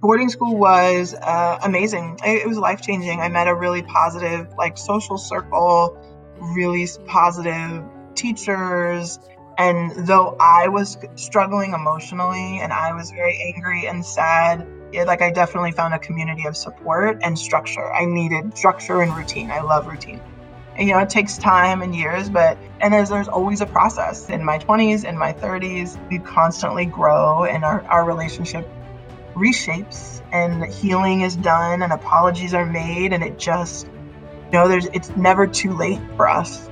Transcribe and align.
boarding 0.00 0.28
school 0.28 0.56
was 0.56 1.14
uh, 1.14 1.58
amazing. 1.62 2.18
It, 2.24 2.46
was 2.46 2.58
life 2.58 2.80
changing. 2.80 3.20
I 3.20 3.28
met 3.28 3.48
a 3.48 3.54
really 3.54 3.82
positive, 3.82 4.52
like, 4.56 4.78
social 4.78 5.18
circle, 5.18 5.96
really 6.40 6.88
positive 7.06 7.84
teachers. 8.14 9.18
And 9.58 9.92
though 10.06 10.36
I 10.40 10.68
was 10.68 10.96
struggling 11.16 11.74
emotionally 11.74 12.60
and 12.60 12.72
I 12.72 12.94
was 12.94 13.10
very 13.10 13.52
angry 13.54 13.86
and 13.86 14.04
sad, 14.04 14.66
it, 14.92 15.06
like 15.06 15.22
I 15.22 15.30
definitely 15.30 15.72
found 15.72 15.92
a 15.94 15.98
community 15.98 16.46
of 16.46 16.56
support 16.56 17.18
and 17.22 17.38
structure. 17.38 17.92
I 17.92 18.06
needed 18.06 18.56
structure 18.56 19.02
and 19.02 19.14
routine. 19.14 19.50
I 19.50 19.60
love 19.60 19.86
routine. 19.86 20.20
And, 20.76 20.88
you 20.88 20.94
know, 20.94 21.00
it 21.00 21.10
takes 21.10 21.36
time 21.36 21.82
and 21.82 21.94
years, 21.94 22.30
but 22.30 22.56
and 22.80 22.94
there's, 22.94 23.10
there's 23.10 23.28
always 23.28 23.60
a 23.60 23.66
process. 23.66 24.30
In 24.30 24.42
my 24.42 24.58
20s, 24.58 25.04
in 25.04 25.18
my 25.18 25.32
30s, 25.34 25.98
we 26.08 26.20
constantly 26.20 26.86
grow 26.86 27.44
and 27.44 27.64
our, 27.64 27.82
our 27.84 28.04
relationship 28.04 28.66
reshapes 29.34 30.22
and 30.32 30.64
healing 30.72 31.22
is 31.22 31.36
done 31.36 31.82
and 31.82 31.92
apologies 31.92 32.54
are 32.54 32.66
made 32.66 33.12
and 33.12 33.22
it 33.22 33.38
just 33.38 33.86
you 33.86 34.52
know 34.52 34.68
there's 34.68 34.86
it's 34.86 35.14
never 35.16 35.46
too 35.46 35.72
late 35.76 36.00
for 36.16 36.28
us 36.28 36.70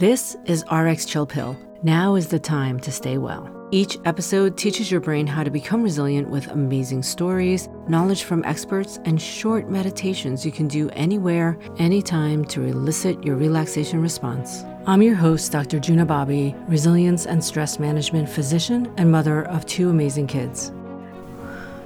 This 0.00 0.34
is 0.46 0.64
RX 0.72 1.04
Chill 1.04 1.26
Pill. 1.26 1.58
Now 1.82 2.14
is 2.14 2.28
the 2.28 2.38
time 2.38 2.80
to 2.80 2.90
stay 2.90 3.18
well. 3.18 3.59
Each 3.72 4.00
episode 4.04 4.56
teaches 4.56 4.90
your 4.90 5.00
brain 5.00 5.28
how 5.28 5.44
to 5.44 5.50
become 5.50 5.84
resilient 5.84 6.28
with 6.28 6.48
amazing 6.48 7.04
stories, 7.04 7.68
knowledge 7.86 8.24
from 8.24 8.44
experts, 8.44 8.98
and 9.04 9.22
short 9.22 9.70
meditations 9.70 10.44
you 10.44 10.50
can 10.50 10.66
do 10.66 10.90
anywhere, 10.90 11.56
anytime 11.78 12.44
to 12.46 12.64
elicit 12.64 13.22
your 13.22 13.36
relaxation 13.36 14.02
response. 14.02 14.64
I'm 14.88 15.02
your 15.02 15.14
host, 15.14 15.52
Dr. 15.52 15.78
Juna 15.78 16.04
Bobby, 16.04 16.52
resilience 16.66 17.26
and 17.26 17.44
stress 17.44 17.78
management 17.78 18.28
physician 18.28 18.92
and 18.96 19.12
mother 19.12 19.44
of 19.44 19.64
two 19.66 19.88
amazing 19.88 20.26
kids. 20.26 20.72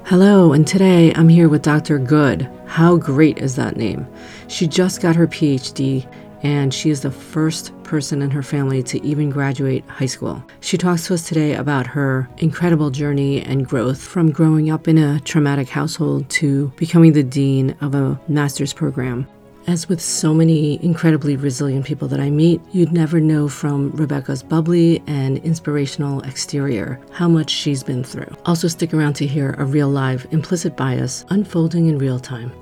Hello, 0.06 0.54
and 0.54 0.66
today 0.66 1.12
I'm 1.12 1.28
here 1.28 1.50
with 1.50 1.60
Dr. 1.60 1.98
Good. 1.98 2.50
How 2.64 2.96
great 2.96 3.36
is 3.36 3.56
that 3.56 3.76
name? 3.76 4.06
She 4.48 4.66
just 4.66 5.02
got 5.02 5.16
her 5.16 5.26
PhD 5.26 6.10
and 6.42 6.72
she 6.72 6.90
is 6.90 7.00
the 7.00 7.10
first 7.10 7.72
person 7.84 8.22
in 8.22 8.30
her 8.30 8.42
family 8.42 8.82
to 8.84 9.04
even 9.04 9.30
graduate 9.30 9.84
high 9.88 10.06
school. 10.06 10.42
She 10.60 10.78
talks 10.78 11.06
to 11.06 11.14
us 11.14 11.28
today 11.28 11.54
about 11.54 11.86
her 11.86 12.28
incredible 12.38 12.90
journey 12.90 13.42
and 13.42 13.66
growth 13.66 14.02
from 14.02 14.30
growing 14.30 14.70
up 14.70 14.88
in 14.88 14.98
a 14.98 15.20
traumatic 15.20 15.68
household 15.68 16.28
to 16.30 16.68
becoming 16.76 17.12
the 17.12 17.22
dean 17.22 17.76
of 17.80 17.94
a 17.94 18.20
master's 18.28 18.72
program. 18.72 19.26
As 19.66 19.88
with 19.88 20.00
so 20.00 20.34
many 20.34 20.82
incredibly 20.84 21.36
resilient 21.36 21.86
people 21.86 22.06
that 22.08 22.20
I 22.20 22.28
meet, 22.28 22.60
you'd 22.72 22.92
never 22.92 23.18
know 23.18 23.48
from 23.48 23.92
Rebecca's 23.92 24.42
bubbly 24.42 25.02
and 25.06 25.38
inspirational 25.38 26.20
exterior 26.22 27.00
how 27.12 27.28
much 27.28 27.48
she's 27.48 27.82
been 27.82 28.04
through. 28.04 28.30
Also, 28.44 28.68
stick 28.68 28.92
around 28.92 29.14
to 29.14 29.26
hear 29.26 29.54
a 29.56 29.64
real 29.64 29.88
live 29.88 30.26
implicit 30.32 30.76
bias 30.76 31.24
unfolding 31.30 31.86
in 31.86 31.96
real 31.96 32.18
time. 32.18 32.52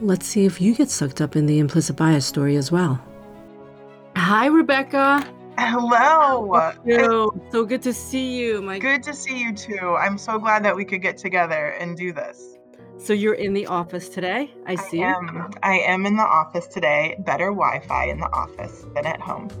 Let's 0.00 0.26
see 0.26 0.44
if 0.44 0.60
you 0.60 0.74
get 0.74 0.90
sucked 0.90 1.20
up 1.20 1.36
in 1.36 1.46
the 1.46 1.60
implicit 1.60 1.94
bias 1.94 2.26
story 2.26 2.56
as 2.56 2.72
well. 2.72 3.00
Hi, 4.16 4.46
Rebecca. 4.46 5.26
hello 5.58 6.72
Yo, 6.84 7.30
so 7.50 7.64
good 7.64 7.82
to 7.82 7.92
see 7.92 8.38
you. 8.38 8.62
My 8.62 8.78
good 8.78 9.02
to 9.02 9.12
see 9.12 9.38
you 9.38 9.54
too 9.54 9.96
i'm 10.00 10.16
so 10.16 10.38
glad 10.38 10.64
that 10.64 10.74
we 10.74 10.84
could 10.84 11.02
get 11.02 11.18
together 11.18 11.68
and 11.78 11.94
do 11.96 12.12
this 12.12 12.56
So 12.98 13.12
you're 13.12 13.34
in 13.34 13.52
the 13.52 13.66
office 13.66 14.08
today. 14.08 14.50
I 14.66 14.76
see. 14.76 15.02
i 15.04 15.10
am 15.12 15.50
i 15.62 15.78
am 15.78 16.06
in 16.06 16.16
the 16.16 16.22
office 16.24 16.66
today 16.66 17.16
better 17.20 17.46
wi-fi 17.46 18.06
in 18.06 18.18
the 18.18 18.32
office 18.32 18.86
than 18.94 19.06
at 19.06 19.20
home 19.20 19.48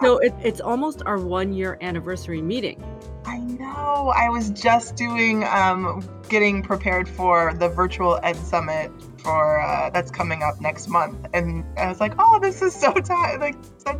So 0.00 0.18
it, 0.18 0.34
it's 0.42 0.60
almost 0.60 1.02
our 1.06 1.18
one 1.18 1.52
year 1.54 1.78
anniversary 1.80 2.42
meeting. 2.42 2.82
I 3.24 3.38
know. 3.38 4.12
I 4.14 4.28
was 4.28 4.50
just 4.50 4.96
doing 4.96 5.44
um, 5.44 6.06
getting 6.28 6.62
prepared 6.62 7.08
for 7.08 7.54
the 7.54 7.68
virtual 7.68 8.20
Ed 8.22 8.36
Summit 8.36 8.90
for 9.22 9.60
uh, 9.60 9.90
that's 9.90 10.10
coming 10.10 10.42
up 10.42 10.60
next 10.60 10.88
month, 10.88 11.26
and 11.34 11.64
I 11.78 11.88
was 11.88 12.00
like, 12.00 12.14
"Oh, 12.18 12.38
this 12.40 12.62
is 12.62 12.74
so 12.74 12.92
time 12.92 13.40
like 13.40 13.56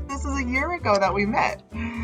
this 0.09 0.25
is 0.25 0.39
a 0.41 0.45
year 0.45 0.73
ago 0.75 0.97
that 0.99 1.13
we 1.13 1.27
met." 1.27 1.63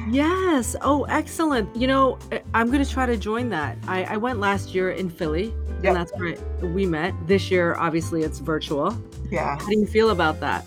Yes. 0.08 0.76
Oh, 0.82 1.04
excellent. 1.04 1.74
You 1.74 1.88
know, 1.88 2.18
I'm 2.54 2.70
going 2.70 2.84
to 2.84 2.88
try 2.90 3.06
to 3.06 3.16
join 3.16 3.48
that. 3.50 3.76
I, 3.88 4.04
I 4.04 4.16
went 4.16 4.38
last 4.38 4.74
year 4.74 4.92
in 4.92 5.10
Philly, 5.10 5.46
Yep. 5.46 5.84
and 5.84 5.96
that's 5.96 6.12
where 6.16 6.36
we 6.68 6.86
met. 6.86 7.12
This 7.26 7.50
year, 7.50 7.74
obviously, 7.74 8.22
it's 8.22 8.38
virtual. 8.38 8.96
Yeah, 9.30 9.58
How 9.58 9.66
do 9.66 9.76
you 9.78 9.86
feel 9.86 10.10
about 10.10 10.38
that? 10.40 10.64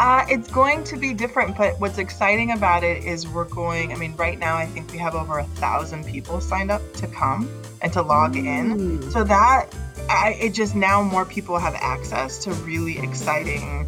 uh, 0.00 0.24
it's 0.30 0.50
going 0.50 0.84
to 0.84 0.96
be 0.96 1.12
different, 1.12 1.56
but 1.56 1.78
what's 1.80 1.98
exciting 1.98 2.52
about 2.52 2.82
it 2.84 3.04
is 3.04 3.26
we're 3.28 3.44
going. 3.44 3.92
I 3.92 3.96
mean, 3.96 4.14
right 4.16 4.38
now 4.38 4.56
I 4.56 4.64
think 4.66 4.90
we 4.92 4.98
have 4.98 5.14
over 5.14 5.38
a 5.40 5.44
thousand 5.44 6.06
people 6.06 6.40
signed 6.40 6.70
up 6.70 6.80
to 6.94 7.06
come 7.08 7.50
and 7.82 7.92
to 7.92 8.02
log 8.02 8.36
in. 8.36 9.00
Mm. 9.00 9.12
So 9.12 9.22
that 9.24 9.66
I, 10.08 10.36
it 10.40 10.54
just 10.54 10.74
now 10.74 11.02
more 11.02 11.24
people 11.24 11.58
have 11.58 11.74
access 11.74 12.38
to 12.44 12.52
really 12.52 12.98
exciting 12.98 13.86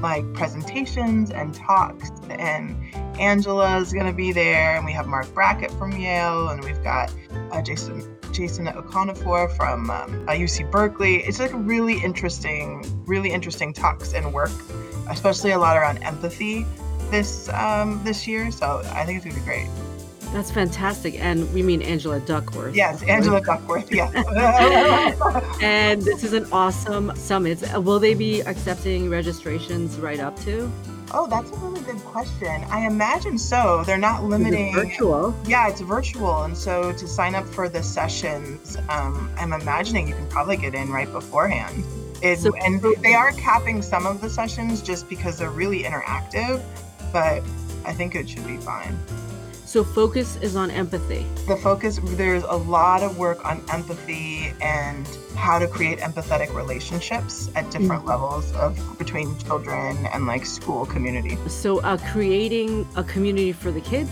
like 0.00 0.30
presentations 0.34 1.30
and 1.30 1.54
talks 1.54 2.10
and 2.30 2.76
Angela's 3.18 3.92
gonna 3.92 4.12
be 4.12 4.32
there 4.32 4.76
and 4.76 4.84
we 4.84 4.92
have 4.92 5.06
Marc 5.06 5.32
Brackett 5.32 5.70
from 5.72 5.92
Yale 5.92 6.48
and 6.48 6.62
we've 6.62 6.82
got 6.84 7.12
uh, 7.50 7.62
Jason 7.62 8.16
Jason 8.32 8.66
Okonofua 8.66 9.56
from 9.56 9.90
um, 9.90 10.28
uh, 10.28 10.32
UC 10.32 10.70
Berkeley. 10.70 11.16
It's 11.22 11.40
like 11.40 11.52
really 11.54 11.98
interesting, 12.02 12.84
really 13.06 13.30
interesting 13.30 13.72
talks 13.72 14.12
and 14.12 14.32
work, 14.34 14.50
especially 15.08 15.52
a 15.52 15.58
lot 15.58 15.76
around 15.76 15.98
empathy 16.02 16.66
this 17.10 17.48
um, 17.50 18.02
this 18.04 18.26
year. 18.26 18.50
So 18.50 18.82
I 18.92 19.04
think 19.06 19.16
it's 19.16 19.24
gonna 19.24 19.38
be 19.38 19.44
great. 19.44 19.68
That's 20.36 20.50
fantastic. 20.50 21.18
And 21.18 21.50
we 21.54 21.62
mean 21.62 21.80
Angela 21.80 22.20
Duckworth. 22.20 22.76
Yes, 22.76 23.02
Angela 23.04 23.40
Duckworth. 23.40 23.90
Yes. 23.90 24.12
And 25.62 26.02
this 26.02 26.22
is 26.24 26.34
an 26.34 26.46
awesome 26.52 27.10
summit. 27.16 27.62
Will 27.82 27.98
they 27.98 28.12
be 28.12 28.40
accepting 28.40 29.08
registrations 29.08 29.96
right 29.96 30.20
up 30.20 30.38
to? 30.40 30.70
Oh, 31.14 31.26
that's 31.26 31.50
a 31.50 31.56
really 31.56 31.80
good 31.80 31.96
question. 32.04 32.48
I 32.70 32.86
imagine 32.86 33.38
so. 33.38 33.82
They're 33.86 33.96
not 33.96 34.24
limiting. 34.24 34.74
virtual? 34.74 35.34
Yeah, 35.46 35.68
it's 35.68 35.80
virtual, 35.80 36.42
and 36.42 36.54
so 36.54 36.92
to 36.92 37.08
sign 37.08 37.34
up 37.34 37.46
for 37.46 37.70
the 37.70 37.82
sessions, 37.82 38.76
um, 38.90 39.30
I'm 39.38 39.54
imagining 39.54 40.06
you 40.06 40.14
can 40.16 40.28
probably 40.28 40.58
get 40.58 40.74
in 40.74 40.90
right 40.90 41.10
beforehand. 41.10 41.82
It, 42.20 42.40
So- 42.40 42.54
and 42.56 42.82
they 43.00 43.14
are 43.14 43.32
capping 43.32 43.80
some 43.80 44.04
of 44.04 44.20
the 44.20 44.28
sessions 44.28 44.82
just 44.82 45.08
because 45.08 45.38
they're 45.38 45.48
really 45.48 45.84
interactive, 45.84 46.60
but 47.10 47.42
I 47.86 47.94
think 47.94 48.14
it 48.14 48.28
should 48.28 48.46
be 48.46 48.58
fine. 48.58 48.98
So 49.66 49.82
focus 49.82 50.36
is 50.42 50.54
on 50.54 50.70
empathy. 50.70 51.26
The 51.48 51.56
focus 51.56 51.98
there's 52.02 52.44
a 52.44 52.54
lot 52.56 53.02
of 53.02 53.18
work 53.18 53.44
on 53.44 53.60
empathy 53.72 54.52
and 54.62 55.06
how 55.34 55.58
to 55.58 55.66
create 55.66 55.98
empathetic 55.98 56.54
relationships 56.54 57.50
at 57.56 57.68
different 57.72 58.04
Mhm. 58.04 58.08
levels 58.08 58.52
of 58.52 58.78
between 58.96 59.36
children 59.38 60.06
and 60.14 60.24
like 60.26 60.46
school 60.46 60.86
community. 60.86 61.36
So 61.48 61.80
uh, 61.80 61.98
creating 62.12 62.86
a 62.94 63.02
community 63.02 63.52
for 63.52 63.72
the 63.72 63.80
kids. 63.80 64.10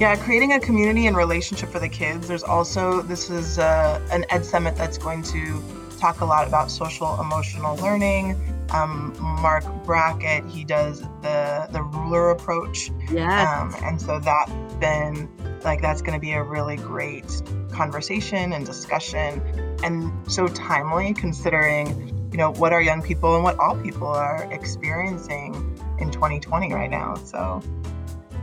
Yeah, 0.00 0.16
creating 0.16 0.52
a 0.54 0.58
community 0.58 1.06
and 1.06 1.16
relationship 1.16 1.70
for 1.70 1.78
the 1.78 1.88
kids. 1.88 2.26
There's 2.26 2.42
also 2.42 3.02
this 3.02 3.30
is 3.30 3.60
uh, 3.60 4.00
an 4.10 4.24
Ed 4.30 4.44
Summit 4.44 4.74
that's 4.76 4.98
going 4.98 5.22
to 5.34 5.62
talk 6.00 6.22
a 6.22 6.24
lot 6.24 6.48
about 6.48 6.72
social 6.72 7.20
emotional 7.20 7.76
learning. 7.76 8.36
Um, 8.70 9.14
Marc 9.20 9.64
Brackett, 9.84 10.46
he 10.46 10.64
does 10.64 11.00
the 11.20 11.68
the 11.72 11.82
ruler 11.82 12.30
approach, 12.30 12.90
Yes. 13.10 13.48
um, 13.48 13.74
and 13.84 14.00
so 14.00 14.18
that's 14.18 14.50
been 14.76 15.28
like 15.62 15.82
that's 15.82 16.00
going 16.00 16.14
to 16.14 16.20
be 16.20 16.32
a 16.32 16.42
really 16.42 16.76
great 16.76 17.42
conversation 17.70 18.52
and 18.52 18.64
discussion, 18.64 19.42
and 19.82 20.10
so 20.30 20.46
timely 20.48 21.12
considering 21.12 22.08
you 22.32 22.38
know 22.38 22.50
what 22.52 22.72
our 22.72 22.80
young 22.80 23.02
people 23.02 23.34
and 23.34 23.44
what 23.44 23.58
all 23.58 23.76
people 23.76 24.06
are 24.08 24.48
experiencing 24.52 25.54
in 25.98 26.10
2020 26.10 26.72
right 26.72 26.90
now. 26.90 27.14
So 27.16 27.60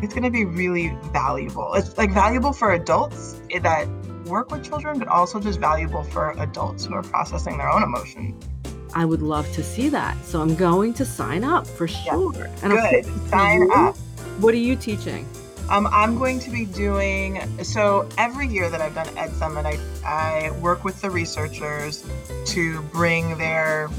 it's 0.02 0.14
going 0.14 0.24
to 0.24 0.30
be 0.30 0.46
really 0.46 0.96
valuable. 1.12 1.74
It's 1.74 1.98
like 1.98 2.12
valuable 2.14 2.54
for 2.54 2.74
adults 2.74 3.42
eh, 3.50 3.60
that 3.60 3.88
work 4.26 4.52
with 4.52 4.64
children, 4.64 5.00
but 5.00 5.08
also 5.08 5.40
just 5.40 5.60
valuable 5.60 6.04
for 6.04 6.32
adults 6.40 6.86
who 6.86 6.94
are 6.94 7.02
processing 7.04 7.58
their 7.58 7.70
own 7.70 7.82
emotions. 7.84 8.48
I 8.94 9.06
would 9.06 9.22
love 9.22 9.52
to 9.54 9.64
see 9.64 9.90
that. 9.90 10.18
So 10.26 10.42
I'm 10.42 10.56
going 10.56 10.94
to 10.96 11.06
sign 11.06 11.44
up 11.44 11.66
for 11.68 11.88
sure. 11.88 12.50
And 12.64 12.74
of 12.74 12.80
Good. 12.90 13.06
Sign 13.30 13.70
up. 13.72 13.96
What 14.40 14.54
are 14.54 14.58
you 14.58 14.76
teaching? 14.76 15.28
Um, 15.70 15.88
I'm 15.92 16.18
going 16.18 16.40
to 16.40 16.50
be 16.50 16.66
doing 16.66 17.64
so 17.64 18.10
every 18.18 18.48
year 18.48 18.70
that 18.72 18.82
I've 18.82 18.96
done 18.96 19.08
Ed 19.16 19.32
Summit, 19.34 19.68
I, 19.68 19.78
I 20.04 20.52
work 20.60 20.84
with 20.84 21.00
the 21.00 21.12
researchers 21.12 22.04
to 22.48 22.82
bring 22.84 23.38
their 23.38 23.90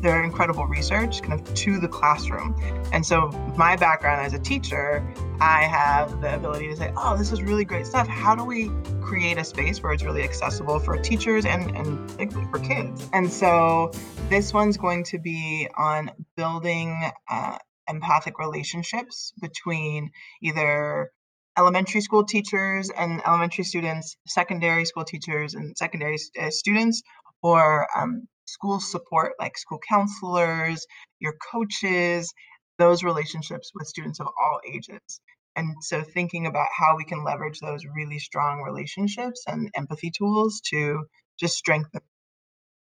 their 0.00 0.24
incredible 0.24 0.64
research 0.64 1.20
kind 1.20 1.38
of 1.38 1.54
to 1.54 1.78
the 1.78 1.88
classroom. 1.88 2.58
And 2.92 3.04
so 3.04 3.28
my 3.56 3.76
background 3.76 4.24
as 4.24 4.32
a 4.32 4.38
teacher, 4.38 5.06
I 5.40 5.64
have 5.64 6.22
the 6.22 6.34
ability 6.34 6.68
to 6.68 6.76
say, 6.76 6.90
oh, 6.96 7.18
this 7.18 7.32
is 7.32 7.42
really 7.42 7.66
great 7.66 7.86
stuff. 7.86 8.08
How 8.08 8.34
do 8.34 8.42
we 8.42 8.70
create 9.02 9.36
a 9.36 9.44
space 9.44 9.82
where 9.82 9.92
it's 9.92 10.02
really 10.02 10.22
accessible 10.22 10.78
for 10.78 10.96
teachers 10.96 11.44
and 11.44 11.76
and 11.76 12.18
like, 12.18 12.32
for 12.50 12.58
kids? 12.60 13.06
And 13.12 13.30
so 13.30 13.92
this 14.30 14.54
one's 14.54 14.78
going 14.78 15.04
to 15.04 15.18
be 15.18 15.68
on 15.76 16.10
building 16.34 17.10
uh, 17.28 17.58
empathic 17.90 18.38
relationships 18.38 19.32
between 19.40 20.10
either 20.42 21.10
elementary 21.58 22.00
school 22.00 22.24
teachers 22.24 22.90
and 22.90 23.20
elementary 23.26 23.64
students, 23.64 24.16
secondary 24.26 24.84
school 24.84 25.04
teachers 25.04 25.54
and 25.54 25.76
secondary 25.76 26.16
uh, 26.40 26.50
students, 26.50 27.02
or 27.42 27.86
um, 27.96 28.28
school 28.46 28.80
support 28.80 29.32
like 29.38 29.58
school 29.58 29.80
counselors, 29.88 30.86
your 31.20 31.34
coaches, 31.52 32.32
those 32.78 33.02
relationships 33.02 33.70
with 33.74 33.86
students 33.86 34.20
of 34.20 34.26
all 34.26 34.60
ages. 34.66 35.20
And 35.56 35.74
so 35.82 36.02
thinking 36.02 36.46
about 36.46 36.68
how 36.74 36.96
we 36.96 37.04
can 37.04 37.24
leverage 37.24 37.58
those 37.60 37.84
really 37.84 38.18
strong 38.18 38.62
relationships 38.62 39.44
and 39.46 39.70
empathy 39.76 40.10
tools 40.16 40.60
to 40.70 41.04
just 41.38 41.56
strengthen 41.56 42.00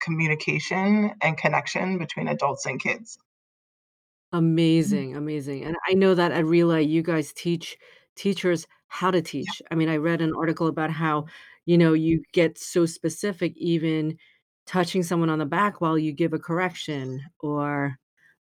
communication 0.00 1.12
and 1.22 1.38
connection 1.38 1.98
between 1.98 2.28
adults 2.28 2.66
and 2.66 2.80
kids. 2.80 3.18
Mm. 4.34 4.38
Amazing, 4.38 5.16
amazing, 5.16 5.64
and 5.64 5.76
I 5.88 5.94
know 5.94 6.14
that 6.14 6.32
at 6.32 6.44
Relay, 6.46 6.82
you 6.84 7.02
guys 7.02 7.32
teach 7.32 7.76
teachers 8.16 8.66
how 8.88 9.10
to 9.10 9.20
Yeah. 9.42 9.50
teach. 9.50 9.62
I 9.70 9.74
mean, 9.74 9.88
I 9.88 9.96
read 9.96 10.20
an 10.22 10.34
article 10.34 10.66
about 10.68 10.90
how, 10.90 11.26
you 11.64 11.78
know, 11.78 11.92
you 11.92 12.22
get 12.32 12.58
so 12.58 12.86
specific 12.86 13.52
even 13.56 14.18
touching 14.66 15.02
someone 15.02 15.30
on 15.30 15.38
the 15.38 15.46
back 15.46 15.80
while 15.80 15.98
you 15.98 16.12
give 16.12 16.32
a 16.32 16.38
correction 16.38 17.22
or 17.40 17.96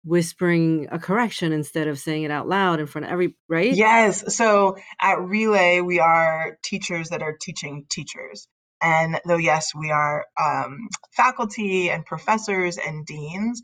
whispering 0.04 0.88
a 0.92 1.00
correction 1.00 1.52
instead 1.54 1.88
of 1.88 2.00
saying 2.00 2.24
it 2.24 2.32
out 2.32 2.48
loud 2.48 2.80
in 2.80 2.88
front 2.88 3.06
of 3.06 3.12
every 3.12 3.36
right? 3.48 3.74
Yes. 3.74 4.36
So 4.36 4.78
at 5.00 5.20
Relay, 5.22 5.82
we 5.82 6.00
are 6.00 6.58
teachers 6.64 7.10
that 7.10 7.22
are 7.22 7.38
teaching 7.40 7.86
teachers. 7.90 8.48
And 8.82 9.20
though, 9.26 9.38
yes, 9.38 9.76
we 9.76 9.92
are 9.92 10.26
um, 10.44 10.90
faculty 11.16 11.90
and 11.92 12.06
professors 12.06 12.78
and 12.78 13.06
deans, 13.06 13.62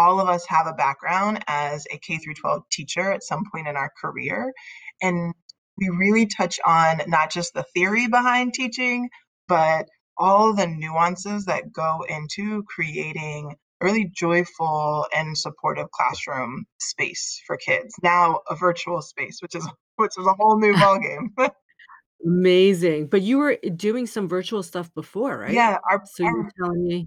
all 0.00 0.18
of 0.18 0.28
us 0.28 0.46
have 0.48 0.66
a 0.66 0.72
background 0.72 1.44
as 1.46 1.86
a 1.92 1.98
K 1.98 2.16
through 2.16 2.34
12 2.34 2.62
teacher 2.72 3.12
at 3.12 3.22
some 3.22 3.42
point 3.52 3.68
in 3.68 3.76
our 3.76 3.90
career. 4.00 4.52
And 5.02 5.34
we 5.76 5.90
really 5.90 6.26
touch 6.26 6.58
on 6.64 7.02
not 7.06 7.30
just 7.30 7.52
the 7.52 7.64
theory 7.74 8.08
behind 8.08 8.54
teaching, 8.54 9.10
but 9.46 9.86
all 10.16 10.54
the 10.54 10.66
nuances 10.66 11.44
that 11.46 11.72
go 11.72 12.04
into 12.08 12.62
creating 12.64 13.54
a 13.80 13.84
really 13.84 14.10
joyful 14.14 15.06
and 15.14 15.36
supportive 15.36 15.90
classroom 15.90 16.64
space 16.78 17.42
for 17.46 17.56
kids. 17.58 17.94
Now 18.02 18.40
a 18.48 18.56
virtual 18.56 19.02
space, 19.02 19.38
which 19.42 19.54
is 19.54 19.66
which 19.96 20.12
is 20.18 20.26
a 20.26 20.32
whole 20.32 20.58
new 20.58 20.72
ballgame. 20.82 21.28
Amazing, 22.24 23.06
but 23.06 23.22
you 23.22 23.38
were 23.38 23.58
doing 23.76 24.06
some 24.06 24.28
virtual 24.28 24.62
stuff 24.62 24.92
before, 24.94 25.38
right? 25.38 25.52
Yeah, 25.52 25.78
our 25.90 26.02
So 26.04 26.22
you're 26.22 26.42
our 26.44 26.50
telling 26.58 26.84
me 26.84 27.06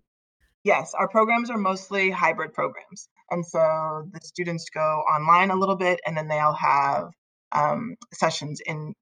Yes, 0.63 0.93
our 0.93 1.07
programs 1.09 1.49
are 1.49 1.57
mostly 1.57 2.09
hybrid 2.09 2.53
programs. 2.53 3.09
And 3.29 3.45
so 3.45 4.07
the 4.11 4.19
students 4.23 4.69
go 4.69 4.79
online 4.79 5.49
a 5.49 5.55
little 5.55 5.75
bit 5.75 5.99
and 6.05 6.15
then 6.15 6.27
they'll 6.27 6.53
have 6.53 7.09
um, 7.51 7.95
sessions 8.13 8.61
in 8.65 8.93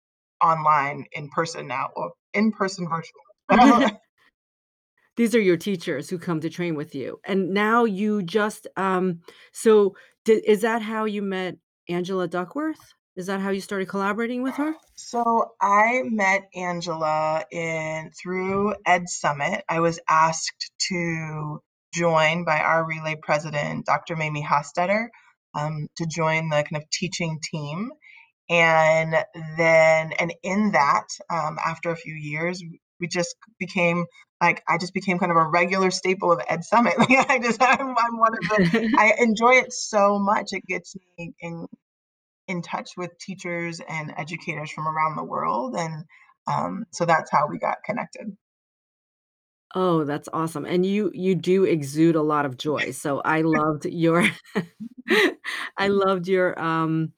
online 0.43 1.05
in 1.11 1.29
person 1.29 1.67
now 1.67 1.89
or 1.95 2.11
in 2.33 2.51
person 2.51 2.87
virtual. 2.89 3.89
These 5.17 5.35
are 5.35 5.41
your 5.41 5.57
teachers 5.57 6.09
who 6.09 6.17
come 6.17 6.39
to 6.41 6.49
train 6.49 6.75
with 6.75 6.95
you, 6.95 7.19
and 7.25 7.49
now 7.49 7.83
you 7.83 8.23
just, 8.23 8.65
um 8.77 9.21
so 9.51 9.95
di 10.25 10.41
is 10.45 10.61
that 10.61 10.81
how 10.81 11.05
you 11.05 11.21
met 11.21 11.57
Angela 11.89 12.27
Duckworth? 12.27 12.93
Is 13.15 13.27
that 13.27 13.41
how 13.41 13.49
you 13.49 13.59
started 13.59 13.89
collaborating 13.89 14.41
with 14.41 14.55
her? 14.55 14.73
So 14.95 15.51
I 15.61 16.01
met 16.05 16.47
Angela 16.55 17.43
in 17.51 18.11
through 18.11 18.75
Ed 18.85 19.09
Summit. 19.09 19.63
I 19.67 19.81
was 19.81 19.99
asked 20.07 20.71
to 20.89 21.59
join 21.93 22.45
by 22.45 22.59
our 22.59 22.85
relay 22.85 23.17
president, 23.21 23.85
Dr. 23.85 24.15
Mayme 24.15 24.43
Hostetter, 24.45 25.07
um, 25.53 25.87
to 25.97 26.05
join 26.05 26.49
the 26.49 26.63
kind 26.63 26.77
of 26.81 26.89
teaching 26.89 27.39
team. 27.43 27.91
And 28.49 29.13
then, 29.57 30.13
and 30.13 30.33
in 30.41 30.71
that, 30.71 31.07
um, 31.29 31.57
after 31.65 31.89
a 31.89 31.97
few 31.97 32.15
years, 32.15 32.63
we 32.99 33.07
just 33.07 33.35
became 33.59 34.05
like 34.41 34.63
I 34.67 34.77
just 34.77 34.93
became 34.93 35.19
kind 35.19 35.31
of 35.31 35.37
a 35.37 35.47
regular 35.47 35.91
staple 35.91 36.31
of 36.31 36.41
Ed 36.47 36.63
Summit. 36.63 36.93
Like 36.97 37.29
I 37.29 37.39
just 37.39 37.61
I'm, 37.61 37.95
I'm 37.97 38.17
one 38.17 38.33
of 38.33 38.49
the 38.49 38.93
I 38.97 39.15
enjoy 39.19 39.55
it 39.55 39.73
so 39.73 40.17
much. 40.17 40.53
It 40.53 40.65
gets 40.65 40.95
me 41.17 41.33
in 41.41 41.67
in 42.47 42.61
touch 42.61 42.91
with 42.97 43.17
teachers 43.19 43.81
and 43.87 44.13
educators 44.17 44.71
from 44.71 44.87
around 44.87 45.15
the 45.15 45.23
world, 45.23 45.75
and 45.75 46.05
um, 46.47 46.85
so 46.91 47.05
that's 47.05 47.31
how 47.31 47.47
we 47.47 47.57
got 47.59 47.77
connected. 47.85 48.35
Oh, 49.73 50.03
that's 50.03 50.27
awesome, 50.33 50.65
and 50.65 50.85
you 50.85 51.11
you 51.13 51.33
do 51.35 51.63
exude 51.63 52.15
a 52.15 52.21
lot 52.21 52.45
of 52.45 52.57
joy, 52.57 52.91
so 52.91 53.21
I 53.23 53.41
loved 53.41 53.85
your 53.85 54.25
I 55.77 55.87
loved 55.87 56.27
your, 56.27 56.59
um 56.61 57.13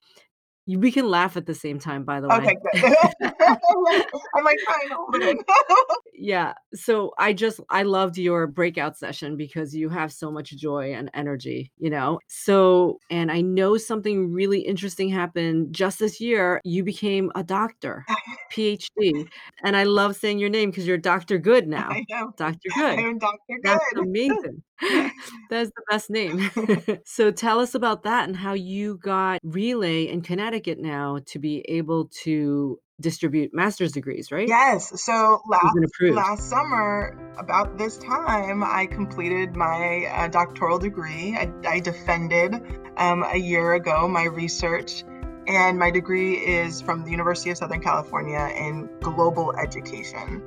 we 0.68 0.92
can 0.92 1.10
laugh 1.10 1.38
at 1.38 1.46
the 1.46 1.54
same 1.56 1.80
time, 1.80 2.04
by 2.04 2.20
the 2.22 2.30
Okay, 2.30 2.56
way. 2.56 2.60
good. 2.74 2.94
I'm 4.36 4.44
like 4.44 4.58
trying 4.66 4.90
to 4.90 4.96
hold 4.96 5.16
it 5.16 5.30
in. 5.30 5.38
Yeah, 6.16 6.54
so 6.76 7.12
I 7.18 7.34
just 7.34 7.60
I 7.70 7.84
loved 7.84 8.18
your 8.18 8.46
breakout 8.48 8.98
session 8.98 9.36
because 9.36 9.76
you 9.76 9.90
have 9.90 10.14
so 10.14 10.32
much 10.32 10.52
joy 10.52 10.94
and 10.94 11.10
energy, 11.14 11.72
you 11.80 11.90
know? 11.90 12.20
So 12.28 13.00
and 13.10 13.32
I 13.32 13.42
know 13.42 13.78
something 13.78 14.32
really 14.32 14.60
interesting 14.60 15.10
happened 15.10 15.74
just 15.74 16.00
this 16.00 16.22
year, 16.22 16.62
you 16.64 16.84
became 16.84 17.32
a 17.36 17.44
doctor, 17.44 18.06
PhD, 18.54 19.28
and 19.64 19.76
I 19.76 19.84
love 19.84 20.16
saying 20.16 20.38
your 20.40 20.50
name 20.50 20.72
'cause 20.72 20.86
you're 20.86 20.98
Doctor 21.00 21.40
Good 21.40 21.68
now. 21.68 21.90
Doctor 22.38 22.70
I'm 22.78 23.18
Doctor 23.18 23.40
Good. 23.50 23.64
That's 23.64 23.94
amazing. 23.98 24.64
That 25.50 25.62
is 25.62 25.72
the 25.76 25.84
best 25.90 26.10
name. 26.10 26.50
So 27.06 27.32
tell 27.32 27.60
us 27.60 27.76
about 27.76 28.04
that 28.04 28.28
and 28.28 28.36
how 28.36 28.54
you 28.54 28.98
got 28.98 29.40
Relay 29.44 30.08
in 30.08 30.22
Connecticut 30.22 30.80
now 30.80 31.20
to 31.28 31.40
be 31.40 31.60
able 31.68 32.10
to 32.24 32.80
distribute 33.00 33.52
master's 33.54 33.92
degrees, 33.92 34.32
right? 34.32 34.48
Yes, 34.48 35.02
so 35.04 35.42
last 35.48 35.76
last 36.10 36.50
summer, 36.50 37.36
about 37.38 37.78
this 37.78 37.98
time, 37.98 38.64
I 38.64 38.86
completed 38.86 39.56
my, 39.56 40.06
uh, 40.06 40.28
doctoral 40.28 40.80
degree. 40.80 41.36
I 41.36 41.52
I 41.68 41.80
defended, 41.80 42.56
um, 42.98 43.24
a 43.24 43.38
year 43.38 43.74
ago 43.74 44.08
my 44.08 44.26
research, 44.26 45.04
and 45.48 45.78
my 45.78 45.92
degree 45.92 46.36
is 46.36 46.82
from 46.82 47.04
the 47.04 47.12
University 47.12 47.50
of 47.50 47.58
Southern 47.58 47.82
California 47.82 48.50
in 48.58 48.90
global 49.02 49.54
education. 49.58 50.42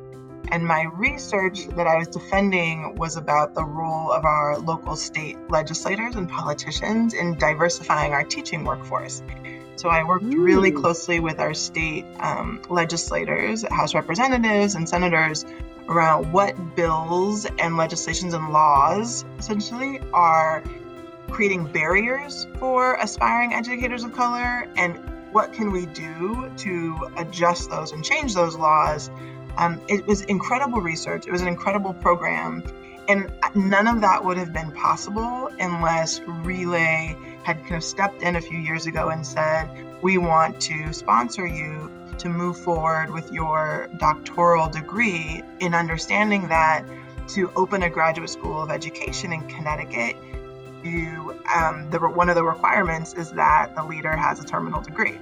And 0.48 0.66
my 0.66 0.84
research 0.94 1.66
that 1.69 1.87
I 1.87 1.96
was 1.96 2.08
defending 2.08 2.96
was 2.96 3.16
about 3.16 3.54
the 3.54 3.64
role 3.64 4.12
of 4.12 4.25
our 4.25 4.58
local 4.58 4.96
state 4.96 5.37
legislators 5.50 6.14
and 6.16 6.28
politicians 6.28 7.14
in 7.14 7.37
diversifying 7.38 8.12
our 8.12 8.25
teaching 8.25 8.64
workforce. 8.64 9.22
So 9.76 9.90
I 9.90 10.04
worked 10.04 10.25
really 10.25 10.70
closely 10.70 11.20
with 11.20 11.38
our 11.38 11.52
state 11.52 12.06
um, 12.20 12.62
legislators, 12.70 13.62
House 13.69 13.94
representatives, 13.94 14.74
and 14.74 14.88
senators 14.88 15.44
around 15.88 16.32
what 16.32 16.76
bills 16.76 17.46
and 17.58 17.76
legislations 17.76 18.34
and 18.34 18.50
laws 18.50 19.24
essentially 19.38 20.00
are 20.12 20.62
creating 21.29 21.67
barriers 21.67 22.46
for 22.58 22.94
aspiring 22.94 23.53
educators 23.53 24.05
of 24.05 24.12
color 24.12 24.67
and 24.76 24.98
what 25.32 25.53
can 25.53 25.70
we 25.70 25.86
do 25.86 26.50
to 26.56 27.08
adjust 27.19 27.69
those 27.69 27.93
and 27.93 28.05
change 28.05 28.34
those 28.34 28.56
laws. 28.56 29.10
Um, 29.56 29.81
it 29.89 30.06
was 30.06 30.22
incredible 30.22 30.81
research. 30.81 31.27
It 31.27 31.32
was 31.32 31.41
an 31.41 31.48
incredible 31.48 31.94
program. 31.94 32.63
And 33.08 33.32
none 33.55 33.86
of 33.86 34.01
that 34.01 34.25
would 34.25 34.36
have 34.36 34.53
been 34.53 34.72
possible 34.72 35.48
unless 35.60 36.20
Relay 36.20 37.17
had 37.44 37.60
kind 37.63 37.77
of 37.77 37.84
stepped 37.84 38.22
in 38.22 38.36
a 38.36 38.41
few 38.41 38.58
years 38.58 38.86
ago 38.86 39.10
and 39.10 39.25
said, 39.25 39.70
we 40.03 40.19
want 40.19 40.60
to 40.63 40.93
sponsor 40.93 41.46
you 41.46 41.91
to 42.19 42.29
move 42.29 42.58
forward 42.58 43.10
with 43.10 43.31
your 43.32 43.89
doctoral 43.98 44.69
degree 44.69 45.43
in 45.60 45.75
understanding 45.75 46.48
that 46.48 46.84
to 47.29 47.51
open 47.56 47.82
a 47.82 47.91
graduate 47.91 48.31
school 48.31 48.63
of 48.63 48.70
education 48.70 49.32
in 49.32 49.46
Connecticut, 49.48 50.17
you 50.82 51.34
um, 51.55 51.91
the 51.91 51.98
one 51.98 52.29
of 52.29 52.34
the 52.34 52.44
requirements 52.44 53.15
is 53.15 53.31
that 53.32 53.75
the 53.75 53.82
leader 53.82 54.17
has 54.17 54.41
a 54.41 54.44
terminal 54.44 54.81
degree. 54.81 55.19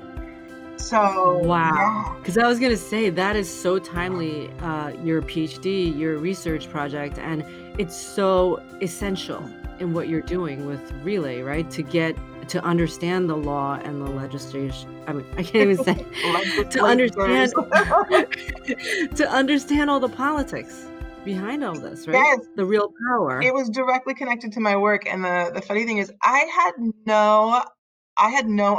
So 0.76 1.38
Wow, 1.44 1.70
yeah, 1.74 2.14
'cause 2.24 2.36
I 2.38 2.46
was 2.46 2.58
gonna 2.58 2.76
say 2.76 3.08
that 3.10 3.36
is 3.36 3.48
so 3.48 3.78
timely, 3.78 4.50
uh, 4.60 4.90
your 5.02 5.22
PhD, 5.22 5.96
your 5.96 6.18
research 6.18 6.68
project, 6.70 7.18
and 7.18 7.44
it's 7.78 7.96
so 7.96 8.60
essential 8.82 9.42
in 9.80 9.92
what 9.92 10.08
you're 10.08 10.20
doing 10.20 10.66
with 10.66 10.80
Relay, 11.02 11.42
right? 11.42 11.68
To 11.70 11.82
get 11.82 12.16
to 12.48 12.62
understand 12.62 13.30
the 13.30 13.36
law 13.36 13.78
and 13.82 14.02
the 14.06 14.10
legislation 14.10 14.90
I 15.06 15.12
mean, 15.14 15.26
I 15.38 15.42
can't 15.42 15.70
even 15.70 15.82
say 15.84 15.94
to 16.70 16.82
understand 16.84 17.52
to 19.16 19.28
understand 19.30 19.90
all 19.90 20.00
the 20.00 20.08
politics 20.08 20.86
behind 21.24 21.64
all 21.64 21.74
this, 21.74 22.06
right? 22.06 22.14
yes, 22.16 22.40
The 22.56 22.64
real 22.66 22.92
power. 23.08 23.40
it 23.40 23.54
was 23.54 23.70
directly 23.70 24.12
connected 24.14 24.52
to 24.52 24.60
my 24.60 24.76
work. 24.76 25.06
And 25.06 25.24
the 25.24 25.50
the 25.54 25.62
funny 25.62 25.84
thing 25.84 25.98
is, 25.98 26.12
I 26.22 26.40
had 26.54 26.72
no, 27.06 27.62
I 28.18 28.28
had 28.30 28.46
no 28.46 28.76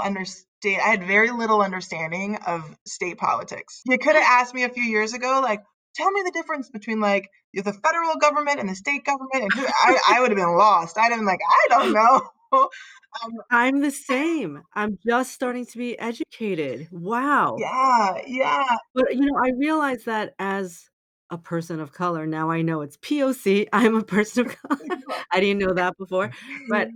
understand. 0.65 0.81
I 0.85 0.91
had 0.91 1.07
very 1.07 1.31
little 1.31 1.61
understanding 1.61 2.37
of 2.47 2.77
state 2.85 3.17
politics. 3.17 3.81
You 3.85 3.97
could 3.97 4.15
have 4.15 4.23
asked 4.23 4.53
me 4.53 4.63
a 4.63 4.69
few 4.69 4.83
years 4.83 5.13
ago, 5.13 5.39
like, 5.43 5.63
tell 5.95 6.11
me 6.11 6.21
the 6.25 6.31
difference 6.31 6.69
between 6.69 6.99
like 6.99 7.29
the 7.53 7.73
federal 7.73 8.15
government 8.17 8.59
and 8.59 8.67
the 8.67 8.75
state 8.75 9.05
government, 9.05 9.35
and 9.35 9.53
who, 9.53 9.65
I, 9.79 9.97
I 10.15 10.21
would 10.21 10.31
have 10.31 10.37
been 10.37 10.57
lost. 10.57 10.97
I'd 10.97 11.11
have 11.11 11.19
been 11.19 11.25
like, 11.25 11.39
I 11.41 11.67
don't 11.69 11.93
know. 11.93 12.21
um, 12.51 13.31
I'm 13.49 13.81
the 13.81 13.91
same. 13.91 14.63
I'm 14.73 14.97
just 15.05 15.33
starting 15.33 15.65
to 15.67 15.77
be 15.77 15.97
educated. 15.97 16.87
Wow. 16.91 17.57
yeah, 17.59 18.17
yeah. 18.27 18.77
But, 18.93 19.15
you 19.15 19.25
know, 19.25 19.39
I 19.43 19.51
realize 19.57 20.03
that 20.05 20.33
as 20.39 20.89
a 21.31 21.37
person 21.37 21.79
of 21.79 21.91
color, 21.91 22.27
now 22.27 22.51
I 22.51 22.61
know 22.61 22.81
it's 22.81 22.97
POC, 22.97 23.67
I'm 23.73 23.95
a 23.95 24.03
person 24.03 24.45
of 24.45 24.55
color. 24.61 24.99
I 25.31 25.39
didn't 25.39 25.59
know 25.59 25.73
that 25.73 25.97
before, 25.97 26.31
but 26.69 26.89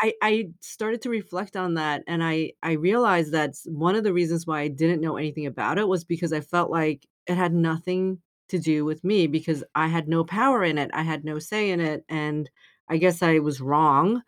I 0.00 0.14
I 0.22 0.48
started 0.60 1.02
to 1.02 1.10
reflect 1.10 1.56
on 1.56 1.74
that, 1.74 2.02
and 2.06 2.22
I 2.24 2.52
I 2.62 2.72
realized 2.72 3.32
that 3.32 3.54
one 3.66 3.94
of 3.96 4.04
the 4.04 4.12
reasons 4.12 4.46
why 4.46 4.60
I 4.60 4.68
didn't 4.68 5.00
know 5.00 5.16
anything 5.16 5.46
about 5.46 5.78
it 5.78 5.88
was 5.88 6.04
because 6.04 6.32
I 6.32 6.40
felt 6.40 6.70
like 6.70 7.06
it 7.26 7.36
had 7.36 7.54
nothing 7.54 8.20
to 8.48 8.58
do 8.58 8.84
with 8.84 9.04
me 9.04 9.26
because 9.26 9.64
I 9.74 9.86
had 9.88 10.08
no 10.08 10.24
power 10.24 10.64
in 10.64 10.78
it, 10.78 10.90
I 10.94 11.02
had 11.02 11.24
no 11.24 11.38
say 11.38 11.70
in 11.70 11.80
it, 11.80 12.04
and 12.08 12.50
I 12.88 12.98
guess 12.98 13.22
I 13.22 13.38
was 13.38 13.60
wrong, 13.60 14.22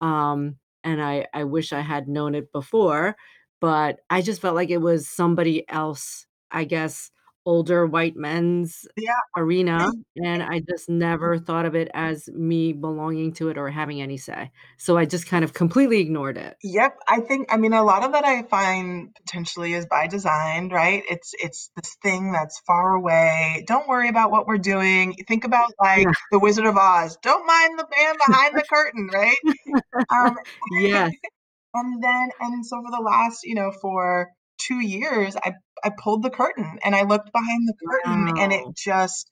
um, 0.00 0.56
and 0.84 1.02
I 1.02 1.26
I 1.34 1.44
wish 1.44 1.72
I 1.72 1.80
had 1.80 2.08
known 2.08 2.34
it 2.34 2.52
before, 2.52 3.16
but 3.60 4.00
I 4.10 4.22
just 4.22 4.40
felt 4.40 4.54
like 4.56 4.70
it 4.70 4.78
was 4.82 5.08
somebody 5.08 5.68
else, 5.70 6.26
I 6.50 6.64
guess, 6.64 7.10
older 7.46 7.86
white 7.86 8.16
men's 8.16 8.86
Yeah, 8.96 9.12
arena, 9.36 9.90
and 10.16 10.42
I 10.42 10.60
just 10.60 10.88
never 10.88 11.38
thought 11.38 11.66
of 11.66 11.74
it 11.74 11.88
as 11.94 12.28
me 12.28 12.72
belonging 12.72 13.32
to 13.34 13.48
it 13.50 13.58
or 13.58 13.70
having 13.70 14.00
any 14.02 14.16
say. 14.16 14.50
So 14.78 14.96
I 14.96 15.04
just 15.06 15.26
kind 15.26 15.44
of 15.44 15.52
completely 15.54 16.00
ignored 16.00 16.38
it. 16.38 16.56
Yep, 16.62 16.96
I 17.08 17.20
think 17.20 17.52
I 17.52 17.58
mean, 17.58 17.74
a 17.74 17.82
lot 17.84 18.04
of 18.04 18.12
that 18.12 18.24
I 18.24 18.42
find 18.44 19.14
potentially 19.14 19.74
is 19.74 19.86
by 19.86 20.06
design, 20.06 20.70
right? 20.70 21.02
It's 21.10 21.32
it's 21.38 21.70
this 21.76 21.96
thing 22.02 22.32
that's 22.32 22.58
far 22.66 22.94
away. 22.94 23.64
Don't 23.66 23.86
worry 23.86 24.08
about 24.08 24.30
what 24.30 24.46
we're 24.46 24.56
doing. 24.58 25.14
Think 25.28 25.44
about, 25.44 25.68
like, 25.80 26.08
Yeah. 26.08 26.12
The 26.30 26.38
Wizard 26.38 26.64
of 26.66 26.76
Oz. 26.78 27.18
Don't 27.22 27.46
mind 27.46 27.78
the 27.78 27.86
man 27.96 28.14
behind 28.16 28.56
the 28.56 28.64
curtain, 28.72 29.08
right? 29.12 29.36
Um, 30.10 30.36
Yes. 30.70 31.12
and 31.74 32.02
then 32.02 32.30
and 32.40 32.66
so 32.66 32.82
for 32.82 32.90
the 32.90 33.02
last, 33.02 33.40
you 33.44 33.54
know, 33.54 33.72
for 33.80 34.28
2 34.68 34.80
years, 34.80 35.36
I 35.36 35.52
I 35.84 35.90
pulled 36.02 36.22
the 36.22 36.30
curtain 36.30 36.78
and 36.84 36.94
I 36.96 37.02
looked 37.04 37.32
behind 37.32 37.68
the 37.68 37.74
curtain 37.88 38.28
and 38.36 38.52
it 38.52 38.64
just 38.76 39.30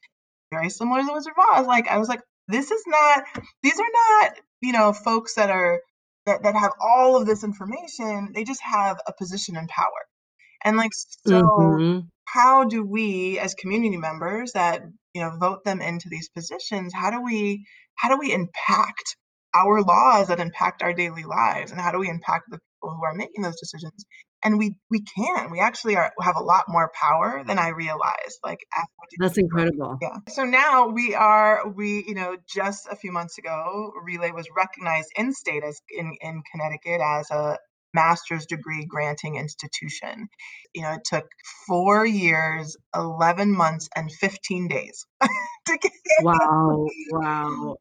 very 0.53 0.71
similar 0.71 1.01
to 1.03 1.07
The 1.07 1.13
Wizard 1.15 1.35
of 1.39 1.45
Oz, 1.61 1.67
like, 1.67 1.89
I 1.89 1.99
was 1.99 2.09
like, 2.09 2.23
"This 2.49 2.71
is 2.73 2.83
not 2.89 3.25
these 3.63 3.79
are 3.81 3.93
not, 4.23 4.33
you 4.63 4.73
know, 4.73 4.93
folks 4.95 5.35
that 5.37 5.51
are 5.51 5.81
that 6.27 6.43
that 6.45 6.55
have 6.57 6.73
all 6.81 7.17
of 7.17 7.27
this 7.27 7.45
information, 7.45 8.33
they 8.35 8.45
just 8.45 8.63
have 8.63 8.99
a 9.09 9.13
position 9.19 9.57
and 9.57 9.69
power." 9.69 10.03
And, 10.65 10.77
like, 10.79 10.93
so 10.95 11.41
Mhm. 11.47 12.13
how 12.29 12.65
do 12.65 12.85
we 12.85 13.39
as 13.41 13.55
community 13.55 13.97
members 13.99 14.53
that, 14.55 14.83
you 15.15 15.23
know, 15.23 15.37
vote 15.39 15.65
them 15.65 15.81
into 15.83 16.09
these 16.11 16.29
positions, 16.31 16.93
how 16.95 17.11
do 17.11 17.21
we 17.23 17.67
how 17.97 18.09
do 18.11 18.19
we 18.19 18.33
impact 18.33 19.17
our 19.55 19.83
laws 19.83 20.29
that 20.29 20.41
impact 20.41 20.83
our 20.83 20.95
daily 20.95 21.25
lives, 21.25 21.73
and 21.73 21.81
how 21.81 21.93
do 21.93 21.99
we 22.01 22.09
impact 22.11 22.45
the 22.51 22.59
people 22.59 22.97
who 22.97 23.05
are 23.05 23.15
making 23.15 23.43
those 23.43 23.61
decisions? 23.61 24.05
And 24.45 24.59
we 24.59 24.77
we 24.91 25.03
can, 25.03 25.51
we 25.51 25.61
actually 25.61 25.97
are 25.97 26.13
have 26.21 26.37
a 26.37 26.43
lot 26.43 26.65
more 26.69 26.91
power 27.01 27.45
than 27.47 27.59
I 27.59 27.69
realized, 27.69 28.39
like, 28.45 28.61
after 28.77 28.93
I 29.01 29.07
did 29.11 29.19
That's 29.21 29.39
incredible. 29.39 29.99
Yeah. 30.01 30.17
So 30.29 30.45
now 30.45 30.89
we 30.89 31.15
are 31.15 31.69
we 31.69 32.05
you 32.07 32.15
know, 32.15 32.37
just 32.49 32.89
a 32.91 32.97
few 32.97 33.13
months 33.13 33.39
ago, 33.39 33.93
Relay 34.03 34.33
was 34.33 34.49
recognized 34.55 35.11
in 35.17 35.33
state 35.33 35.63
as 35.65 35.81
in 35.91 36.17
in 36.21 36.43
Connecticut 36.51 37.01
as 37.01 37.31
a 37.31 37.59
master's 37.95 38.47
degree 38.47 38.87
granting 38.87 39.37
institution. 39.37 40.29
You 40.75 40.83
know, 40.83 40.93
it 40.95 41.05
took 41.05 41.27
4 41.67 42.07
years, 42.07 42.77
11 42.97 43.53
months, 43.53 43.89
and 43.95 44.11
15 44.11 44.69
days 44.69 45.07
to 45.21 45.79
get 45.81 45.93
Wow, 46.23 46.87
wow, 47.11 47.77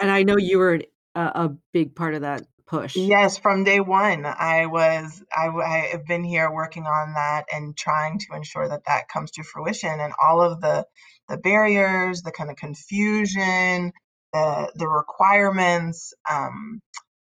and 0.00 0.10
I 0.10 0.22
know 0.22 0.36
you 0.36 0.58
were 0.58 0.80
a 1.14 1.20
a 1.20 1.56
big 1.72 1.94
part 1.94 2.14
of 2.14 2.22
that 2.22 2.42
push. 2.66 2.96
Yes, 2.96 3.38
from 3.38 3.64
day 3.64 3.80
1, 3.80 4.26
I 4.26 4.66
was 4.66 5.22
I, 5.36 5.48
I 5.48 5.78
have 5.92 6.06
been 6.06 6.24
here 6.24 6.50
working 6.52 6.86
on 6.86 7.14
that 7.14 7.46
and 7.52 7.76
trying 7.76 8.18
to 8.20 8.34
ensure 8.36 8.68
that 8.68 8.86
that 8.86 9.08
comes 9.08 9.32
to 9.32 9.44
fruition, 9.44 10.00
and 10.00 10.12
all 10.22 10.42
of 10.42 10.60
the 10.60 10.86
the 11.28 11.38
barriers, 11.38 12.22
the 12.22 12.32
kinda 12.32 12.54
confusion, 12.56 13.92
the 14.32 14.72
the 14.76 14.88
requirements, 14.88 16.14
um, 16.30 16.80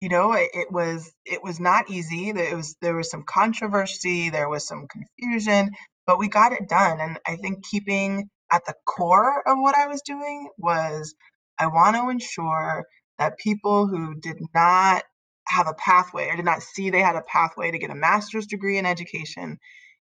you 0.01 0.09
know, 0.09 0.33
it 0.33 0.49
it 0.53 0.71
was 0.71 1.11
it 1.25 1.43
was 1.43 1.59
not 1.59 1.89
easy, 1.89 2.31
there 2.33 2.55
was 2.55 2.75
there 2.81 2.95
was 2.95 3.09
some 3.11 3.23
controversy, 3.23 4.29
there 4.29 4.49
was 4.49 4.67
some 4.67 4.87
confusion, 4.87 5.71
but 6.07 6.19
we 6.19 6.29
got 6.29 6.53
it 6.53 6.69
done, 6.69 6.99
and 7.01 7.19
I 7.27 7.37
think 7.37 7.65
keeping 7.65 8.29
at 8.51 8.65
the 8.65 8.75
core 8.85 9.43
of 9.47 9.57
what 9.59 9.75
I 9.75 9.87
was 9.87 10.01
doing 10.03 10.49
was 10.57 11.15
I 11.59 11.67
want 11.67 11.95
to 11.97 12.09
ensure 12.09 12.85
that 13.19 13.39
people 13.39 13.87
who 13.87 14.15
did 14.15 14.37
not 14.53 15.03
have 15.47 15.67
a 15.67 15.73
pathway 15.75 16.29
or 16.29 16.35
did 16.37 16.45
not 16.45 16.63
see 16.63 16.89
they 16.89 17.01
had 17.01 17.15
a 17.17 17.21
pathway 17.23 17.71
to 17.71 17.79
get 17.79 17.91
a 17.91 17.95
master's 17.95 18.47
degree 18.47 18.77
in 18.77 18.85
education 18.85 19.57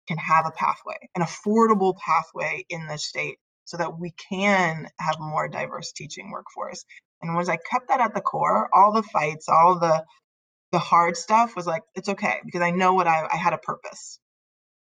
can 0.08 0.18
have 0.18 0.46
a 0.48 0.52
pathway, 0.52 0.98
an 1.16 1.22
affordable 1.24 1.96
pathway 1.98 2.66
in 2.70 2.88
the 2.88 2.98
state 2.98 3.38
so 3.66 3.78
that 3.78 4.00
we 4.00 4.12
can 4.30 4.88
have 5.00 5.18
more 5.20 5.48
diverse 5.48 5.94
teaching 5.94 6.32
workforce. 6.32 6.86
And 7.22 7.36
once 7.36 7.50
I 7.50 7.58
kept 7.58 7.88
that 7.90 8.02
at 8.02 8.14
the 8.14 8.22
core, 8.22 8.70
all 8.74 8.94
the 8.94 9.04
fights, 9.04 9.48
all 9.50 9.80
the 9.80 10.06
the 10.72 10.80
hard 10.80 11.18
stuff 11.18 11.56
was 11.56 11.68
like, 11.68 11.84
"It's 11.96 12.10
okay," 12.10 12.40
because 12.46 12.62
I 12.62 12.72
know 12.72 12.94
what 12.96 13.08
I 13.08 13.28
I 13.32 13.38
had 13.38 13.54
a 13.54 13.58
purpose. 13.60 14.20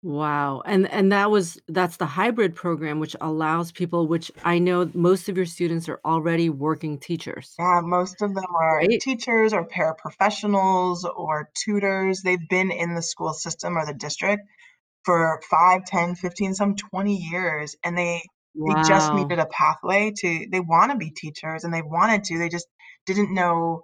Wow, 0.02 0.62
and 0.64 0.88
and 0.90 1.12
that 1.12 1.30
was 1.30 1.60
that's 1.68 1.96
the 1.98 2.06
hybrid 2.06 2.54
program, 2.54 3.00
which 3.00 3.14
allows 3.20 3.70
people 3.70 4.06
which 4.06 4.30
I 4.44 4.58
know 4.58 4.90
most 4.94 5.28
of 5.28 5.36
your 5.36 5.44
students 5.46 5.88
are 5.90 6.00
already 6.04 6.48
working 6.48 6.98
teachers, 6.98 7.60
Yeah, 7.60 7.80
most 7.84 8.22
of 8.22 8.34
them 8.34 8.56
are 8.56 8.88
right? 8.88 9.00
teachers 9.00 9.52
or 9.52 9.68
paraprofessionals 9.68 11.04
or 11.04 11.48
tutors. 11.54 12.22
They've 12.22 12.48
been 12.48 12.70
in 12.72 12.94
the 12.94 13.02
school 13.02 13.32
system 13.34 13.76
or 13.78 13.86
the 13.86 13.94
district 13.94 14.42
for 15.04 15.40
5, 15.50 15.84
10, 15.86 16.14
15, 16.16 16.54
some 16.54 16.76
20 16.76 17.16
years, 17.16 17.76
and 17.84 17.96
they 17.98 18.22
they 18.66 18.76
just 18.76 19.12
Wow, 19.12 19.14
needed 19.14 19.38
a 19.40 19.46
pathway 19.46 20.12
to 20.18 20.46
they 20.52 20.60
wanna 20.60 20.96
be 20.96 21.10
teachers 21.12 21.64
and 21.64 21.72
they 21.74 21.82
wanted 21.82 22.24
to, 22.24 22.38
they 22.38 22.48
just 22.50 22.68
didn't 23.06 23.34
know 23.34 23.82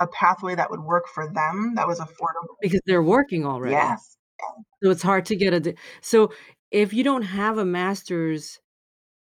a 0.00 0.06
pathway 0.08 0.54
that 0.56 0.70
would 0.70 0.80
work 0.82 1.06
for 1.08 1.26
them 1.32 1.74
that 1.76 1.88
was 1.88 2.00
affordable. 2.00 2.56
because 2.60 2.80
they're 2.86 3.02
working 3.02 3.46
already. 3.46 3.96
Yes. 3.96 4.16
So 4.82 4.90
it's 4.90 5.02
hard 5.02 5.24
to 5.26 5.36
get 5.36 5.54
a 5.54 5.60
d 5.60 5.74
so 6.02 6.32
if 6.70 6.92
you 6.92 7.04
don't 7.04 7.22
have 7.22 7.58
a 7.58 7.64
master's, 7.64 8.60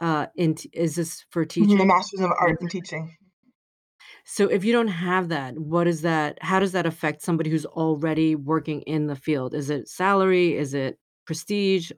uh, 0.02 0.28
in 0.36 0.56
t 0.56 0.70
is 0.74 0.96
this 0.96 1.26
for 1.32 1.46
Mhm, 1.60 1.78
the 1.78 1.86
teaching? 1.86 1.86
Masters 1.86 2.20
of 2.22 2.32
Art 2.40 2.62
in 2.62 2.68
Teaching. 2.70 3.18
So 4.26 4.48
if 4.50 4.64
you 4.64 4.74
don't 4.74 4.88
have 4.88 5.30
that, 5.30 5.58
what 5.58 5.88
is 5.88 6.02
that 6.02 6.38
how 6.42 6.60
does 6.60 6.72
that 6.74 6.86
affect 6.86 7.22
somebody 7.22 7.50
who's 7.50 7.66
already 7.66 8.36
working 8.36 8.82
in 8.82 9.08
the 9.08 9.16
field? 9.16 9.54
Is 9.54 9.70
it 9.70 9.88
salary? 9.88 10.56
Is 10.58 10.74
it 10.74 11.00
prestige? 11.26 11.92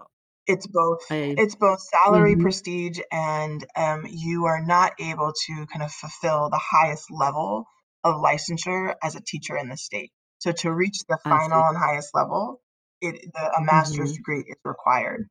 It's 0.48 0.68
both. 0.68 1.00
I 1.10 1.38
It's 1.38 1.56
both 1.56 1.80
salary, 1.80 2.36
mhm, 2.36 2.36
prestige, 2.36 3.00
and, 3.12 3.66
um, 3.76 4.06
you 4.10 4.46
are 4.46 4.62
not 4.66 4.94
able 5.00 5.32
to 5.46 5.66
kind 5.68 5.84
of 5.84 5.92
fulfill 5.92 6.50
the 6.50 6.58
highest 6.62 7.10
level 7.12 7.66
of 8.04 8.16
licensure 8.16 8.96
as 9.04 9.16
a 9.16 9.22
teacher 9.22 9.56
in 9.58 9.70
the 9.70 9.78
state. 9.78 10.12
So 10.40 10.52
to 10.52 10.74
reach 10.74 10.98
the 11.08 11.20
I 11.26 11.40
see. 11.40 11.64
final 11.64 11.68
and 11.68 11.78
highest 11.78 12.14
level, 12.16 12.62
it 13.02 13.32
the 13.34 13.54
a 13.58 13.62
master's 13.64 14.12
Mhm, 14.12 14.16
degree 14.16 14.42
is 14.48 14.56
required. 14.66 15.28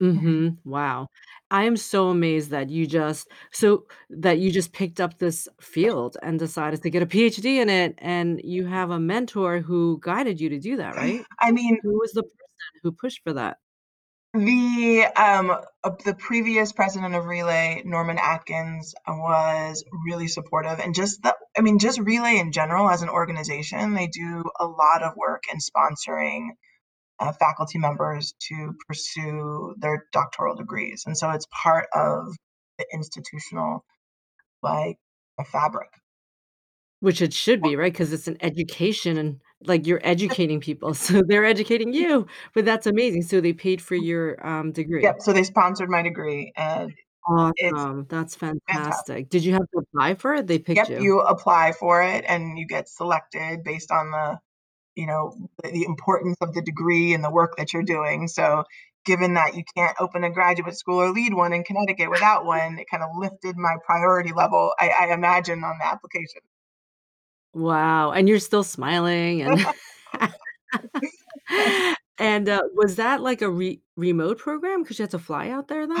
Mhm. 0.00 0.58
wow. 0.64 1.06
I 1.50 1.64
am 1.64 1.76
so 1.76 2.08
amazed 2.08 2.50
that 2.50 2.70
you 2.70 2.86
just 2.88 3.28
so 3.52 3.86
that 4.10 4.38
you 4.40 4.50
just 4.50 4.72
picked 4.72 5.00
up 5.00 5.18
this 5.18 5.46
field 5.60 6.16
and 6.22 6.38
decided 6.38 6.82
to 6.82 6.90
get 6.90 7.02
a 7.02 7.06
PhD 7.06 7.56
in 7.60 7.68
it, 7.68 7.94
and 7.98 8.40
you 8.42 8.66
have 8.66 8.90
a 8.90 8.98
mentor 8.98 9.60
who 9.60 9.98
guided 10.02 10.40
you 10.40 10.48
to 10.48 10.58
do 10.58 10.76
that, 10.76 10.96
right? 10.96 11.26
I 11.40 11.52
mean, 11.52 11.78
Who 11.82 11.98
was 12.00 12.12
the 12.12 12.22
person 12.24 12.80
who 12.82 12.92
pushed 12.92 13.22
for 13.24 13.34
that? 13.34 13.58
The, 14.34 15.04
um, 15.16 15.50
uh, 15.84 15.90
the 16.04 16.14
previous 16.14 16.72
president 16.72 17.14
of 17.14 17.26
Relay, 17.26 17.82
Norman 17.84 18.18
Atkins, 18.18 18.94
was 19.06 19.84
really 20.06 20.28
supportive 20.28 20.78
and 20.80 20.94
just 20.94 21.22
the 21.22 21.34
I 21.56 21.60
mean, 21.60 21.78
just 21.78 22.00
Relay 22.00 22.38
in 22.38 22.52
general 22.52 22.88
as 22.88 23.02
an 23.02 23.08
organization, 23.10 23.94
they 23.94 24.06
do 24.06 24.44
a 24.58 24.66
lot 24.66 25.02
of 25.02 25.16
work 25.16 25.42
in 25.52 25.58
sponsoring 25.58 26.50
uh, 27.20 27.32
faculty 27.32 27.78
members 27.78 28.34
to 28.48 28.74
pursue 28.88 29.74
their 29.78 30.06
doctoral 30.12 30.56
degrees. 30.56 31.04
And 31.06 31.16
so 31.16 31.30
it's 31.30 31.46
part 31.62 31.86
of 31.94 32.34
the 32.78 32.86
institutional 32.92 33.84
like 34.62 34.96
a 35.38 35.44
fabric. 35.44 35.88
Which 37.00 37.20
it 37.20 37.34
should 37.34 37.60
be, 37.62 37.76
right? 37.76 37.92
Because 37.92 38.12
it's 38.12 38.28
an 38.28 38.38
education 38.40 39.18
and, 39.18 39.40
like, 39.66 39.86
you're 39.86 40.00
educating 40.02 40.60
people, 40.60 40.94
so 41.06 41.22
they're 41.26 41.44
educating 41.44 41.92
you, 41.92 42.26
but 42.54 42.64
that's 42.64 42.86
amazing. 42.86 43.22
So 43.22 43.40
they 43.40 43.52
paid 43.52 43.80
for 43.80 43.94
your, 43.94 44.44
um, 44.46 44.72
degree. 44.72 45.02
Yep. 45.02 45.22
So 45.22 45.32
they 45.32 45.44
sponsored 45.44 45.88
my 45.90 46.02
degree 46.02 46.52
and 46.56 46.92
it's 47.56 47.72
Awesome, 47.72 48.06
that's 48.08 48.34
fantastic. 48.34 48.74
fantastic. 48.74 49.28
Did 49.28 49.44
you 49.44 49.52
have 49.52 49.70
to 49.72 49.78
apply 49.78 50.14
for 50.16 50.34
it? 50.34 50.46
They 50.46 50.58
picked 50.58 50.88
Yep. 50.88 50.90
you? 50.90 51.02
You 51.02 51.20
apply 51.20 51.72
for 51.72 52.02
it 52.02 52.24
and 52.26 52.58
you 52.58 52.66
get 52.66 52.88
selected 52.88 53.62
based 53.62 53.92
on 53.92 54.10
the, 54.10 54.38
you 54.96 55.06
know, 55.06 55.32
the, 55.62 55.70
the 55.70 55.84
importance 55.84 56.36
of 56.40 56.52
the 56.52 56.62
degree 56.62 57.14
and 57.14 57.22
the 57.22 57.30
work 57.30 57.56
that 57.58 57.72
you're 57.72 57.84
doing. 57.84 58.26
So 58.26 58.64
given 59.04 59.34
that 59.34 59.54
you 59.54 59.62
can't 59.76 59.96
open 60.00 60.24
a 60.24 60.30
graduate 60.30 60.76
school 60.76 61.00
or 61.00 61.10
lead 61.10 61.34
one 61.34 61.52
in 61.52 61.64
Connecticut 61.64 62.10
without 62.10 62.44
one, 62.44 62.78
it 62.78 62.86
kind 62.90 63.02
of 63.02 63.10
lifted 63.16 63.56
my 63.56 63.76
priority 63.84 64.32
level, 64.32 64.72
I, 64.78 64.88
I 64.88 65.14
imagine, 65.14 65.62
on 65.64 65.78
the 65.78 65.86
application. 65.86 66.42
Wow, 67.54 68.12
and 68.12 68.28
you're 68.28 68.38
still 68.38 68.64
smiling 68.64 69.42
and 69.42 69.58
and, 72.18 72.48
uh, 72.48 72.62
was 72.74 72.96
that 72.96 73.20
like 73.20 73.42
a 73.42 73.50
re 73.50 73.80
remote 73.96 74.38
program 74.38 74.84
'cause 74.84 74.98
you 74.98 75.02
had 75.04 75.10
to 75.10 75.18
fly 75.18 75.50
out 75.50 75.68
there 75.68 75.86
then? 75.86 75.96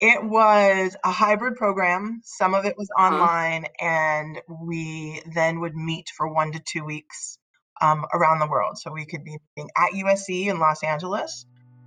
It 0.00 0.24
was 0.24 0.96
a 1.04 1.10
hybrid 1.12 1.56
program, 1.56 2.20
some 2.24 2.54
of 2.54 2.64
it 2.64 2.74
was 2.76 2.88
Uh-huh. 2.98 3.14
online, 3.14 3.66
and 3.80 4.40
we 4.62 5.22
then 5.34 5.60
would 5.60 5.76
meet 5.76 6.10
for 6.16 6.28
1 6.32 6.52
to 6.52 6.60
2 6.60 6.84
weeks, 6.84 7.38
um, 7.80 8.04
around 8.14 8.40
the 8.40 8.48
world, 8.48 8.78
so 8.78 8.92
we 8.92 9.06
could 9.06 9.24
be 9.24 9.38
meeting 9.56 9.70
at 9.76 9.92
USC 9.94 10.48
in 10.48 10.58
Los 10.58 10.82
Angeles. 10.82 11.46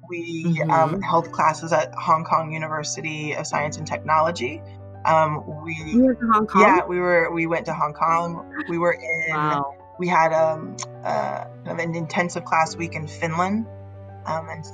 We, 0.09 0.61
um, 0.69 0.95
Mhm. 0.95 1.03
held 1.03 1.31
classes 1.31 1.73
at 1.73 1.93
Hong 1.95 2.23
Kong 2.25 2.51
University 2.53 3.33
of 3.33 3.47
Science 3.47 3.77
and 3.77 3.87
Technology. 3.87 4.61
Um, 5.05 5.43
we 5.63 5.75
went 6.01 6.19
to 6.19 6.27
Hong 6.33 6.47
Kong? 6.47 6.61
yeah, 6.61 6.85
we 6.85 6.99
were 6.99 7.31
we 7.31 7.45
went 7.47 7.65
to 7.65 7.73
Hong 7.73 7.93
Kong, 7.93 8.45
we 8.69 8.77
were 8.77 8.93
in 8.93 9.35
Wow. 9.35 9.75
we 9.99 10.07
had, 10.07 10.31
um, 10.33 10.75
uh, 11.03 11.45
an 11.65 11.95
intensive 11.95 12.45
class 12.45 12.75
week 12.75 12.95
in 12.95 13.07
Finland, 13.07 13.65
um, 14.25 14.47
and 14.49 14.61
s 14.65 14.71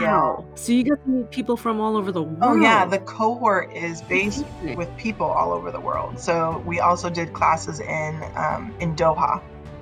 yeah. 0.00 0.12
Wow! 0.12 0.44
So 0.54 0.72
you 0.72 0.84
get 0.84 1.02
to 1.04 1.08
meet 1.10 1.30
people 1.30 1.56
from 1.56 1.80
all 1.80 1.96
over 1.96 2.12
the 2.12 2.22
world. 2.22 2.38
Oh, 2.42 2.54
yeah, 2.56 2.84
the 2.86 2.98
cohort 3.00 3.72
is 3.74 4.00
based 4.02 4.44
with 4.76 4.90
people 4.96 5.26
all 5.26 5.50
over 5.52 5.70
the 5.72 5.80
world, 5.80 6.18
so 6.20 6.62
we 6.64 6.78
also 6.80 7.10
did 7.10 7.32
classes 7.32 7.80
in, 7.80 8.22
um, 8.36 8.72
in 8.80 8.94
Doha, 8.94 9.40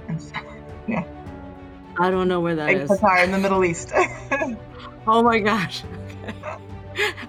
yeah. 0.89 1.05
I 1.99 2.11
don't 2.11 2.29
know 2.29 2.41
where 2.41 2.55
that 2.57 2.71
In 2.71 2.81
is. 2.83 2.91
Qatar, 2.91 3.23
in 3.25 3.31
the 3.31 3.39
Middle 3.39 3.65
East. 3.65 3.93
Oh 5.05 5.21
my 5.21 5.41
gosh, 5.41 5.83
okay. 6.23 6.33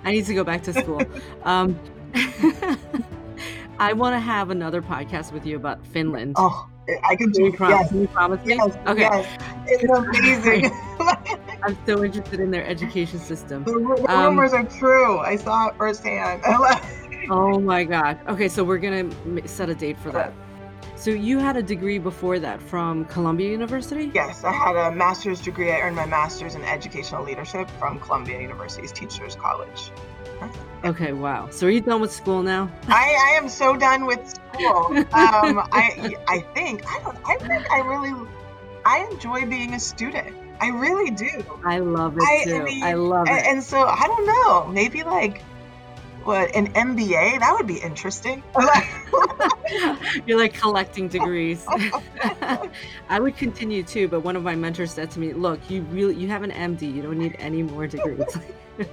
I 0.05 0.11
need 0.11 0.25
to 0.27 0.35
go 0.35 0.43
back 0.43 0.61
to 0.63 0.73
school. 0.73 1.01
Um, 1.43 1.79
I 3.79 3.93
wanna 3.93 4.19
have 4.19 4.49
another 4.49 4.81
podcast 4.81 5.31
with 5.31 5.45
you 5.45 5.55
about 5.55 5.85
Finland. 5.87 6.35
Oh, 6.37 6.69
I 7.09 7.15
can 7.15 7.31
do 7.31 7.51
prom 7.53 7.71
yes, 7.71 7.89
can 7.89 8.01
you 8.01 8.07
promise 8.07 8.45
me? 8.45 8.55
yes, 8.55 8.77
Okay. 8.87 9.01
yes, 9.01 9.37
it's 9.67 9.83
amazing. 9.83 10.71
I'm 11.63 11.77
so 11.85 12.03
interested 12.03 12.39
in 12.39 12.51
their 12.51 12.65
education 12.65 13.19
system. 13.19 13.63
The 13.63 14.05
Um 14.09 14.35
rumors 14.35 14.53
are 14.53 14.63
true, 14.63 15.19
I 15.19 15.35
saw 15.35 15.69
it 15.69 15.75
firsthand. 15.77 16.41
Oh 17.29 17.57
my 17.59 17.83
god. 17.83 18.19
Okay, 18.27 18.49
so 18.49 18.63
we're 18.63 18.77
gonna 18.79 19.09
set 19.47 19.69
a 19.69 19.75
date 19.75 19.97
for 19.97 20.11
that. 20.11 20.33
So 20.95 21.09
you 21.09 21.39
had 21.39 21.57
a 21.57 21.63
degree 21.63 21.97
before 21.97 22.39
that 22.39 22.61
from 22.61 23.05
Columbia 23.05 23.49
University? 23.49 24.11
Yes, 24.13 24.43
I 24.43 24.51
had 24.53 24.75
a 24.75 24.91
master's 24.91 25.41
degree, 25.41 25.71
I 25.71 25.81
earned 25.81 25.95
my 25.95 26.05
master's 26.05 26.55
in 26.55 26.63
educational 26.63 27.23
leadership 27.23 27.69
from 27.71 27.99
Columbia 27.99 28.39
University's 28.39 28.91
Teachers 28.91 29.35
College. 29.35 29.91
Okay, 30.83 31.13
wow. 31.13 31.47
So 31.49 31.67
are 31.67 31.69
you 31.69 31.79
done 31.81 32.01
with 32.01 32.11
school 32.11 32.43
now? 32.43 32.69
I 32.87 33.15
I 33.27 33.37
am 33.37 33.47
so 33.47 33.75
done 33.77 34.05
with 34.05 34.19
school. 34.27 34.97
Um, 34.97 35.05
I 35.71 36.15
I 36.27 36.39
think 36.53 36.83
I 36.85 36.99
don't 37.03 37.17
I 37.25 37.37
think 37.37 37.71
I 37.71 37.79
really 37.79 38.13
I 38.85 39.07
enjoy 39.11 39.45
being 39.45 39.73
a 39.73 39.79
student, 39.79 40.35
I 40.59 40.67
really 40.67 41.09
do. 41.11 41.43
I 41.65 41.79
love 41.79 42.17
it 42.17 42.23
I 42.23 42.43
too. 42.43 42.63
mean, 42.63 42.83
I 42.83 42.93
love 42.93 43.27
it. 43.27 43.45
and 43.45 43.63
so 43.63 43.79
I 43.87 44.07
don't 44.07 44.25
know, 44.25 44.67
maybe, 44.67 45.03
like, 45.03 45.41
what, 46.25 46.55
an 46.55 46.71
MBA? 46.73 47.39
That 47.39 47.53
would 47.57 47.67
be 47.67 47.77
interesting. 47.77 48.41
You're, 50.25 50.39
like, 50.39 50.53
collecting 50.53 51.07
degrees. 51.07 51.65
I 53.09 53.19
would 53.19 53.35
continue 53.37 53.83
too, 53.83 54.07
but 54.07 54.21
one 54.21 54.35
of 54.35 54.43
my 54.43 54.55
mentors 54.55 54.91
said 54.93 55.11
to 55.11 55.19
me, 55.19 55.33
"Look, 55.33 55.59
you 55.69 55.81
really 55.83 56.15
you 56.15 56.27
have 56.29 56.43
an 56.43 56.51
MD, 56.51 56.93
you 56.93 57.01
don't 57.01 57.17
need 57.17 57.35
any 57.39 57.63
more 57.63 57.87
degrees." 57.87 58.23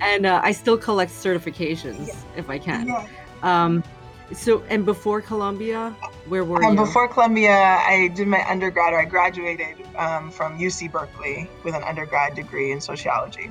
And, 0.00 0.24
uh, 0.26 0.40
I 0.42 0.52
still 0.52 0.76
collect 0.78 1.10
certifications 1.12 2.08
Yeah. 2.08 2.14
if 2.36 2.48
I 2.50 2.58
can. 2.58 2.86
Yeah. 2.88 3.06
Um, 3.42 3.84
so 4.32 4.62
and 4.70 4.84
before 4.86 5.20
Columbia, 5.20 5.90
where 6.28 6.42
were 6.44 6.64
Um, 6.64 6.76
you? 6.78 6.84
before 6.84 7.06
Columbia, 7.08 7.52
I 7.52 8.08
did 8.14 8.26
my 8.28 8.42
undergrad 8.48 8.94
or 8.94 9.00
I 9.00 9.04
graduated, 9.04 9.76
um, 9.96 10.30
from 10.30 10.58
UC 10.58 10.88
Berkeley 10.90 11.48
with 11.64 11.74
an 11.74 11.82
undergrad 11.82 12.34
degree 12.34 12.72
in 12.72 12.80
sociology. 12.80 13.50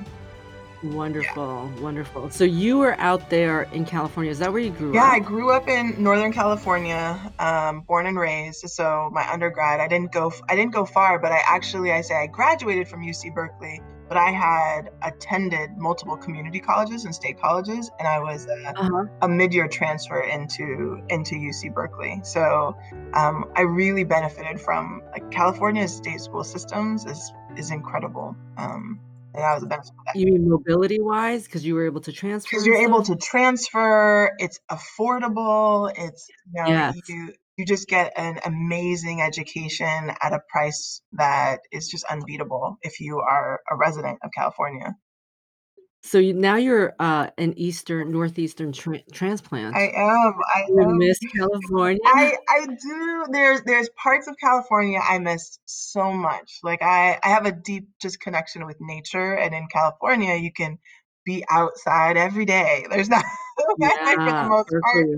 Yeah. 0.82 0.90
Wonderful, 0.96 1.70
wonderful. 1.80 2.30
So 2.30 2.44
you 2.44 2.78
were 2.78 2.98
out 2.98 3.30
there 3.30 3.62
in 3.72 3.84
California, 3.84 4.30
is 4.30 4.38
that 4.40 4.52
where 4.52 4.60
you 4.62 4.70
grew 4.70 4.90
up? 4.90 4.94
Yeah, 4.96 5.04
I 5.12 5.18
grew 5.20 5.50
up 5.50 5.68
in 5.68 6.02
Northern 6.02 6.32
California, 6.32 7.18
um, 7.38 7.82
born 7.82 8.06
and 8.06 8.18
raised, 8.18 8.68
so 8.68 9.08
my 9.12 9.28
undergrad, 9.30 9.80
I 9.80 9.88
didn't 9.88 10.12
go 10.12 10.32
I 10.48 10.56
didn't 10.56 10.72
go 10.72 10.84
far, 10.84 11.18
but 11.18 11.32
I 11.32 11.40
actually 11.46 11.92
I 11.92 12.00
say 12.00 12.14
I 12.16 12.26
graduated 12.26 12.88
from 12.88 13.02
UC 13.02 13.34
Berkeley, 13.34 13.80
but 14.08 14.16
I 14.16 14.30
had 14.30 14.90
attended 15.02 15.70
multiple 15.76 16.16
community 16.16 16.60
colleges 16.60 17.04
and 17.04 17.14
state 17.14 17.40
colleges, 17.40 17.90
and 17.98 18.08
I 18.08 18.18
was 18.18 18.46
a 18.46 18.70
Uh-huh. 18.76 19.04
a 19.22 19.28
mid-year 19.28 19.68
transfer 19.68 20.20
into 20.20 21.00
into 21.08 21.36
UC 21.36 21.72
Berkeley. 21.72 22.20
So, 22.24 22.76
um, 23.14 23.44
I 23.56 23.62
really 23.62 24.04
benefited 24.04 24.60
from 24.60 25.02
like, 25.12 25.30
California's 25.30 25.94
state 25.94 26.20
school 26.20 26.44
systems 26.44 27.04
is 27.06 27.32
is 27.56 27.70
incredible, 27.70 28.34
um, 28.56 28.98
and 29.34 29.44
I 29.44 29.54
was 29.54 29.64
benefit. 29.64 29.90
You 30.14 30.26
mean 30.26 30.48
mobility 30.48 31.00
wise? 31.00 31.44
Because 31.44 31.64
you 31.64 31.74
were 31.74 31.86
able 31.86 32.00
to 32.02 32.12
transfer 32.12 32.56
'Cause 32.56 32.64
and 32.64 32.74
you're 32.74 32.82
able 32.82 33.02
to 33.02 33.16
transfer, 33.16 34.32
it's 34.38 34.60
affordable, 34.70 35.92
it's 35.96 36.28
you 36.52 36.62
know, 36.62 36.68
Yes. 36.68 36.94
you 37.08 37.32
you 37.58 37.66
just 37.66 37.86
get 37.88 38.12
an 38.16 38.40
amazing 38.44 39.20
education 39.20 40.10
at 40.22 40.32
a 40.32 40.40
price 40.50 41.02
that 41.12 41.60
is 41.70 41.86
just 41.88 42.04
unbeatable 42.10 42.78
if 42.82 42.98
you 43.00 43.18
are 43.20 43.60
a 43.70 43.76
resident 43.76 44.18
of 44.24 44.30
California. 44.34 44.94
So 46.02 46.18
you 46.18 46.34
now 46.34 46.56
you're, 46.56 46.94
uh, 46.98 47.30
an 47.38 47.54
Eastern 47.56 48.10
Northeastern 48.10 48.72
transplant. 48.72 49.74
I 49.74 49.82
am, 49.94 50.34
I 50.54 50.62
You 50.66 50.86
am. 50.86 50.98
miss 50.98 51.18
California? 51.36 52.00
I 52.06 52.36
I 52.48 52.66
do, 52.66 53.26
there's 53.32 53.62
there's 53.64 53.88
parts 54.02 54.28
of 54.28 54.36
California 54.40 55.00
I 55.02 55.18
miss 55.18 55.58
so 55.66 56.12
much, 56.12 56.60
like, 56.64 56.82
I 56.82 57.18
I 57.24 57.28
have 57.30 57.46
a 57.46 57.52
deep 57.52 57.88
just 58.02 58.20
connection 58.20 58.66
with 58.66 58.76
nature, 58.80 59.34
and 59.36 59.54
in 59.54 59.68
California, 59.68 60.36
you 60.36 60.52
can 60.52 60.78
be 61.26 61.44
outside 61.50 62.16
every 62.16 62.46
day. 62.46 62.86
There's 62.90 63.08
not 63.10 63.24
for 63.56 63.76
the 63.78 63.78
Yeah, 63.78 64.48
most 64.48 64.74
part, 64.84 65.08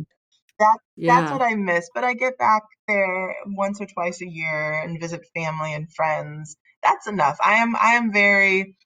that 0.59 0.79
that's 1.07 1.31
what 1.33 1.42
I 1.42 1.55
miss, 1.55 1.90
but 1.94 2.05
I 2.05 2.14
get 2.14 2.38
back 2.38 2.62
there 2.88 3.35
once 3.47 3.81
or 3.81 3.87
twice 3.87 4.20
a 4.23 4.29
year 4.29 4.83
and 4.83 5.01
visit 5.01 5.23
family 5.35 5.75
and 5.75 5.92
friends. 5.94 6.57
That's 6.83 7.07
enough. 7.07 7.38
I 7.44 7.55
am 7.55 7.77
I 7.77 7.94
am 7.94 8.12
very 8.12 8.77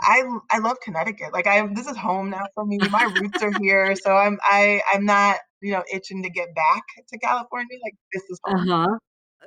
I 0.00 0.22
I 0.50 0.58
love 0.58 0.76
Connecticut, 0.82 1.32
like, 1.32 1.46
I 1.46 1.56
am 1.56 1.74
this 1.74 1.86
is 1.86 1.96
home 1.96 2.30
now 2.30 2.44
for 2.54 2.64
me, 2.64 2.88
my 2.90 3.04
roots 3.04 3.42
are 3.42 3.52
here, 3.52 3.94
so 3.96 4.12
I'm 4.16 4.38
I 4.42 4.82
I'm 4.92 5.04
not, 5.04 5.38
you 5.60 5.72
know, 5.72 5.82
itching 5.92 6.22
to 6.22 6.30
get 6.30 6.54
back 6.54 6.82
to 7.08 7.18
California, 7.18 7.78
like, 7.84 7.94
this 8.12 8.22
is 8.30 8.40
home. 8.44 8.68
Uh-huh. 8.70 8.98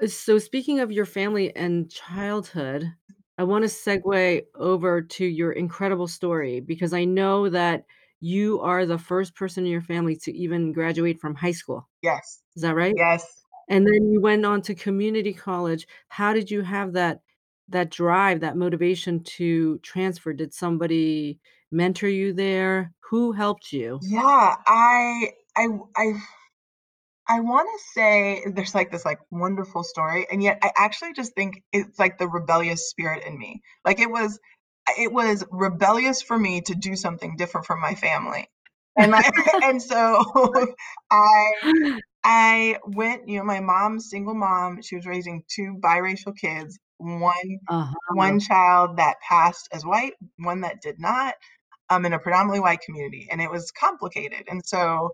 Uh, 0.04 0.08
so 0.08 0.38
speaking 0.39 0.80
of 0.80 0.91
your 0.91 1.06
family 1.06 1.56
and 1.56 1.89
childhood, 1.91 2.91
I 3.38 3.43
wanna 3.43 3.67
segue 3.67 4.43
over 4.56 5.02
to 5.02 5.26
your 5.26 5.52
incredible 5.52 6.08
story, 6.08 6.60
because 6.60 6.93
I 6.93 7.06
know 7.06 7.50
that 7.50 7.86
you 8.19 8.60
are 8.62 8.86
the 8.86 8.97
1st 8.97 9.36
person 9.36 9.65
in 9.65 9.71
your 9.71 9.82
family 9.82 10.15
to 10.23 10.36
even 10.36 10.71
graduate 10.73 11.19
from 11.19 11.36
high 11.36 11.52
school. 11.52 11.88
Yes. 12.02 12.41
Is 12.56 12.63
that 12.63 12.76
right? 12.76 12.95
Yes. 12.97 13.26
And 13.69 13.86
then 13.86 14.12
you 14.12 14.21
went 14.21 14.45
on 14.45 14.62
to 14.63 14.73
community 14.76 15.34
college. 15.34 15.88
How 16.10 16.34
did 16.34 16.50
you 16.50 16.62
have 16.62 16.93
that 16.93 17.19
that 17.69 17.89
drive, 17.91 18.41
that 18.41 18.58
motivation 18.58 19.23
to 19.23 19.77
transfer? 19.80 20.34
Did 20.34 20.53
somebody 20.53 21.39
mentor 21.71 22.08
you 22.08 22.34
there? 22.34 22.93
Who 23.10 23.32
helped 23.32 23.71
you? 23.73 23.99
Yeah, 24.03 24.56
I 24.67 25.32
I 25.56 25.67
I 25.95 26.13
I 27.30 27.39
wanna 27.41 27.69
say 27.93 28.43
there's, 28.53 28.73
like, 28.73 28.89
this, 28.91 29.03
like, 29.06 29.19
wonderful 29.32 29.84
story, 29.84 30.27
and 30.32 30.41
yet 30.41 30.60
I 30.62 30.71
actually 30.77 31.13
just 31.13 31.34
think 31.36 31.62
it's, 31.73 31.99
like, 31.99 32.17
the 32.17 32.27
rebellious 32.27 32.89
spirit 32.89 33.25
in 33.25 33.38
me. 33.38 33.62
Like, 33.86 33.99
it 33.99 34.10
was 34.10 34.39
it 34.97 35.12
was 35.12 35.43
rebellious 35.51 36.21
for 36.21 36.38
me 36.39 36.62
to 36.62 36.73
do 36.75 36.95
something 36.95 37.36
different 37.36 37.67
from 37.67 37.82
my 37.82 37.95
family, 37.95 38.47
and 38.97 39.13
I 39.13 39.23
and 39.63 39.82
so 39.82 40.23
I 41.12 41.45
I 42.23 42.77
went 42.86 43.27
you 43.30 43.39
know, 43.39 43.45
my 43.45 43.60
mom's 43.60 44.10
single 44.10 44.34
mom, 44.36 44.82
she 44.82 44.95
was 44.95 45.06
raising 45.06 45.43
2 45.49 45.80
biracial 45.84 46.36
kids, 46.36 46.80
1 47.00 47.60
Uh-huh. 47.68 47.98
1 48.10 48.40
child 48.40 48.98
that 48.98 49.18
passed 49.28 49.68
as 49.74 49.86
white, 49.86 50.14
1 50.38 50.62
that 50.62 50.82
did 50.82 51.00
not, 51.00 51.36
um, 51.90 52.06
in 52.06 52.14
a 52.14 52.20
predominantly 52.20 52.60
white 52.62 52.82
community, 52.82 53.28
and 53.32 53.42
it 53.42 53.52
was 53.52 53.72
complicated, 53.72 54.46
and 54.50 54.66
so, 54.66 55.12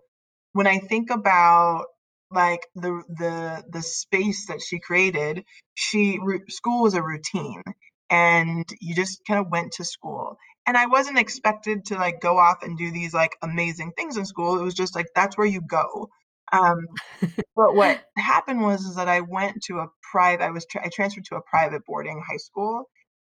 when 0.54 0.66
I 0.68 0.78
think 0.80 1.10
about, 1.10 1.86
like, 2.32 2.66
the 2.76 3.02
the 3.08 3.64
the 3.70 3.82
space 3.82 4.46
that 4.48 4.62
she 4.62 4.80
created, 4.80 5.44
she 5.74 6.18
school 6.50 6.82
was 6.84 6.94
a 6.94 7.02
routine, 7.04 7.62
and 8.10 8.66
you 8.82 8.94
just 8.96 9.24
kinda 9.26 9.44
went 9.50 9.72
to 9.74 9.84
school, 9.84 10.38
and 10.66 10.76
I 10.78 10.86
wasn't 10.86 11.18
expected 11.20 11.86
to, 11.86 11.96
like, 11.96 12.20
go 12.22 12.38
off 12.38 12.62
and 12.64 12.78
do 12.78 12.90
these, 12.92 13.14
like, 13.14 13.36
amazing 13.42 13.92
things 13.96 14.16
in 14.18 14.26
school, 14.26 14.58
it 14.60 14.64
was 14.64 14.74
just, 14.74 14.94
like, 14.96 15.08
that's 15.16 15.38
where 15.38 15.46
you 15.48 15.60
go. 15.62 16.10
Um, 16.52 16.78
but 17.56 17.74
what 17.74 18.04
happened 18.18 18.62
was 18.62 18.82
is 18.84 18.96
that 18.96 19.08
I 19.08 19.20
went 19.20 19.62
to 19.64 19.78
a 19.80 19.88
private. 20.12 20.44
I 20.44 20.50
was 20.50 20.66
I 20.82 20.90
transferred 20.92 21.24
to 21.26 21.36
a 21.36 21.42
private 21.42 21.82
boarding 21.86 22.22
high 22.28 22.38
school, 22.38 22.84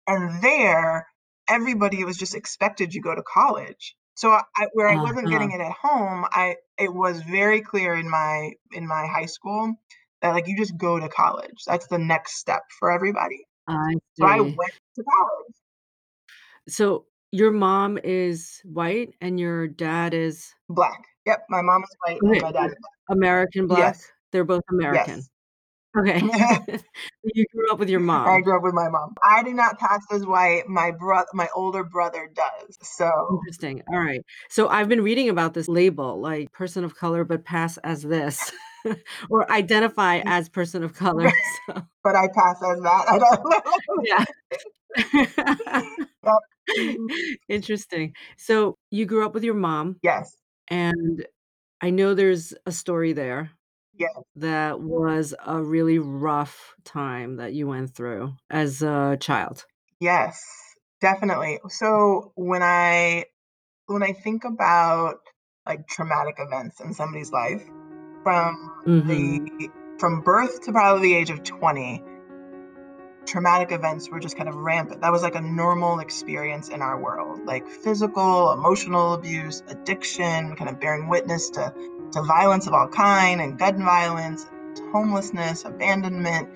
and 0.06 0.42
there, 0.42 1.06
everybody 1.48 2.04
was 2.04 2.16
just 2.16 2.34
expected 2.34 2.94
you 2.94 3.02
go 3.02 3.14
to 3.14 3.22
college. 3.22 3.96
So 4.14 4.30
I 4.32 4.68
where 4.72 4.88
I 4.88 4.96
wasn't 4.96 5.28
Uh-huh. 5.28 5.30
getting 5.30 5.52
it 5.52 5.60
at 5.60 5.72
home, 5.72 6.26
I 6.30 6.56
it 6.78 6.92
was 6.94 7.22
very 7.22 7.60
clear 7.62 7.94
in 7.94 8.08
my 8.10 8.52
in 8.72 8.86
my 8.86 9.06
high 9.06 9.26
school 9.26 9.74
that, 10.22 10.30
like, 10.32 10.48
you 10.48 10.56
just 10.56 10.76
go 10.78 10.98
to 10.98 11.08
college. 11.08 11.62
That's 11.66 11.86
the 11.88 11.98
next 11.98 12.36
step 12.38 12.62
for 12.78 12.90
everybody. 12.90 13.46
I 13.68 13.94
So 14.14 14.26
I 14.26 14.40
went 14.40 14.72
to 14.96 15.04
college. 15.04 15.54
So, 16.68 17.06
your 17.32 17.50
mom 17.50 17.98
is 18.02 18.60
white 18.64 19.10
and 19.20 19.38
your 19.40 19.66
dad 19.68 20.14
is 20.14 20.52
Black. 20.68 21.04
Yep, 21.26 21.46
my 21.50 21.62
mom 21.62 21.82
is 21.82 21.96
white 22.06 22.18
and 22.22 22.30
Okay, 22.30 22.40
my 22.40 22.52
dad 22.52 22.66
is 22.66 22.76
black. 22.80 23.16
American 23.18 23.66
black? 23.66 23.94
Yes. 23.94 24.10
They're 24.32 24.44
both 24.44 24.62
American. 24.70 25.16
Yes. 25.16 25.28
Okay. 25.98 26.78
You 27.34 27.44
grew 27.52 27.72
up 27.72 27.80
with 27.80 27.88
your 27.88 27.98
mom. 28.00 28.28
I 28.28 28.32
mom. 28.34 28.42
grew 28.42 28.56
up 28.56 28.62
with 28.62 28.74
my 28.74 28.88
mom. 28.88 29.14
I 29.24 29.42
do 29.42 29.52
not 29.52 29.80
pass 29.80 30.00
as 30.12 30.24
white, 30.24 30.68
my 30.68 30.92
bro 30.92 31.22
my 31.34 31.48
older 31.56 31.82
brother 31.82 32.30
does, 32.32 32.78
so 32.82 33.10
Interesting, 33.42 33.82
alright. 33.92 34.20
So, 34.48 34.68
I've 34.68 34.88
been 34.88 35.02
reading 35.02 35.28
about 35.28 35.52
this 35.54 35.66
label, 35.66 36.20
like, 36.20 36.52
person 36.52 36.84
of 36.84 36.94
color, 36.94 37.24
but 37.24 37.44
pass 37.44 37.78
as 37.78 38.02
this, 38.02 38.52
or 39.30 39.50
identify 39.50 40.22
as 40.24 40.48
person 40.48 40.84
of 40.84 40.94
color, 40.94 41.32
so 41.66 41.82
but 42.04 42.14
I 42.14 42.28
pass 42.28 42.62
as 42.62 42.80
that, 42.82 43.04
I 43.08 43.18
don't 43.18 43.50
know. 43.50 43.62
Yeah. 44.04 44.24
Yep. 46.24 46.34
Interesting. 47.48 48.14
So, 48.36 48.76
you 48.90 49.06
grew 49.06 49.24
up 49.26 49.34
with 49.34 49.44
your 49.44 49.54
mom, 49.54 50.00
Yes. 50.02 50.36
and 50.68 51.26
I 51.82 51.90
know 51.90 52.14
there's 52.14 52.54
a 52.66 52.72
story 52.72 53.12
there 53.14 53.52
Yes. 53.94 54.26
that 54.36 54.80
was 54.80 55.34
a 55.46 55.62
really 55.62 55.98
rough 55.98 56.74
time 56.84 57.36
that 57.36 57.54
you 57.54 57.68
went 57.68 57.94
through 57.94 58.34
as 58.50 58.82
a 58.82 59.18
child. 59.20 59.66
Yes, 60.00 60.42
definitely. 61.00 61.58
So, 61.68 62.32
when 62.34 62.62
I 62.62 63.26
when 63.86 64.02
I 64.02 64.12
think 64.12 64.44
about, 64.44 65.20
like, 65.66 65.86
traumatic 65.88 66.36
events 66.38 66.80
in 66.80 66.94
somebody's 66.94 67.32
life, 67.32 67.64
from 68.24 68.56
the 69.06 69.40
Mhm. 69.40 69.72
from 69.98 70.22
birth 70.22 70.62
to 70.62 70.72
probably 70.72 71.10
the 71.10 71.16
age 71.16 71.30
of 71.30 71.42
20 71.44 72.02
traumatic 73.26 73.72
events 73.72 74.08
were 74.10 74.20
just 74.20 74.36
kind 74.36 74.48
of 74.48 74.54
rampant. 74.56 75.00
That 75.02 75.12
was 75.12 75.22
like 75.22 75.34
a 75.34 75.40
normal 75.40 75.98
experience 76.00 76.68
in 76.68 76.82
our 76.82 77.00
world, 77.00 77.44
like 77.44 77.68
physical, 77.68 78.52
emotional 78.52 79.14
abuse, 79.14 79.62
addiction, 79.68 80.56
kind 80.56 80.70
of 80.70 80.80
bearing 80.80 81.08
witness 81.08 81.50
to 81.50 81.72
to 82.12 82.22
violence 82.22 82.66
of 82.66 82.72
all 82.72 82.88
kind 82.88 83.40
and 83.40 83.58
gun 83.58 83.82
violence, 83.82 84.46
homelessness, 84.92 85.64
abandonment. 85.64 86.48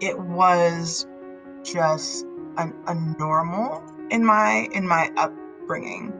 It 0.00 0.18
was 0.18 1.06
just 1.62 2.24
an 2.58 2.74
a 2.86 2.94
normal 3.18 3.82
in 4.10 4.24
my 4.24 4.68
in 4.72 4.86
my 4.86 5.10
upbringing, 5.16 6.12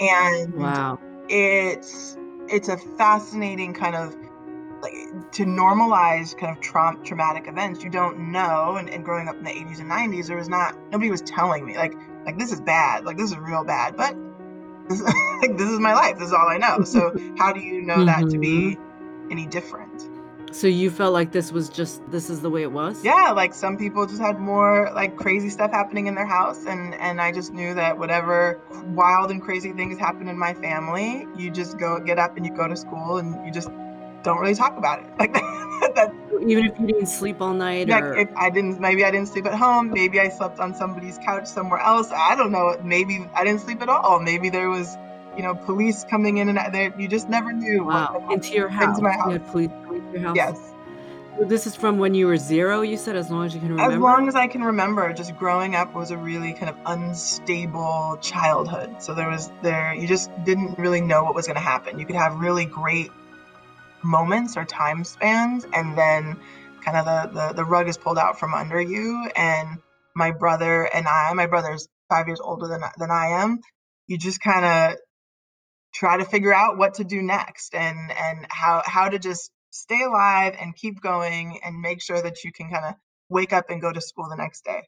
and 0.00 0.54
Wow. 0.54 0.98
it's 1.28 2.16
it's 2.48 2.68
a 2.68 2.76
fascinating 2.76 3.74
kind 3.74 3.96
of 3.96 4.16
like, 4.82 5.32
to 5.32 5.44
normalize 5.44 6.36
kind 6.36 6.56
of 6.56 6.62
traum 6.62 7.02
traumatic 7.02 7.48
events, 7.48 7.82
you 7.82 7.90
don't 7.90 8.32
know, 8.32 8.76
and 8.76 8.88
and 8.88 9.04
growing 9.04 9.28
up 9.28 9.36
in 9.36 9.44
the 9.44 9.50
'80s 9.50 9.80
and 9.80 9.90
'90s, 9.90 10.26
there 10.28 10.36
was 10.36 10.48
not 10.48 10.76
nobody 10.90 11.10
was 11.10 11.22
telling 11.22 11.64
me, 11.64 11.76
like 11.76 11.94
like, 12.24 12.38
"This 12.38 12.52
is 12.52 12.60
bad, 12.60 13.04
like, 13.04 13.16
this 13.16 13.30
is 13.30 13.38
real 13.38 13.64
bad," 13.64 13.96
but 13.96 14.16
this 14.88 15.00
like, 15.40 15.56
this 15.56 15.70
is 15.70 15.78
my 15.78 15.94
life, 15.94 16.18
this 16.18 16.28
is 16.28 16.32
all 16.32 16.48
I 16.48 16.58
know, 16.58 16.84
so 16.84 17.14
how 17.38 17.52
do 17.52 17.60
you 17.60 17.82
know 17.82 18.04
that 18.04 18.28
to 18.30 18.38
be 18.38 18.76
mm-hmm. 18.76 19.32
any 19.32 19.46
different? 19.46 20.10
So, 20.52 20.68
you 20.68 20.90
felt 20.90 21.12
like 21.12 21.32
this 21.32 21.52
was 21.52 21.68
just 21.68 22.08
this 22.10 22.30
is 22.30 22.40
the 22.40 22.48
way 22.48 22.62
it 22.62 22.72
was? 22.72 23.04
Yeah, 23.04 23.32
like, 23.32 23.52
some 23.52 23.76
people 23.76 24.06
just 24.06 24.20
had 24.20 24.38
more, 24.38 24.90
like, 24.94 25.16
crazy 25.16 25.50
stuff 25.50 25.70
happening 25.72 26.06
in 26.06 26.14
their 26.14 26.26
house, 26.26 26.64
and 26.66 26.94
and 26.94 27.20
I 27.20 27.32
just 27.32 27.52
knew 27.52 27.74
that 27.74 27.98
whatever 27.98 28.60
wild 28.86 29.30
and 29.30 29.42
crazy 29.42 29.72
things 29.72 29.98
happened 29.98 30.30
in 30.30 30.38
my 30.38 30.54
family, 30.54 31.26
you 31.36 31.50
just 31.50 31.78
go 31.78 31.98
get 31.98 32.18
up 32.18 32.36
and 32.36 32.46
you 32.46 32.52
go 32.52 32.68
to 32.68 32.76
school 32.76 33.18
and 33.18 33.44
you 33.44 33.52
just 33.52 33.68
don't 34.26 34.38
really 34.42 34.54
talk 34.64 34.76
about 34.76 35.00
it. 35.02 35.06
Like, 35.18 35.94
that 35.94 36.12
even 36.52 36.64
if 36.66 36.78
you 36.80 36.86
didn't 36.86 37.06
sleep 37.06 37.40
all 37.40 37.52
night 37.54 37.88
Like, 37.88 38.02
or 38.04 38.16
if 38.16 38.28
I 38.36 38.48
didn't 38.50 38.80
maybe 38.80 39.04
I 39.04 39.10
didn't 39.10 39.28
sleep 39.28 39.46
at 39.46 39.54
home, 39.54 39.90
maybe 39.90 40.20
I 40.20 40.28
slept 40.28 40.58
on 40.58 40.74
somebody's 40.74 41.18
couch 41.18 41.46
somewhere 41.46 41.80
else, 41.80 42.10
I 42.12 42.34
don't 42.34 42.50
know, 42.50 42.76
maybe 42.82 43.14
I 43.34 43.44
didn't 43.44 43.60
sleep 43.60 43.80
at 43.82 43.88
all, 43.88 44.18
maybe 44.20 44.48
there 44.50 44.70
was, 44.70 44.96
you 45.36 45.42
know, 45.42 45.54
police 45.54 46.04
coming 46.12 46.38
in 46.38 46.48
and 46.48 46.58
out 46.58 46.72
there 46.72 46.92
you 46.98 47.08
just 47.08 47.28
never 47.28 47.52
knew 47.52 47.84
Wow, 47.84 48.26
into 48.30 48.52
your 48.54 48.68
happen 48.68 48.90
into 48.90 49.02
house? 49.02 49.02
my 49.02 49.12
You 49.12 49.22
house. 49.22 49.32
had 49.32 49.46
police 49.52 49.70
coming 49.84 50.02
to 50.06 50.12
your 50.18 50.28
house? 50.28 50.36
Yes. 50.36 50.72
So, 51.38 51.44
this 51.44 51.66
is 51.66 51.76
from 51.76 51.98
when 51.98 52.14
you 52.14 52.26
were 52.26 52.38
0, 52.38 52.80
you 52.80 52.96
said, 52.96 53.14
as 53.14 53.30
long 53.30 53.44
as 53.44 53.54
you 53.54 53.60
can 53.60 53.68
remember. 53.70 53.94
As 53.94 54.00
long 54.00 54.26
as 54.26 54.34
I 54.34 54.46
can 54.46 54.62
remember, 54.64 55.12
just 55.12 55.36
growing 55.36 55.74
up 55.74 55.94
was 55.94 56.10
a 56.10 56.16
really 56.16 56.54
kind 56.54 56.70
of 56.70 56.76
unstable 56.86 58.18
childhood, 58.22 59.02
so 59.02 59.12
there 59.14 59.28
was 59.28 59.50
there 59.62 59.94
you 59.94 60.06
just 60.08 60.30
didn't 60.44 60.78
really 60.78 61.02
know 61.02 61.22
what 61.24 61.34
was 61.34 61.46
gonna 61.46 61.60
happen. 61.60 61.98
You 61.98 62.06
could 62.06 62.16
have 62.16 62.38
really 62.40 62.64
great 62.64 63.10
moments 64.04 64.56
or 64.56 64.64
time 64.64 65.04
spans, 65.04 65.64
and 65.72 65.96
then 65.98 66.36
kinda 66.84 67.04
the 67.04 67.30
the 67.32 67.54
the 67.54 67.64
rug 67.64 67.88
is 67.88 67.98
pulled 67.98 68.18
out 68.18 68.38
from 68.38 68.54
under 68.54 68.80
you, 68.80 69.30
and 69.36 69.80
my 70.14 70.30
brother 70.32 70.84
and 70.94 71.06
I 71.08 71.32
my 71.34 71.46
brother's 71.46 71.88
5 72.10 72.26
years 72.28 72.40
older 72.40 72.68
than 72.68 72.82
than 72.98 73.10
I 73.10 73.28
am, 73.42 73.60
you 74.06 74.18
just 74.18 74.40
kinda 74.42 74.96
try 75.94 76.16
to 76.18 76.24
figure 76.26 76.54
out 76.54 76.78
what 76.78 76.94
to 76.94 77.04
do 77.04 77.22
next 77.22 77.74
and 77.74 78.12
and 78.12 78.46
how 78.50 78.82
how 78.86 79.08
to 79.08 79.18
just 79.18 79.52
stay 79.70 80.02
alive 80.04 80.56
and 80.60 80.74
keep 80.76 81.00
going 81.02 81.60
and 81.64 81.80
make 81.80 82.02
sure 82.02 82.22
that 82.22 82.44
you 82.44 82.52
can 82.52 82.68
kinda 82.70 82.96
wake 83.30 83.52
up 83.52 83.70
and 83.70 83.80
go 83.82 83.92
to 83.92 84.00
school 84.00 84.28
the 84.30 84.36
next 84.36 84.64
day. 84.64 84.82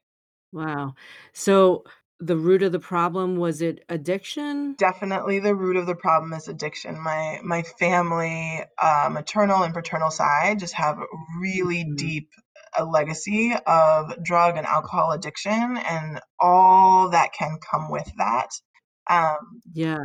Wow. 0.53 0.95
So, 1.33 1.85
the 2.21 2.37
root 2.37 2.63
of 2.63 2.73
the 2.73 2.81
problem, 2.81 3.37
was 3.37 3.63
it 3.63 3.85
addiction? 3.89 4.79
Definitely 4.79 5.41
the 5.41 5.57
root 5.57 5.75
of 5.77 5.87
the 5.87 5.97
problem 5.97 6.33
is 6.33 6.47
addiction. 6.47 7.01
My 7.01 7.41
my 7.43 7.63
family, 7.65 8.63
uh, 8.81 9.09
maternal 9.13 9.65
and 9.65 9.75
paternal 9.75 10.11
side 10.13 10.61
just 10.61 10.75
have 10.75 10.99
a 10.99 11.07
really 11.41 11.83
Mhm. 11.83 11.97
deep, 11.97 12.31
uh, 12.79 12.85
legacy 12.87 13.55
of 13.67 14.23
drug 14.23 14.57
and 14.57 14.65
alcohol 14.65 15.11
addiction 15.11 15.77
and 15.79 16.21
all 16.39 17.09
that 17.11 17.33
can 17.33 17.59
come 17.73 17.91
with 17.91 18.09
that. 18.19 18.51
Um, 19.11 19.63
Yeah. 19.73 19.99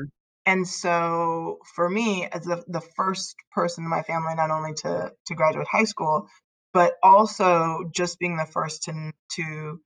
and 0.46 0.68
so, 0.68 1.60
for 1.76 1.90
me, 1.90 2.28
as 2.32 2.46
the 2.46 2.64
the 2.68 2.82
1st 2.98 3.36
person 3.52 3.86
in 3.86 3.90
my 3.92 4.04
family 4.04 4.36
not 4.36 4.52
only 4.52 4.74
to 4.84 5.14
to 5.28 5.36
graduate 5.36 5.68
high 5.72 5.86
school, 5.86 6.28
but 6.74 6.96
also 7.04 7.84
just 7.96 8.20
being 8.20 8.38
the 8.38 8.46
1st 8.48 8.84
to 8.84 9.14
to 9.38 9.82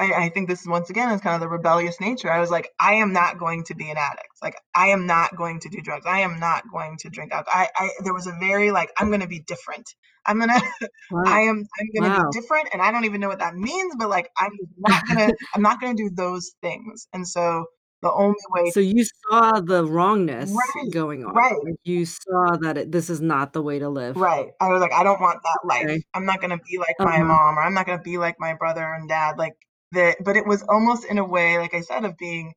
I 0.00 0.12
I 0.26 0.28
think 0.30 0.48
this 0.48 0.60
is 0.62 0.68
once 0.68 0.90
again 0.90 1.10
is 1.12 1.20
kind 1.20 1.34
of 1.34 1.40
the 1.40 1.48
rebellious 1.48 2.00
nature. 2.00 2.30
I 2.30 2.40
was 2.40 2.50
like, 2.50 2.70
"I 2.80 2.94
am 2.94 3.12
not 3.12 3.38
going 3.38 3.64
to 3.64 3.74
be 3.74 3.90
an 3.90 3.96
addict." 3.98 4.28
Like, 4.42 4.56
"I 4.74 4.88
am 4.88 5.06
not 5.06 5.36
going 5.36 5.60
to 5.60 5.68
do 5.68 5.80
drugs. 5.82 6.06
I 6.06 6.20
am 6.20 6.38
not 6.40 6.64
going 6.72 6.96
to 6.98 7.10
drink 7.10 7.32
alcohol. 7.32 7.62
I 7.62 7.68
I 7.76 7.90
there 8.04 8.14
was 8.14 8.26
a 8.26 8.32
very, 8.40 8.70
like, 8.70 8.90
"I'm 8.98 9.10
gonna 9.10 9.26
be 9.26 9.40
different. 9.40 9.88
I'm 10.26 10.38
gonna 10.38 10.54
Wow. 11.10 11.22
I 11.26 11.40
am 11.42 11.64
I'm 11.80 11.88
gonna 11.94 12.10
be 12.12 12.24
different, 12.30 12.68
and 12.72 12.82
I 12.82 12.90
don't 12.92 13.04
even 13.06 13.20
know 13.20 13.28
what 13.28 13.40
that 13.40 13.54
means, 13.56 13.94
but, 13.98 14.08
like, 14.10 14.30
I'm 14.38 14.52
not 14.78 15.02
gonna 15.08 15.32
I'm 15.54 15.62
not 15.62 15.80
gonna 15.80 15.94
do 15.94 16.10
those 16.14 16.52
things." 16.62 17.08
And 17.12 17.26
so, 17.26 17.66
the 18.02 18.12
only 18.12 18.36
way 18.50 18.72
So, 18.72 18.80
you 18.80 19.04
saw 19.30 19.60
the 19.60 19.84
wrongness 19.86 20.52
Right, 20.52 20.90
going 20.90 21.24
on, 21.24 21.34
right. 21.34 21.68
you 21.84 22.04
saw 22.04 22.56
that 22.60 22.76
it 22.78 22.92
this 22.92 23.10
is 23.10 23.20
not 23.20 23.52
the 23.52 23.62
way 23.62 23.78
to 23.78 23.88
live. 23.88 24.16
Right. 24.16 24.48
I 24.60 24.68
was 24.68 24.80
like, 24.80 24.92
"I 24.92 25.02
don't 25.04 25.20
want 25.20 25.42
that 25.42 25.58
life. 25.64 25.90
Okay. 25.90 26.02
I'm 26.14 26.24
not 26.24 26.40
gonna 26.40 26.58
be 26.58 26.78
like 26.78 26.96
my 27.02 27.18
Uh-huh. 27.18 27.22
mom, 27.22 27.58
or 27.58 27.62
I'm 27.62 27.74
not 27.74 27.86
gonna 27.86 28.02
be 28.02 28.18
like 28.18 28.36
my 28.38 28.54
brother 28.54 28.82
and 28.94 29.08
dad." 29.08 29.38
Like, 29.38 29.54
the 29.92 30.16
but 30.24 30.36
it 30.36 30.46
was 30.46 30.62
almost 30.68 31.04
in 31.04 31.18
a 31.18 31.24
way, 31.24 31.58
like 31.58 31.74
I 31.74 31.80
said, 31.82 32.04
of 32.04 32.16
being 32.18 32.54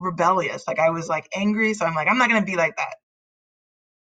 rebellious. 0.00 0.64
Like, 0.66 0.78
I 0.78 0.90
was, 0.90 1.08
like, 1.08 1.28
angry, 1.34 1.74
so 1.74 1.86
I'm 1.86 1.94
like, 1.94 2.08
"I'm 2.08 2.18
not 2.18 2.28
gonna 2.28 2.44
be 2.44 2.56
like 2.56 2.76
that." 2.76 2.94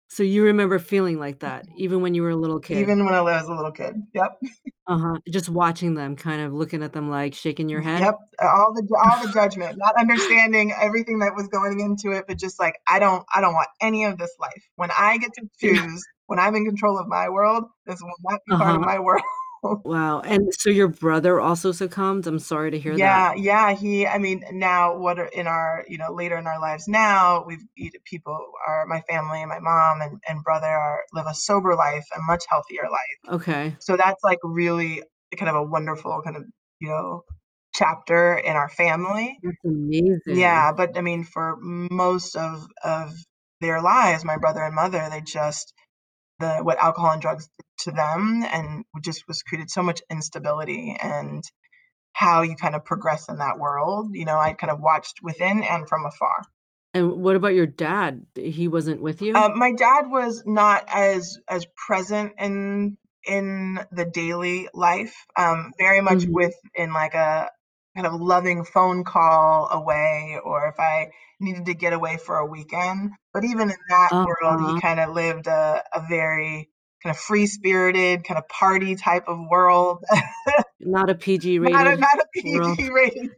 So, 0.09 0.23
you 0.23 0.43
remember 0.43 0.79
feeling 0.79 1.19
like 1.19 1.39
that 1.39 1.65
even 1.77 2.01
when 2.01 2.13
you 2.15 2.23
were 2.23 2.31
a 2.31 2.35
little 2.35 2.59
kid? 2.59 2.77
Even 2.79 3.05
when 3.05 3.13
I 3.13 3.21
was 3.21 3.47
a 3.47 3.53
little 3.53 3.71
kid. 3.71 3.95
Yep. 4.13 4.39
Uh-huh. 4.87 5.19
Just 5.29 5.47
watching 5.47 5.93
them, 5.93 6.15
kind 6.17 6.41
of 6.41 6.53
looking 6.53 6.83
at 6.83 6.91
them, 6.91 7.09
like, 7.09 7.33
shaking 7.33 7.69
your 7.69 7.81
head? 7.81 8.01
Yep. 8.01 8.15
All 8.41 8.73
the 8.73 8.83
all 9.01 9.25
the 9.25 9.31
judgment, 9.33 9.77
not 9.77 9.95
understanding 9.97 10.73
everything 10.81 11.19
that 11.19 11.33
was 11.35 11.47
going 11.47 11.79
into 11.79 12.11
it, 12.17 12.25
but 12.27 12.37
just 12.37 12.59
like, 12.59 12.75
"I 12.89 12.99
don't 12.99 13.23
I 13.33 13.39
don't 13.41 13.53
want 13.53 13.69
any 13.79 14.03
of 14.05 14.17
this 14.17 14.35
life. 14.39 14.63
When 14.75 14.89
I 14.97 15.17
get 15.17 15.31
to 15.35 15.47
choose, 15.59 16.03
when 16.25 16.39
I'm 16.39 16.55
in 16.55 16.65
control 16.65 16.97
of 16.99 17.07
my 17.07 17.29
world, 17.29 17.65
this 17.85 18.01
will 18.01 18.11
not 18.23 18.41
be 18.45 18.55
part 18.57 18.75
of 18.75 18.81
Uh-huh. 18.81 18.85
my 18.85 18.99
world." 18.99 19.21
Wow, 19.83 20.21
and 20.21 20.53
so 20.53 20.69
your 20.69 20.87
brother 20.87 21.39
also 21.39 21.71
succumbed? 21.71 22.27
I'm 22.27 22.39
sorry 22.39 22.71
to 22.71 22.79
hear 22.79 22.93
that. 22.93 22.97
Yeah, 22.97 23.33
yeah, 23.35 23.73
he 23.75 24.07
I 24.07 24.17
mean, 24.17 24.43
now 24.51 24.97
what 24.97 25.19
are 25.19 25.25
in 25.25 25.47
our 25.47 25.85
you 25.87 25.97
know, 25.97 26.13
later 26.13 26.37
in 26.37 26.47
our 26.47 26.59
lives 26.59 26.87
now, 26.87 27.43
we've 27.45 27.63
people 28.05 28.37
are 28.67 28.85
my 28.87 29.01
family 29.01 29.41
and 29.41 29.49
my 29.49 29.59
mom 29.59 30.01
and 30.01 30.19
and 30.27 30.43
brother 30.43 30.67
are 30.67 31.01
live 31.13 31.25
a 31.27 31.33
sober 31.33 31.75
life, 31.75 32.05
a 32.15 32.19
much 32.27 32.43
healthier 32.49 32.83
life. 32.83 33.35
Okay. 33.41 33.75
So 33.79 33.97
that's, 33.97 34.23
like, 34.23 34.39
really 34.43 35.03
kind 35.37 35.49
of 35.49 35.55
a 35.55 35.63
wonderful 35.63 36.21
kind 36.23 36.37
of, 36.37 36.43
you 36.79 36.89
know, 36.89 37.23
chapter 37.73 38.35
in 38.37 38.55
our 38.55 38.69
family. 38.69 39.37
That's 39.43 39.57
amazing. 39.65 40.19
Yeah, 40.27 40.71
but, 40.73 40.97
I 40.97 41.01
mean, 41.01 41.23
for 41.23 41.57
most 41.61 42.35
of 42.35 42.65
of 42.83 43.13
their 43.61 43.81
lives, 43.81 44.25
my 44.25 44.37
brother 44.37 44.61
and 44.61 44.75
mother, 44.75 45.07
they 45.11 45.21
just 45.21 45.73
the 46.41 46.57
what 46.63 46.77
alcohol 46.77 47.11
and 47.11 47.21
drugs 47.21 47.47
did 47.57 47.65
to 47.85 47.91
them 47.91 48.43
and 48.43 48.83
just 49.03 49.27
was 49.27 49.41
created 49.43 49.69
so 49.69 49.81
much 49.81 50.01
instability 50.09 50.97
and 51.01 51.43
how 52.13 52.41
you 52.41 52.55
kind 52.55 52.75
of 52.75 52.83
progress 52.85 53.29
in 53.29 53.37
that 53.37 53.57
world, 53.57 54.09
you 54.13 54.25
know, 54.25 54.37
I 54.37 54.53
kind 54.53 54.71
of 54.71 54.79
watched 54.79 55.19
within 55.23 55.63
and 55.63 55.87
from 55.87 56.05
afar. 56.05 56.43
And 56.93 57.21
what 57.23 57.35
about 57.37 57.53
your 57.55 57.67
dad? 57.67 58.25
He 58.35 58.67
wasn't 58.67 59.01
with 59.01 59.21
you? 59.21 59.35
Um, 59.35 59.57
my 59.57 59.71
dad 59.71 60.07
was 60.09 60.43
not 60.45 60.83
as 60.89 61.39
as 61.47 61.65
present 61.87 62.33
in 62.37 62.97
in 63.25 63.79
the 63.91 64.05
daily 64.05 64.67
life, 64.73 65.15
um, 65.37 65.71
very 65.77 66.01
much 66.01 66.23
Mhm. 66.23 66.33
with 66.33 66.55
in 66.75 66.91
like 66.91 67.13
a 67.13 67.49
kind 67.95 68.07
of 68.07 68.19
loving 68.21 68.63
phone 68.65 69.03
call 69.03 69.69
away, 69.71 70.37
or 70.43 70.67
if 70.69 70.79
I 70.79 71.11
needed 71.39 71.65
to 71.65 71.73
get 71.73 71.93
away 71.93 72.17
for 72.17 72.37
a 72.37 72.45
weekend. 72.45 73.11
But 73.33 73.43
even 73.45 73.69
in 73.69 73.77
that 73.89 74.11
world, 74.25 74.61
he 74.61 74.67
Uh-huh. 74.67 74.81
kind 74.81 74.99
of 74.99 75.13
lived 75.13 75.47
a, 75.47 75.83
a 75.93 76.01
very 76.09 76.69
kind 77.03 77.15
of 77.15 77.19
free 77.19 77.47
spirited, 77.47 78.23
kind 78.23 78.37
of 78.37 78.47
party 78.47 78.95
type 78.95 79.25
of 79.27 79.39
world. 79.49 80.03
Not 80.79 81.09
a 81.09 81.15
PG 81.15 81.59
not 81.59 81.87
a 81.87 81.91
rated 81.91 81.99
not 81.99 82.19
a 82.19 82.25
world. 82.43 82.77
PG 82.77 82.89
rated 82.91 83.29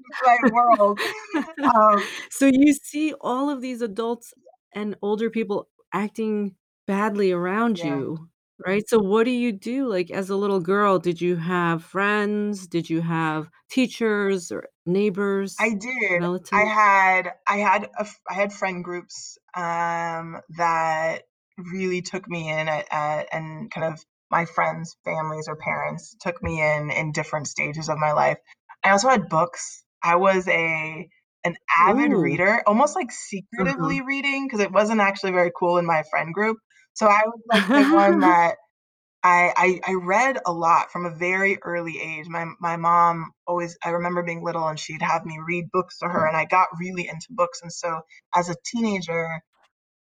world. 0.51 0.99
Um, 1.63 2.07
So 2.29 2.45
you 2.47 2.73
see 2.73 3.13
all 3.19 3.49
of 3.49 3.61
these 3.61 3.81
adults 3.81 4.33
and 4.73 4.95
older 5.01 5.29
people 5.29 5.67
acting 5.93 6.55
badly 6.87 7.31
around 7.31 7.79
yeah. 7.79 7.85
you, 7.87 8.29
right? 8.65 8.87
So 8.87 8.99
what 8.99 9.25
do 9.25 9.31
you 9.31 9.51
do? 9.51 9.87
Like, 9.87 10.11
as 10.11 10.29
a 10.29 10.35
little 10.35 10.59
girl, 10.59 10.99
did 10.99 11.21
you 11.21 11.35
have 11.37 11.83
friends? 11.83 12.67
Did 12.67 12.89
you 12.89 13.01
have 13.01 13.49
teachers 13.69 14.51
or 14.51 14.67
neighbors, 14.85 15.55
I 15.59 15.69
did. 15.73 16.23
I 16.51 16.63
relatives? 16.63 16.63
had 16.63 17.33
I 17.47 17.57
had 17.57 17.83
a 17.97 18.01
f 18.01 18.19
I 18.29 18.33
had 18.33 18.53
friend 18.53 18.83
groups, 18.83 19.37
um, 19.55 20.39
that 20.57 21.23
really 21.57 22.01
took 22.01 22.27
me 22.27 22.49
in 22.49 22.67
at 22.67 22.87
at 22.91 23.27
and 23.31 23.71
kind 23.71 23.93
of 23.93 24.03
my 24.31 24.45
friends' 24.45 24.95
families 25.05 25.47
or 25.47 25.55
parents 25.55 26.15
took 26.21 26.41
me 26.43 26.61
in 26.61 26.89
in 26.91 27.11
different 27.11 27.47
stages 27.47 27.89
of 27.89 27.97
my 27.97 28.11
life. 28.13 28.37
I 28.83 28.91
also 28.91 29.09
had 29.09 29.29
books. 29.29 29.83
I 30.03 30.15
was 30.17 30.47
a 30.47 31.07
an 31.45 31.55
avid 31.77 32.13
Ooh, 32.13 32.19
reader, 32.21 32.61
almost 32.67 32.95
like 32.95 33.07
uh-huh. 33.09 33.15
secretively 33.15 34.01
reading 34.01 34.47
because 34.47 34.59
it 34.61 34.71
wasn't 34.71 35.01
actually 35.01 35.31
very 35.31 35.51
cool 35.57 35.77
in 35.77 35.85
my 35.85 36.03
friend 36.09 36.33
group. 36.33 36.57
So 36.95 37.07
I 37.07 37.23
was 37.25 37.41
like 37.49 37.65
the 37.73 37.81
one 37.81 38.19
that 38.21 38.55
I 39.23 39.53
I 39.85 39.91
I 39.91 39.95
read 39.95 40.39
a 40.45 40.53
lot 40.53 40.91
from 40.91 41.05
a 41.05 41.15
very 41.15 41.57
early 41.63 41.99
age. 42.01 42.27
My 42.29 42.45
my 42.59 42.77
mom 42.77 43.31
always 43.47 43.77
I 43.85 43.89
remember 43.91 44.23
being 44.23 44.43
little 44.43 44.67
and 44.67 44.79
she'd 44.79 45.01
have 45.01 45.25
me 45.25 45.39
read 45.47 45.71
books 45.71 45.99
to 45.99 46.07
her 46.09 46.27
and 46.27 46.37
I 46.37 46.45
got 46.45 46.69
really 46.79 47.07
into 47.09 47.27
books 47.31 47.61
and 47.63 47.71
so 47.73 48.01
as 48.35 48.49
a 48.49 48.55
teenager, 48.65 49.41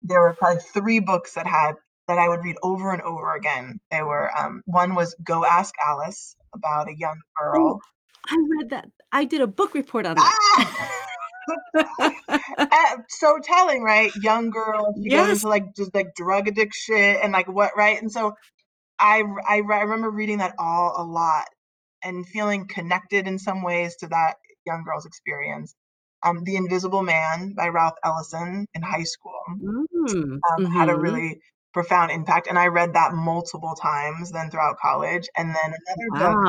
there 0.02 0.20
were 0.20 0.34
probably 0.34 0.62
3 0.62 1.00
books 1.00 1.34
that 1.34 1.46
had 1.46 1.74
that 2.08 2.18
I 2.18 2.28
would 2.28 2.44
read 2.44 2.56
over 2.62 2.92
and 2.92 3.02
over 3.02 3.34
again. 3.34 3.80
They 3.90 4.02
were, 4.02 4.30
um, 4.38 4.62
one 4.66 4.94
was 4.94 5.14
Go 5.24 5.44
Ask 5.44 5.74
Alice 5.86 6.36
about 6.54 6.88
a 6.88 6.96
young 6.96 7.20
Oh, 7.54 7.76
girl. 7.76 7.80
I 8.28 8.36
read 8.50 8.70
that. 8.70 8.88
I 9.12 9.24
did 9.24 9.40
a 9.40 9.46
book 9.46 9.74
report 9.74 10.06
on 10.06 10.16
that. 10.16 10.36
Ah! 10.56 10.88
Uh, 12.70 12.96
so 13.08 13.38
telling, 13.42 13.82
right? 13.82 14.12
Young 14.16 14.50
girl, 14.50 14.94
she 15.02 15.10
goes 15.10 15.30
Yes. 15.30 15.42
into, 15.42 15.48
like, 15.48 15.74
just, 15.76 15.94
like, 15.94 16.14
drug 16.14 16.48
addiction 16.48 16.96
and, 16.96 17.32
like, 17.32 17.48
what 17.48 17.72
right? 17.76 18.00
And 18.00 18.10
so 18.12 18.34
I 19.00 19.22
I 19.48 19.58
remember 19.58 20.10
reading 20.10 20.38
that 20.38 20.54
all 20.58 20.94
a 20.96 21.04
lot 21.04 21.46
and 22.04 22.26
feeling 22.28 22.68
connected 22.68 23.26
in 23.28 23.38
some 23.38 23.62
ways 23.62 23.96
to 23.98 24.08
that 24.08 24.36
young 24.66 24.84
girl's 24.84 25.06
experience. 25.06 25.74
Um, 26.24 26.44
The 26.44 26.56
Invisible 26.56 27.02
Man 27.02 27.54
by 27.54 27.68
Ralph 27.68 27.96
Ellison 28.04 28.66
in 28.74 28.82
high 28.82 29.04
school, 29.04 29.40
Mm, 29.60 30.42
um, 30.52 30.64
had 30.76 30.88
a 30.88 30.96
mhm. 30.96 30.98
really 30.98 31.40
profound 31.72 32.10
impact, 32.10 32.46
and 32.48 32.58
I 32.58 32.66
read 32.68 32.94
that 32.94 33.12
multiple 33.14 33.74
times 33.80 34.30
then 34.32 34.50
throughout 34.50 34.78
college, 34.78 35.28
and 35.36 35.48
then 35.50 35.56
another 35.66 36.10
book, 36.18 36.40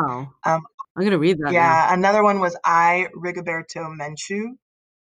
um 0.46 0.62
I'm 0.96 1.04
gonna 1.04 1.18
read 1.20 1.40
that 1.40 1.56
now. 1.58 1.78
yeah, 1.78 1.94
another 1.94 2.24
one 2.24 2.40
was 2.40 2.58
I, 2.66 3.08
Rigoberto 3.16 3.88
Menchu, 4.00 4.56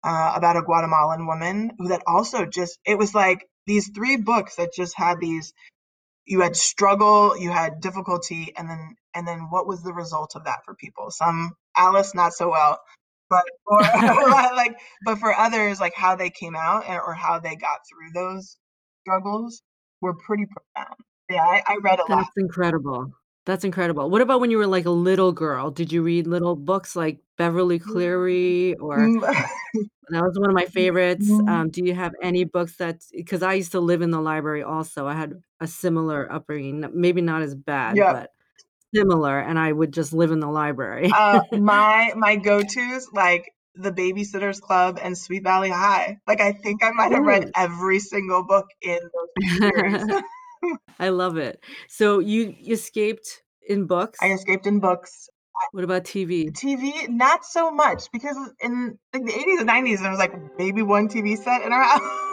uh, 0.03 0.33
about 0.35 0.57
a 0.57 0.63
Guatemalan 0.63 1.27
woman 1.27 1.73
who 1.79 1.89
that 1.89 2.03
also 2.07 2.47
just 2.47 2.79
it 2.87 2.97
was 2.97 3.15
like 3.15 3.47
these 3.67 3.91
3 3.91 4.17
books 4.17 4.57
that 4.57 4.73
just 4.75 4.97
had 4.97 5.21
these 5.21 5.53
you 6.27 6.41
had 6.41 6.57
struggle, 6.57 7.37
you 7.37 7.51
had 7.51 7.81
difficulty, 7.81 8.53
and 8.57 8.69
then 8.69 8.97
and 9.15 9.27
then 9.27 9.49
what 9.51 9.67
was 9.67 9.83
the 9.83 9.93
result 9.93 10.37
of 10.37 10.45
that 10.45 10.61
for 10.65 10.75
people? 10.75 11.11
Some 11.11 11.53
Alice, 11.77 12.15
not 12.15 12.33
so 12.33 12.51
well, 12.51 12.81
but 13.29 13.45
for 13.67 13.81
like, 13.81 14.79
but 15.05 15.19
for 15.19 15.35
others, 15.35 15.81
like 15.81 15.95
how 15.95 16.17
they 16.17 16.31
came 16.31 16.55
out 16.55 16.85
and, 16.87 17.01
or 17.05 17.15
how 17.15 17.41
they 17.41 17.57
got 17.57 17.81
through 17.89 18.13
those 18.15 18.57
struggles 19.03 19.63
were 20.01 20.15
pretty 20.15 20.47
profound. 20.47 20.97
Yeah, 21.29 21.43
I, 21.43 21.63
I 21.67 21.77
read 21.83 21.99
a 21.99 22.03
lot. 22.03 22.19
That's 22.19 22.37
incredible. 22.37 23.13
That's 23.47 23.65
incredible. 23.65 24.11
What 24.11 24.21
about 24.21 24.41
when 24.41 24.51
you 24.51 24.59
were, 24.59 24.67
like, 24.67 24.87
a 24.87 24.91
little 24.91 25.33
girl? 25.33 25.71
Did 25.71 25.93
you 25.93 26.03
read 26.03 26.27
little 26.27 26.57
books 26.57 26.95
like 26.95 27.21
Beverly 27.39 27.79
Cleary 27.79 28.75
or 28.77 28.97
Mm, 28.99 29.21
that 30.11 30.23
was 30.23 30.39
one 30.39 30.51
of 30.51 30.55
my 30.55 30.67
favorites. 30.67 31.29
mm, 31.31 31.49
Um, 31.49 31.71
do 31.71 31.85
you 31.85 31.95
have 31.95 32.13
any 32.23 32.45
books 32.45 32.77
that? 32.77 33.01
Because 33.13 33.43
I 33.43 33.55
used 33.55 33.73
to 33.73 33.81
live 33.81 34.03
in 34.03 34.11
the 34.11 34.21
library 34.21 34.63
also. 34.63 35.07
I 35.07 35.15
had 35.15 35.43
a 35.61 35.67
similar 35.67 36.31
upbringing, 36.31 36.85
n 36.85 36.91
maybe 36.95 37.21
not 37.23 37.43
as 37.43 37.55
bad, 37.55 37.97
Yep. 37.97 38.13
but 38.13 38.31
similar, 38.95 39.39
and 39.39 39.59
I 39.59 39.73
would 39.73 39.93
just 39.93 40.13
live 40.13 40.33
in 40.33 40.41
the 40.41 40.49
library. 40.49 41.11
Uh, 41.13 41.43
my 41.53 42.13
my 42.17 42.37
go-tos, 42.37 43.09
like 43.13 43.53
The 43.77 43.93
Baby-Sitters 43.93 44.61
Club 44.61 44.99
and 45.03 45.17
Sweet 45.17 45.45
Valley 45.45 45.71
High. 45.71 46.19
Like, 46.27 46.41
I 46.41 46.53
think 46.53 46.83
I 46.85 46.91
might 46.91 47.13
have 47.13 47.25
read 47.25 47.47
Ooh. 47.47 47.51
every 47.57 48.01
single 48.01 48.45
book 48.45 48.67
in 48.83 48.99
those 48.99 49.29
2 49.41 49.51
series. 49.73 50.05
I 50.99 51.09
love 51.11 51.37
it. 51.37 51.63
So 51.89 52.19
you 52.19 52.55
you 52.59 52.75
escaped 52.75 53.43
in 53.67 53.87
books? 53.87 54.19
I 54.23 54.33
escaped 54.33 54.67
in 54.67 54.81
books. 54.81 55.29
What 55.73 55.85
about 55.85 56.05
TV? 56.05 56.51
TV, 56.53 57.09
not 57.09 57.45
so 57.45 57.71
much 57.71 58.11
because 58.13 58.37
in 58.61 58.99
like 59.13 59.25
the 59.27 59.33
80s 59.33 59.61
and 59.61 59.69
90s, 59.69 60.01
there 60.01 60.11
was 60.11 60.19
like 60.19 60.33
maybe 60.59 60.83
one 60.83 61.09
TV 61.09 61.37
set 61.37 61.63
in 61.63 61.73
our 61.73 61.83
house. 61.99 62.30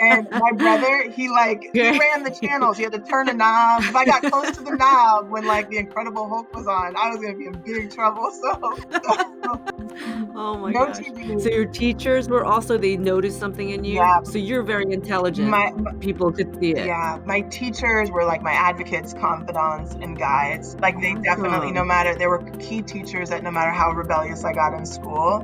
And 0.00 0.28
my 0.30 0.52
brother, 0.56 1.10
he 1.10 1.28
like 1.28 1.70
he 1.72 1.80
ran 1.98 2.22
the 2.24 2.30
channels. 2.30 2.76
He 2.76 2.84
had 2.84 2.92
to 2.92 2.98
turn 3.00 3.28
a 3.28 3.34
knob. 3.34 3.82
If 3.82 3.94
I 3.96 4.04
got 4.04 4.22
close 4.22 4.56
to 4.56 4.62
the 4.62 4.74
knob 4.76 5.30
when 5.30 5.46
like 5.46 5.68
the 5.70 5.78
Incredible 5.78 6.28
Hulk 6.28 6.54
was 6.54 6.66
on, 6.66 6.96
I 6.96 7.08
was 7.10 7.18
gonna 7.18 7.36
be 7.36 7.46
in 7.46 7.52
big 7.64 7.90
trouble. 7.92 8.30
So, 8.30 8.78
so 9.04 9.64
Oh 10.36 10.56
my 10.58 10.70
no 10.70 10.86
gosh. 10.86 11.04
So 11.42 11.50
your 11.50 11.66
teachers 11.66 12.28
were 12.28 12.44
also 12.44 12.78
they 12.78 12.96
noticed 12.96 13.38
something 13.40 13.70
in 13.70 13.84
you? 13.84 13.94
Yeah, 13.96 14.22
So 14.22 14.38
you're 14.38 14.62
very 14.62 14.92
intelligent. 14.92 15.48
my, 15.48 15.70
my 15.72 15.92
People 15.94 16.30
could 16.30 16.54
see 16.60 16.70
it. 16.72 16.86
yeah, 16.86 17.18
my 17.24 17.40
teachers 17.42 18.10
were 18.10 18.24
like 18.24 18.42
my 18.42 18.52
advocates, 18.52 19.12
confidants, 19.14 19.94
and 19.94 20.16
guides. 20.16 20.76
Like 20.76 21.00
they 21.00 21.14
definitely, 21.14 21.72
no 21.72 21.84
matter 21.84 22.14
there 22.14 22.28
were 22.30 22.42
key 22.60 22.82
teachers 22.82 23.30
that 23.30 23.42
no 23.42 23.50
matter 23.50 23.72
how 23.72 23.90
rebellious 23.92 24.44
I 24.44 24.52
got 24.52 24.74
in 24.74 24.86
school, 24.86 25.40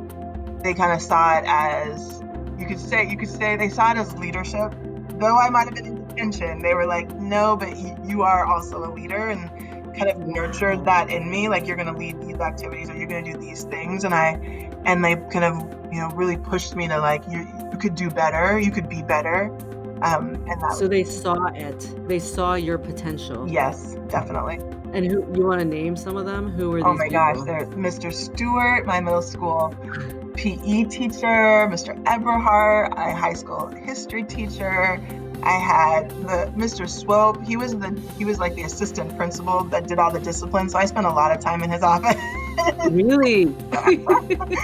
they 0.62 0.74
kind 0.74 0.92
of 0.92 1.02
saw 1.02 1.38
it 1.38 1.44
as 1.46 2.22
you 2.58 2.66
could 2.66 2.80
say 2.80 3.08
you 3.08 3.16
could 3.16 3.28
say 3.28 3.56
they 3.56 3.68
saw 3.68 3.92
it 3.92 3.98
as 3.98 4.14
leadership. 4.16 4.74
Though 5.18 5.36
I 5.36 5.48
might 5.50 5.66
have 5.66 5.74
been 5.74 5.86
in 5.86 6.08
detention, 6.08 6.62
they 6.62 6.74
were 6.74 6.86
like, 6.86 7.10
"No, 7.14 7.56
but 7.56 7.76
you, 7.76 7.96
you 8.04 8.22
are 8.22 8.46
also 8.46 8.84
a 8.84 8.90
leader," 8.92 9.28
and 9.28 9.48
kind 9.96 10.10
of 10.10 10.18
nurtured 10.26 10.84
that 10.84 11.10
in 11.10 11.30
me. 11.30 11.48
Like 11.48 11.66
you're 11.66 11.76
going 11.76 11.92
to 11.92 11.98
lead 11.98 12.20
these 12.20 12.40
activities 12.40 12.90
or 12.90 12.96
you're 12.96 13.06
going 13.06 13.24
to 13.24 13.32
do 13.32 13.38
these 13.38 13.64
things, 13.64 14.04
and 14.04 14.14
I 14.14 14.70
and 14.84 15.04
they 15.04 15.16
kind 15.16 15.44
of 15.44 15.92
you 15.92 16.00
know 16.00 16.08
really 16.10 16.36
pushed 16.36 16.74
me 16.74 16.88
to 16.88 16.98
like 16.98 17.22
you 17.28 17.46
you 17.72 17.78
could 17.78 17.94
do 17.94 18.10
better, 18.10 18.58
you 18.58 18.70
could 18.70 18.88
be 18.88 19.02
better, 19.02 19.46
um, 20.02 20.34
and 20.48 20.60
that 20.62 20.74
So 20.76 20.88
they 20.88 21.04
saw 21.04 21.46
it. 21.54 22.08
They 22.08 22.18
saw 22.18 22.54
your 22.54 22.78
potential. 22.78 23.48
yes, 23.48 23.96
definitely. 24.08 24.58
And 24.94 25.04
who 25.04 25.26
you 25.36 25.44
wanna 25.44 25.64
name 25.64 25.96
some 25.96 26.16
of 26.16 26.24
them? 26.24 26.52
Who 26.52 26.70
were 26.70 26.76
these? 26.76 26.84
Oh 26.86 26.92
these 26.92 27.00
my 27.00 27.08
gosh, 27.08 27.38
there's 27.44 27.68
Mr. 27.70 28.12
Stewart, 28.12 28.86
my 28.86 29.00
middle 29.00 29.22
school 29.22 29.74
PE 30.34 30.84
teacher, 30.84 31.68
Mr. 31.68 32.00
Eberhart, 32.04 32.94
my 32.94 33.10
high 33.10 33.32
school 33.32 33.66
history 33.68 34.22
teacher. 34.22 35.00
I 35.42 35.58
had 35.58 36.10
the 36.22 36.52
Mr. 36.56 36.88
Swope. 36.88 37.42
He 37.42 37.56
was 37.56 37.76
the 37.76 38.00
he 38.16 38.24
was 38.24 38.38
like 38.38 38.54
the 38.54 38.62
assistant 38.62 39.16
principal 39.16 39.64
that 39.64 39.88
did 39.88 39.98
all 39.98 40.12
the 40.12 40.20
discipline. 40.20 40.68
So 40.68 40.78
I 40.78 40.86
spent 40.86 41.06
a 41.06 41.12
lot 41.12 41.36
of 41.36 41.42
time 41.42 41.62
in 41.62 41.70
his 41.70 41.82
office. 41.94 42.16
Really? 42.90 43.54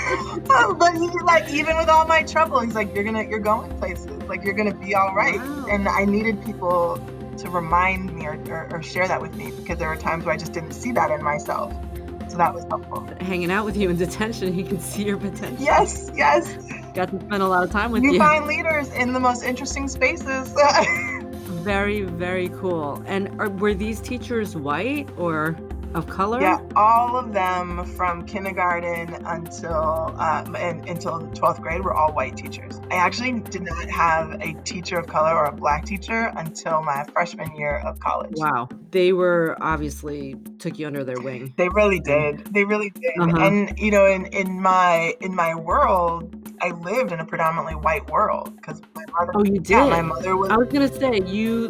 Oh, 0.52 0.74
but 0.74 0.94
he 0.94 1.08
like 1.24 1.48
even 1.50 1.76
with 1.76 1.88
all 1.88 2.06
my 2.06 2.22
trouble, 2.22 2.60
he's 2.60 2.74
like, 2.74 2.94
You're 2.94 3.04
gonna 3.04 3.24
you're 3.24 3.38
going 3.38 3.76
places. 3.78 4.10
Like 4.28 4.44
you're 4.44 4.54
gonna 4.54 4.74
be 4.74 4.94
all 4.94 5.14
right. 5.14 5.38
Wow. 5.38 5.66
And 5.70 5.88
I 5.88 6.04
needed 6.04 6.44
people 6.44 6.98
to 7.40 7.50
remind 7.50 8.14
me 8.14 8.26
or, 8.26 8.34
or, 8.48 8.68
or 8.72 8.82
share 8.82 9.08
that 9.08 9.20
with 9.20 9.34
me 9.34 9.50
because 9.50 9.78
there 9.78 9.88
were 9.88 9.96
times 9.96 10.24
where 10.24 10.34
I 10.34 10.38
just 10.38 10.52
didn't 10.52 10.72
see 10.72 10.92
that 10.92 11.10
in 11.10 11.22
myself. 11.22 11.72
So 12.28 12.36
that 12.36 12.54
was 12.54 12.64
helpful. 12.64 13.08
Hanging 13.20 13.50
out 13.50 13.64
with 13.64 13.76
you 13.76 13.90
in 13.90 13.96
detention, 13.96 14.52
he 14.52 14.62
can 14.62 14.78
see 14.78 15.04
your 15.04 15.16
potential. 15.16 15.64
Yes, 15.64 16.12
yes. 16.14 16.54
Got 16.94 17.10
to 17.10 17.20
spend 17.20 17.42
a 17.42 17.48
lot 17.48 17.64
of 17.64 17.70
time 17.70 17.90
with 17.90 18.04
You 18.04 18.12
you. 18.12 18.18
find 18.18 18.46
leaders 18.46 18.88
in 18.92 19.12
the 19.12 19.20
most 19.20 19.42
interesting 19.42 19.88
spaces. 19.88 20.54
Very, 21.60 22.02
very 22.04 22.48
cool. 22.48 23.02
And 23.06 23.38
are 23.38 23.50
were 23.50 23.74
these 23.74 24.00
teachers 24.00 24.56
white 24.56 25.08
or 25.18 25.56
of 25.94 26.06
color? 26.08 26.40
Yeah, 26.40 26.60
all 26.76 27.16
of 27.16 27.32
them 27.32 27.84
from 27.84 28.24
kindergarten 28.26 29.14
until 29.26 30.14
uh, 30.18 30.44
and, 30.56 30.88
until 30.88 31.20
12th 31.20 31.60
grade 31.60 31.82
were 31.82 31.94
all 31.94 32.12
white 32.12 32.36
teachers. 32.36 32.80
I 32.90 32.96
actually 32.96 33.40
did 33.40 33.62
not 33.62 33.88
have 33.90 34.32
a 34.40 34.54
teacher 34.64 34.98
of 34.98 35.06
color 35.06 35.34
or 35.34 35.46
a 35.46 35.52
black 35.52 35.84
teacher 35.84 36.32
until 36.36 36.82
my 36.82 37.04
freshman 37.12 37.54
year 37.56 37.78
of 37.78 37.98
college. 38.00 38.34
Wow. 38.36 38.68
They 38.90 39.12
were 39.12 39.56
obviously 39.60 40.36
took 40.58 40.78
you 40.78 40.86
under 40.86 41.04
their 41.04 41.20
wing 41.20 41.54
They 41.56 41.68
really 41.68 42.00
did. 42.00 42.44
They 42.52 42.64
really 42.64 42.90
did. 42.90 43.12
Uh-huh. 43.18 43.38
And 43.38 43.78
you 43.78 43.90
know, 43.90 44.06
in 44.06 44.26
in 44.26 44.60
my 44.60 45.14
in 45.20 45.34
my 45.34 45.54
world, 45.54 46.34
I 46.60 46.70
lived 46.70 47.12
in 47.12 47.20
a 47.20 47.24
predominantly 47.24 47.74
white 47.74 48.08
world 48.10 48.54
because 48.56 48.80
my 48.94 49.04
mother, 49.18 49.32
Oh, 49.34 49.44
you 49.44 49.60
yeah, 49.64 49.86
my 49.88 49.96
did? 49.96 50.02
mother 50.02 50.36
was 50.36 50.50
I 50.50 50.56
was 50.56 50.68
gonna 50.68 50.92
say, 50.92 51.20
you 51.26 51.68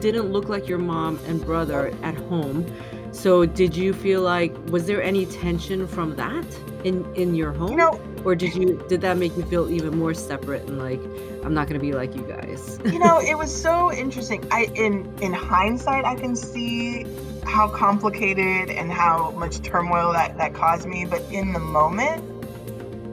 didn't 0.00 0.32
look 0.32 0.48
like 0.48 0.68
your 0.68 0.78
mom 0.78 1.18
and 1.26 1.44
brother 1.44 1.94
at 2.02 2.14
home. 2.14 2.66
So 3.12 3.46
did 3.46 3.76
you 3.76 3.92
feel 3.92 4.22
like 4.22 4.54
was 4.68 4.86
there 4.86 5.02
any 5.02 5.26
tension 5.26 5.86
from 5.86 6.16
that 6.16 6.46
in 6.84 7.06
in 7.14 7.34
your 7.34 7.52
home? 7.52 7.70
You 7.70 7.76
know 7.76 8.12
or 8.24 8.34
did 8.34 8.54
you 8.54 8.82
did 8.88 9.00
that 9.00 9.16
make 9.16 9.36
you 9.36 9.42
feel 9.44 9.70
even 9.70 9.96
more 9.98 10.14
separate 10.14 10.62
and 10.68 10.78
like 10.78 11.00
I'm 11.44 11.54
not 11.54 11.66
gonna 11.66 11.80
be 11.80 11.92
like 11.92 12.14
you 12.14 12.22
guys? 12.22 12.78
you 12.84 12.98
know, 12.98 13.20
it 13.22 13.36
was 13.36 13.54
so 13.54 13.92
interesting. 13.92 14.46
I 14.50 14.70
in 14.74 15.12
in 15.20 15.32
hindsight, 15.32 16.04
I 16.04 16.14
can 16.14 16.36
see 16.36 17.06
how 17.44 17.68
complicated 17.68 18.70
and 18.70 18.92
how 18.92 19.32
much 19.32 19.60
turmoil 19.62 20.12
that 20.12 20.36
that 20.38 20.54
caused 20.54 20.86
me. 20.86 21.04
But 21.04 21.22
in 21.32 21.52
the 21.52 21.58
moment, 21.58 22.22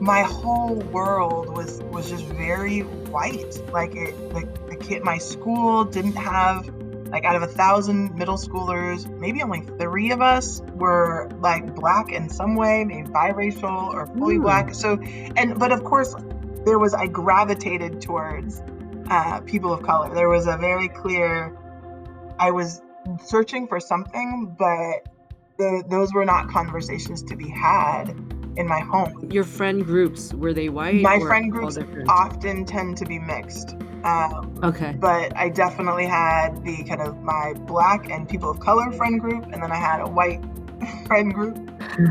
my 0.00 0.22
whole 0.22 0.76
world 0.76 1.56
was 1.56 1.82
was 1.84 2.08
just 2.08 2.24
very 2.24 2.80
white. 3.10 3.60
Like 3.72 3.96
it, 3.96 4.14
the, 4.32 4.48
the 4.68 4.76
kid, 4.76 5.02
my 5.02 5.18
school 5.18 5.84
didn't 5.84 6.16
have 6.16 6.70
like 7.10 7.24
out 7.24 7.36
of 7.36 7.42
a 7.42 7.46
thousand 7.46 8.14
middle 8.16 8.36
schoolers, 8.36 9.08
maybe 9.18 9.42
only 9.42 9.62
three 9.78 10.12
of 10.12 10.20
us 10.20 10.62
were 10.74 11.28
like 11.40 11.74
black 11.74 12.12
in 12.12 12.28
some 12.28 12.54
way, 12.54 12.84
maybe 12.84 13.08
biracial 13.08 13.92
or 13.92 14.06
fully 14.06 14.36
mm. 14.36 14.42
black. 14.42 14.74
So, 14.74 14.98
and 15.36 15.58
but 15.58 15.72
of 15.72 15.84
course, 15.84 16.14
there 16.64 16.78
was 16.78 16.94
I 16.94 17.06
gravitated 17.06 18.00
towards 18.00 18.62
uh, 19.08 19.40
people 19.40 19.72
of 19.72 19.82
color. 19.82 20.14
There 20.14 20.28
was 20.28 20.46
a 20.46 20.56
very 20.56 20.88
clear. 20.88 21.56
I 22.38 22.52
was 22.52 22.80
searching 23.24 23.66
for 23.66 23.80
something, 23.80 24.54
but 24.58 25.06
the, 25.60 25.84
those 25.88 26.14
were 26.14 26.24
not 26.24 26.48
conversations 26.48 27.22
to 27.24 27.36
be 27.36 27.48
had 27.50 28.08
in 28.56 28.66
my 28.66 28.80
home. 28.80 29.30
Your 29.30 29.44
friend 29.44 29.84
groups 29.84 30.32
were 30.32 30.54
they 30.54 30.70
white? 30.70 31.02
My 31.02 31.20
friend 31.20 31.52
groups 31.52 31.78
often 32.08 32.64
tend 32.64 32.96
to 32.96 33.04
be 33.04 33.18
mixed. 33.18 33.76
Um, 34.02 34.58
okay. 34.64 34.96
But 34.98 35.36
I 35.36 35.50
definitely 35.50 36.06
had 36.06 36.64
the 36.64 36.82
kind 36.84 37.02
of 37.02 37.22
my 37.22 37.52
black 37.66 38.10
and 38.10 38.26
people 38.26 38.50
of 38.50 38.58
color 38.58 38.90
friend 38.92 39.20
group, 39.20 39.44
and 39.52 39.62
then 39.62 39.70
I 39.70 39.76
had 39.76 40.00
a 40.00 40.08
white 40.08 40.42
friend 41.06 41.32
group, 41.34 41.56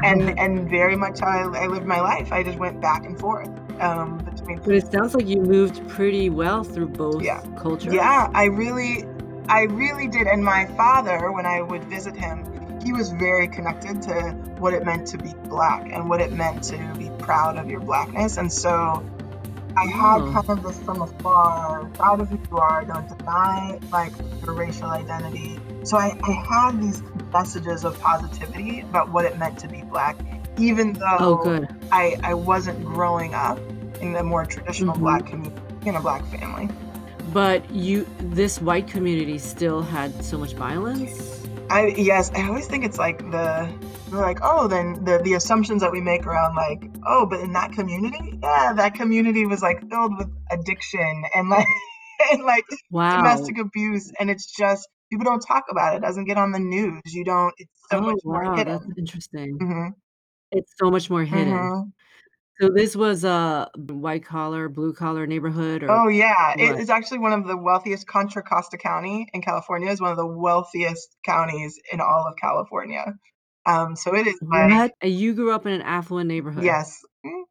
and 0.04 0.30
and 0.40 0.70
very 0.70 0.96
much 0.96 1.22
how 1.22 1.28
I, 1.28 1.64
I, 1.64 1.68
lived 1.68 1.88
my 1.88 2.00
life. 2.00 2.32
I 2.32 2.44
just 2.44 2.60
went 2.60 2.80
back 2.80 3.06
and 3.06 3.20
forth 3.20 3.50
um, 3.82 4.20
between. 4.20 4.60
But 4.60 4.76
it 4.76 4.92
sounds 4.92 5.16
like 5.16 5.28
you 5.28 5.42
moved 5.42 5.88
pretty 5.90 6.30
well 6.30 6.64
through 6.64 6.90
both 6.90 7.24
yeah. 7.24 7.42
cultures. 7.58 7.92
Yeah, 7.92 8.30
I 8.36 8.46
really, 8.46 9.06
I 9.48 9.64
really 9.64 10.08
did. 10.08 10.28
And 10.28 10.46
my 10.46 10.68
father, 10.78 11.32
when 11.32 11.48
I 11.48 11.64
would 11.64 11.84
visit 11.86 12.16
him, 12.16 12.46
he 12.84 12.94
was 12.94 13.12
very 13.12 13.48
connected 13.48 14.02
to 14.04 14.14
what 14.60 14.74
it 14.74 14.86
meant 14.86 15.08
to 15.08 15.18
be 15.18 15.34
black 15.46 15.90
and 15.92 16.10
what 16.10 16.22
it 16.22 16.32
meant 16.32 16.64
to 16.66 16.78
be 16.98 17.10
proud 17.20 17.58
of 17.58 17.70
your 17.70 17.80
blackness, 17.80 18.38
and 18.38 18.52
so 18.52 19.04
I 19.78 19.86
had 19.86 20.22
hmm. 20.22 20.34
kind 20.34 20.50
of 20.50 20.64
this 20.64 20.80
from 20.82 21.02
afar, 21.02 21.86
proud 21.94 22.22
of 22.22 22.30
who 22.30 22.40
you 22.50 22.58
are, 22.58 22.84
don't 22.84 23.08
deny 23.18 23.80
like 23.92 24.12
your 24.44 24.54
racial 24.54 24.90
identity. 24.90 25.60
So 25.84 25.98
I, 25.98 26.20
I 26.24 26.32
had 26.32 26.82
these 26.82 27.02
messages 27.32 27.86
of 27.86 28.00
positivity 28.00 28.82
about 28.82 29.10
what 29.12 29.26
it 29.26 29.38
meant 29.38 29.60
to 29.60 29.68
be 29.68 29.84
black, 29.84 30.18
even 30.58 30.94
though 30.94 31.42
oh. 31.46 31.68
I, 31.92 32.18
I 32.24 32.34
wasn't 32.34 32.84
growing 32.84 33.34
up 33.34 33.60
in 34.02 34.14
the 34.14 34.24
more 34.24 34.46
traditional 34.46 34.94
mm-hmm. 34.94 35.04
black 35.04 35.28
community 35.28 35.62
in 35.86 35.96
a 35.96 36.02
black 36.02 36.26
family. 36.26 36.70
But 37.32 37.70
you 37.72 38.08
this 38.20 38.60
white 38.60 38.88
community 38.88 39.38
still 39.38 39.82
had 39.82 40.24
so 40.24 40.38
much 40.38 40.54
violence? 40.54 41.48
I 41.70 41.88
yes, 41.98 42.32
I 42.34 42.48
always 42.48 42.68
think 42.68 42.84
it's 42.84 42.98
like 42.98 43.20
the 43.32 43.72
we're 44.12 44.22
like, 44.22 44.40
oh, 44.42 44.68
then 44.68 45.04
the 45.04 45.20
the 45.24 45.34
assumptions 45.34 45.82
that 45.82 45.92
we 45.92 46.02
make 46.02 46.26
around 46.26 46.56
like, 46.56 46.90
oh, 47.06 47.26
but 47.28 47.42
in 47.42 47.54
that 47.54 47.74
community, 47.74 48.40
yeah, 48.42 48.74
that 48.74 48.96
community 48.96 49.46
was 49.46 49.62
like 49.62 49.88
filled 49.90 50.18
with 50.18 50.30
addiction 50.52 51.24
and 51.36 51.50
like 51.50 51.68
and 52.32 52.44
like 52.44 52.66
wow. 52.90 53.18
domestic 53.18 53.60
abuse, 53.60 54.12
and 54.20 54.30
it's 54.30 54.52
just 54.52 54.88
people 55.12 55.26
don't 55.26 55.42
talk 55.42 55.66
about 55.70 55.94
it. 55.94 55.98
it. 55.98 56.02
Doesn't 56.02 56.26
get 56.26 56.38
on 56.38 56.52
the 56.52 56.60
news. 56.60 57.02
You 57.06 57.24
don't. 57.24 57.54
It's 57.58 57.72
so 57.92 57.98
oh, 57.98 58.02
much 58.02 58.20
wow, 58.24 58.42
more 58.44 58.56
hidden. 58.56 58.74
That's 58.74 58.98
interesting. 58.98 59.60
Mm-hmm. 59.62 59.90
It's 60.52 60.74
so 60.78 60.90
much 60.90 61.10
more 61.10 61.24
hidden. 61.24 61.54
Mm-hmm. 61.54 61.90
So 62.62 62.70
this 62.70 62.96
was 62.96 63.24
a 63.24 63.70
white 63.76 64.26
collar, 64.26 64.68
blue 64.68 64.94
collar 64.94 65.26
neighborhood 65.26 65.84
or 65.84 65.90
Oh 65.90 66.08
yeah, 66.10 66.56
it 66.58 66.80
is 66.80 66.90
actually 66.90 67.20
one 67.20 67.32
of 67.32 67.48
the 67.48 67.56
wealthiest. 67.56 68.06
Contra 68.06 68.44
Costa 68.44 68.78
County 68.78 69.28
in 69.34 69.42
California 69.42 69.90
is 69.90 70.02
one 70.02 70.12
of 70.12 70.18
the 70.18 70.26
wealthiest 70.26 71.16
counties 71.26 71.80
in 71.92 72.02
all 72.02 72.28
of 72.28 72.36
California. 72.36 73.14
Um, 73.66 73.96
so 73.96 74.14
it 74.16 74.28
is 74.28 74.40
like 74.42 74.72
What? 74.72 74.94
You 75.04 75.34
grew 75.34 75.52
up 75.54 75.66
in 75.66 75.74
an 75.74 75.82
affluent 75.82 76.28
neighborhood 76.28 76.66
yes, 76.66 77.02
Mm, 77.26 77.44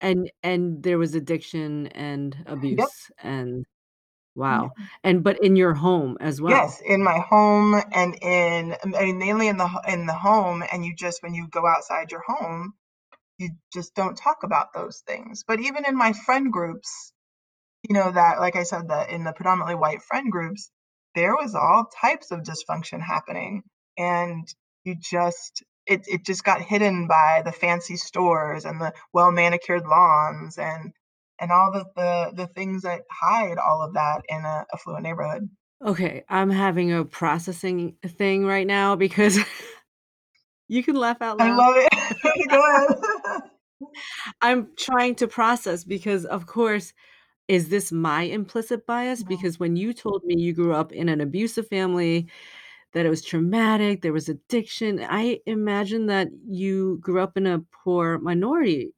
and 0.00 0.30
and 0.42 0.82
there 0.82 0.98
was 0.98 1.14
addiction 1.14 1.86
and 1.88 2.34
yep, 2.34 2.52
abuse 2.52 3.10
and 3.22 3.64
yeah. 4.36 4.42
wow. 4.42 4.70
And 5.04 5.22
but 5.22 5.42
in 5.42 5.56
your 5.56 5.74
home 5.74 6.18
as 6.20 6.40
well. 6.40 6.52
Yes, 6.52 6.80
in 6.84 7.02
my 7.02 7.18
home 7.18 7.80
and 7.92 8.14
in 8.22 8.76
I 8.84 9.04
mean 9.04 9.18
mainly 9.18 9.48
in 9.48 9.56
the 9.56 9.82
in 9.88 10.06
the 10.06 10.14
home, 10.14 10.62
and 10.72 10.84
you 10.84 10.94
just 10.94 11.22
when 11.22 11.34
you 11.34 11.48
go 11.48 11.66
outside 11.66 12.10
your 12.10 12.22
home, 12.26 12.74
you 13.38 13.50
just 13.72 13.94
don't 13.94 14.16
talk 14.16 14.38
about 14.42 14.68
those 14.74 15.02
things. 15.06 15.44
But 15.46 15.60
even 15.60 15.84
in 15.86 15.96
my 15.96 16.12
friend 16.12 16.52
groups, 16.52 17.12
you 17.88 17.94
know, 17.94 18.10
that, 18.10 18.38
like 18.38 18.56
I 18.56 18.62
said, 18.62 18.88
that 18.88 19.10
in 19.10 19.24
the 19.24 19.32
predominantly 19.32 19.74
white 19.74 20.02
friend 20.02 20.30
groups, 20.30 20.70
there 21.14 21.34
was 21.34 21.54
all 21.54 21.86
types 22.00 22.30
of 22.30 22.40
dysfunction 22.40 23.00
happening. 23.00 23.62
And 23.98 24.46
you 24.84 24.96
just, 25.00 25.62
it, 25.86 26.02
it 26.06 26.24
just 26.24 26.44
got 26.44 26.62
hidden 26.62 27.08
by 27.08 27.42
the 27.44 27.52
fancy 27.52 27.96
stores 27.96 28.64
and 28.64 28.80
the 28.80 28.92
well 29.12 29.32
manicured 29.32 29.86
lawns 29.86 30.58
and 30.58 30.92
and 31.40 31.50
all 31.50 31.72
the, 31.72 31.84
the 31.96 32.32
the 32.36 32.46
things 32.46 32.82
that 32.82 33.02
hide 33.10 33.58
all 33.58 33.82
of 33.82 33.94
that 33.94 34.22
in 34.28 34.44
a 34.44 34.64
affluent 34.72 35.02
neighborhood. 35.02 35.48
Okay, 35.84 36.22
I'm 36.28 36.50
having 36.50 36.92
a 36.92 37.04
processing 37.04 37.96
thing 38.06 38.46
right 38.46 38.66
now 38.66 38.94
because 38.94 39.38
you 40.68 40.82
can 40.82 40.96
laugh 40.96 41.20
out 41.22 41.38
loud. 41.38 41.52
I 41.52 41.56
love 41.56 41.74
it. 41.76 41.88
Go 42.50 42.62
ahead. 42.62 42.88
I'm 44.40 44.68
trying 44.76 45.14
to 45.16 45.28
process 45.28 45.84
because, 45.84 46.24
of 46.24 46.46
course, 46.46 46.92
is 47.48 47.70
this 47.70 47.92
my 47.92 48.22
implicit 48.24 48.86
bias? 48.86 49.22
Mhm. 49.22 49.28
Because 49.28 49.60
when 49.60 49.76
you 49.76 49.92
told 49.94 50.24
me 50.24 50.40
you 50.40 50.54
grew 50.54 50.74
up 50.74 50.92
in 50.92 51.08
an 51.08 51.20
abusive 51.20 51.68
family, 51.68 52.28
that 52.94 53.06
it 53.06 53.10
was 53.10 53.22
traumatic, 53.24 54.02
there 54.02 54.12
was 54.12 54.28
addiction, 54.28 55.00
I 55.08 55.40
imagine 55.46 56.06
that 56.06 56.28
you 56.48 56.98
grew 57.00 57.20
up 57.20 57.36
in 57.36 57.46
a 57.46 57.60
poor 57.84 58.18
minority 58.18 58.94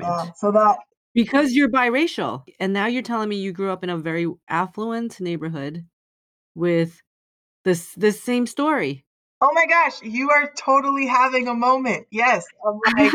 Yeah, 0.00 0.26
environment 0.26 0.34
so 0.36 0.50
that 0.52 0.78
because 1.14 1.52
you're 1.54 1.68
biracial. 1.70 2.44
And 2.60 2.72
now 2.72 2.86
you're 2.86 3.02
telling 3.02 3.28
me 3.28 3.36
you 3.36 3.52
grew 3.52 3.70
up 3.70 3.84
in 3.84 3.90
a 3.90 3.98
very 3.98 4.26
affluent 4.48 5.20
neighborhood 5.20 5.86
with 6.54 7.02
this 7.64 7.94
this 7.94 8.22
same 8.22 8.46
story. 8.46 9.04
Oh 9.40 9.50
my 9.52 9.66
gosh, 9.66 10.02
you 10.02 10.30
are 10.30 10.50
totally 10.56 11.06
having 11.06 11.48
a 11.48 11.54
moment. 11.54 12.06
Yes, 12.10 12.46
I'm 12.66 12.80
like, 12.96 13.12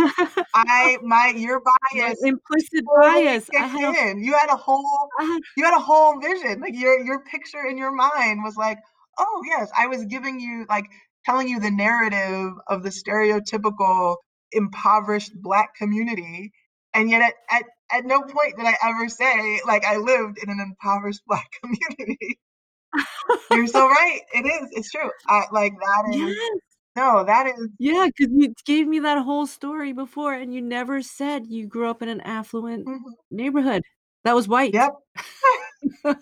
I 0.54 0.98
my 1.02 1.34
your 1.36 1.62
bias 1.62 2.24
implicit 2.24 2.86
totally 2.86 3.24
bias. 3.24 3.50
I 3.58 3.68
in. 4.10 4.24
You 4.24 4.34
had 4.34 4.50
a 4.50 4.58
whole 4.58 5.10
had 5.20 5.42
you 5.58 5.64
had 5.64 5.76
a 5.76 5.80
whole 5.80 6.20
vision. 6.20 6.62
Like 6.62 6.76
your 6.76 7.00
your 7.04 7.24
picture 7.24 7.66
in 7.70 7.78
your 7.78 7.92
mind 7.92 8.44
was 8.44 8.56
like, 8.58 8.80
oh 9.18 9.44
yes, 9.48 9.72
I 9.78 9.88
was 9.88 10.06
giving 10.06 10.40
you 10.40 10.66
like 10.70 10.86
telling 11.26 11.48
you 11.48 11.60
the 11.60 11.72
narrative 11.72 12.54
of 12.68 12.84
the 12.84 12.90
stereotypical 12.90 14.18
impoverished 14.52 15.32
black 15.36 15.76
community. 15.76 16.52
And 16.94 17.10
yet 17.10 17.22
at, 17.22 17.34
at, 17.52 17.64
at 17.92 18.06
no 18.06 18.22
point 18.22 18.58
did 18.58 18.66
I 18.66 18.76
ever 18.84 19.10
say 19.10 19.62
like 19.66 19.86
I 19.86 19.98
lived 19.98 20.40
in 20.42 20.50
an 20.50 20.60
impoverished 20.60 21.22
black 21.28 21.48
community. 21.62 22.40
You're 23.52 23.68
so 23.68 23.88
right. 23.88 24.20
It 24.34 24.46
is. 24.46 24.70
It's 24.74 24.92
true. 24.92 25.10
I 25.28 25.44
like 25.52 25.74
that 25.80 26.04
is 26.14 26.20
Yes. 26.20 26.60
no, 26.96 27.24
that 27.26 27.48
is 27.48 27.70
Yeah, 27.80 28.08
'cause 28.18 28.28
you 28.32 28.54
gave 28.66 28.88
me 28.88 29.00
that 29.00 29.24
whole 29.24 29.46
story 29.48 29.94
before, 29.94 30.34
and 30.34 30.54
you 30.54 30.62
never 30.62 31.02
said 31.02 31.48
you 31.48 31.66
grew 31.68 31.90
up 31.90 32.02
in 32.02 32.10
an 32.10 32.22
affluent 32.22 32.88
mhm. 32.88 33.00
neighborhood 33.32 33.84
that 34.24 34.36
was 34.36 34.48
white. 34.48 34.74
Yep. 34.74 34.94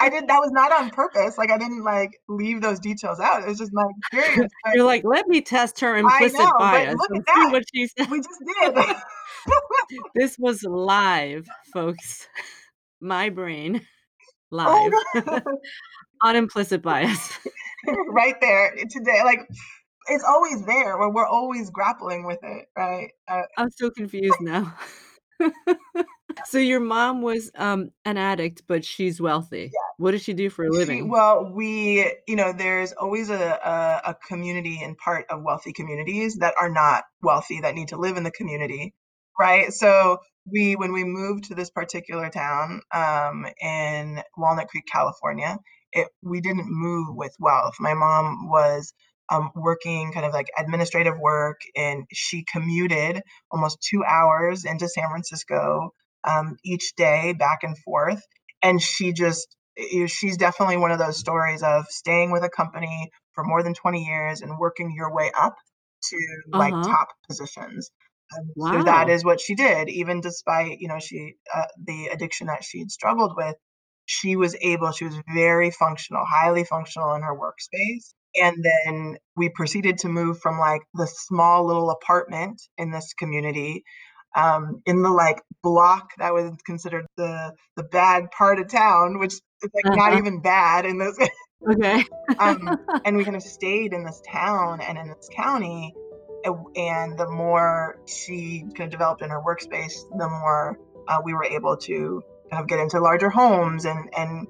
I 0.00 0.08
did 0.08 0.28
that 0.28 0.38
was 0.38 0.50
not 0.52 0.72
on 0.72 0.90
purpose. 0.90 1.36
Like 1.38 1.50
I 1.50 1.58
didn't 1.58 1.82
like 1.84 2.10
leave 2.28 2.60
those 2.62 2.78
details 2.80 3.18
out. 3.20 3.42
It 3.42 3.48
was 3.48 3.58
just 3.58 3.72
my 3.72 3.84
experience. 3.98 4.52
But 4.64 4.74
You're 4.76 4.84
like, 4.84 5.02
"Let 5.04 5.26
me 5.28 5.40
test 5.40 5.80
her 5.80 5.96
I 5.96 6.00
know, 6.00 6.08
implicit 6.20 6.48
but 6.58 6.58
bias 6.58 6.94
look 6.96 7.10
at 7.16 7.16
see 7.16 7.26
that. 7.26 7.52
what 7.52 7.64
she 7.74 7.86
said. 7.88 8.10
We 8.10 8.18
just 8.18 8.40
did. 8.62 10.02
This 10.14 10.38
was 10.38 10.62
live, 10.62 11.46
folks. 11.72 12.26
My 13.00 13.28
brain 13.30 13.86
Oh 14.64 14.90
live 15.12 15.24
god. 15.24 15.42
On 16.22 16.36
implicit 16.36 16.82
bias. 16.82 17.32
right 18.08 18.40
there 18.40 18.74
today. 18.90 19.22
Like 19.24 19.40
it's 20.06 20.24
always 20.24 20.64
there. 20.64 20.96
Where 20.98 21.10
we're 21.10 21.26
always 21.26 21.70
grappling 21.70 22.26
with 22.26 22.38
it, 22.42 22.66
right? 22.76 23.10
Uh, 23.28 23.42
I'm 23.56 23.70
so 23.70 23.90
confused 23.90 24.36
now. 24.40 24.76
So 26.46 26.58
your 26.58 26.80
mom 26.80 27.22
was, 27.22 27.50
um, 27.56 27.90
an 28.04 28.16
addict, 28.18 28.62
but 28.66 28.84
she's 28.84 29.20
wealthy. 29.20 29.70
yeah. 29.72 29.78
What 29.98 30.10
does 30.10 30.22
she 30.22 30.34
do 30.34 30.50
for 30.50 30.64
a 30.64 30.72
She 30.72 30.78
living? 30.78 31.08
well, 31.08 31.50
we 31.52 32.12
you 32.26 32.36
know, 32.36 32.52
there's 32.52 32.92
always 32.92 33.30
a, 33.30 33.34
a 33.34 34.10
a 34.10 34.14
community 34.28 34.80
and 34.82 34.96
part 34.98 35.26
of 35.30 35.42
wealthy 35.42 35.72
communities 35.72 36.36
that 36.36 36.54
are 36.60 36.70
not 36.70 37.04
wealthy 37.22 37.60
that 37.60 37.74
need 37.74 37.88
to 37.88 37.96
live 37.96 38.16
in 38.16 38.24
the 38.24 38.30
community, 38.30 38.94
right? 39.38 39.72
So 39.72 40.18
we 40.50 40.74
when 40.76 40.92
we 40.92 41.04
moved 41.04 41.44
to 41.44 41.54
this 41.54 41.70
particular 41.70 42.28
town 42.30 42.80
um, 42.92 43.46
in 43.60 44.22
Walnut 44.36 44.68
Creek, 44.68 44.84
California, 44.90 45.56
it, 45.94 46.08
we 46.22 46.40
didn't 46.40 46.66
move 46.68 47.08
with 47.16 47.34
wealth. 47.40 47.74
My 47.80 47.94
mom 47.94 48.48
was 48.50 48.92
um, 49.30 49.50
working 49.56 50.12
kind 50.12 50.26
of 50.26 50.32
like 50.34 50.48
administrative 50.58 51.18
work, 51.20 51.60
and 51.76 52.04
she 52.12 52.44
commuted 52.52 53.22
almost 53.50 53.78
two 53.82 54.04
hours 54.04 54.64
into 54.64 54.88
San 54.88 55.08
Francisco 55.10 55.90
um, 56.28 56.56
each 56.64 56.94
day, 56.96 57.34
back 57.38 57.60
and 57.62 57.78
forth. 57.78 58.22
And 58.62 58.82
she 58.82 59.12
just, 59.12 59.48
she's 60.08 60.36
definitely 60.38 60.78
one 60.78 60.92
of 60.92 60.98
those 60.98 61.18
stories 61.18 61.62
of 61.62 61.86
staying 61.90 62.32
with 62.32 62.44
a 62.44 62.50
company 62.50 63.10
for 63.34 63.44
more 63.44 63.62
than 63.62 63.74
20 63.74 64.04
years 64.04 64.42
and 64.42 64.58
working 64.58 64.92
your 64.96 65.14
way 65.14 65.32
up 65.38 65.56
to 66.10 66.16
like 66.52 66.74
Uh-huh. 66.74 66.88
top 66.88 67.08
positions. 67.28 67.90
Um, 68.36 68.54
So 68.58 68.82
Wow. 68.84 68.84
that 68.84 69.08
is 69.10 69.24
what 69.24 69.40
she 69.40 69.54
did, 69.54 69.88
even 69.88 70.20
despite 70.20 70.78
you 70.80 70.88
know 70.88 70.98
she 71.00 71.34
uh, 71.54 71.66
the 71.84 72.08
addiction 72.08 72.48
that 72.48 72.64
she'd 72.64 72.90
struggled 72.90 73.34
with. 73.36 73.56
She 74.06 74.36
was 74.36 74.56
able. 74.60 74.92
She 74.92 75.04
was 75.04 75.16
very 75.32 75.70
functional, 75.70 76.24
highly 76.24 76.64
functional 76.64 77.14
in 77.14 77.22
her 77.22 77.36
workspace. 77.36 78.12
And 78.40 78.64
then 78.64 79.16
we 79.36 79.48
proceeded 79.48 79.98
to 79.98 80.08
move 80.08 80.40
from 80.40 80.58
like 80.58 80.82
the 80.94 81.06
small 81.06 81.66
little 81.66 81.90
apartment 81.90 82.60
in 82.78 82.90
this 82.90 83.14
community 83.14 83.84
um, 84.36 84.82
in 84.86 85.02
the 85.02 85.10
like 85.10 85.40
block 85.62 86.10
that 86.18 86.34
was 86.34 86.52
considered 86.66 87.06
the 87.16 87.52
the 87.76 87.84
bad 87.84 88.30
part 88.36 88.58
of 88.58 88.68
town, 88.68 89.18
which 89.20 89.34
is 89.34 89.70
like 89.74 89.86
not 89.94 90.12
Uh-huh. 90.12 90.18
even 90.18 90.42
bad 90.42 90.84
in 90.86 90.98
this 90.98 91.16
Okay. 91.70 92.04
um, 92.38 92.78
and 93.04 93.16
we 93.16 93.24
kind 93.24 93.36
of 93.36 93.42
stayed 93.42 93.92
in 93.92 94.04
this 94.04 94.20
town 94.30 94.80
and 94.80 94.98
in 94.98 95.08
this 95.08 95.28
county. 95.36 95.94
And 96.76 97.18
the 97.18 97.30
more 97.30 97.96
she 98.06 98.64
kind 98.76 98.88
of 98.88 98.90
developed 98.90 99.22
in 99.22 99.30
her 99.30 99.40
workspace, 99.40 99.94
the 100.18 100.28
more 100.28 100.78
uh, 101.08 101.20
we 101.24 101.32
were 101.32 101.44
able 101.44 101.76
to 101.78 102.22
kind 102.54 102.62
of 102.62 102.68
get 102.68 102.78
into 102.78 103.00
larger 103.00 103.30
homes 103.30 103.84
and 103.84 104.08
and 104.16 104.46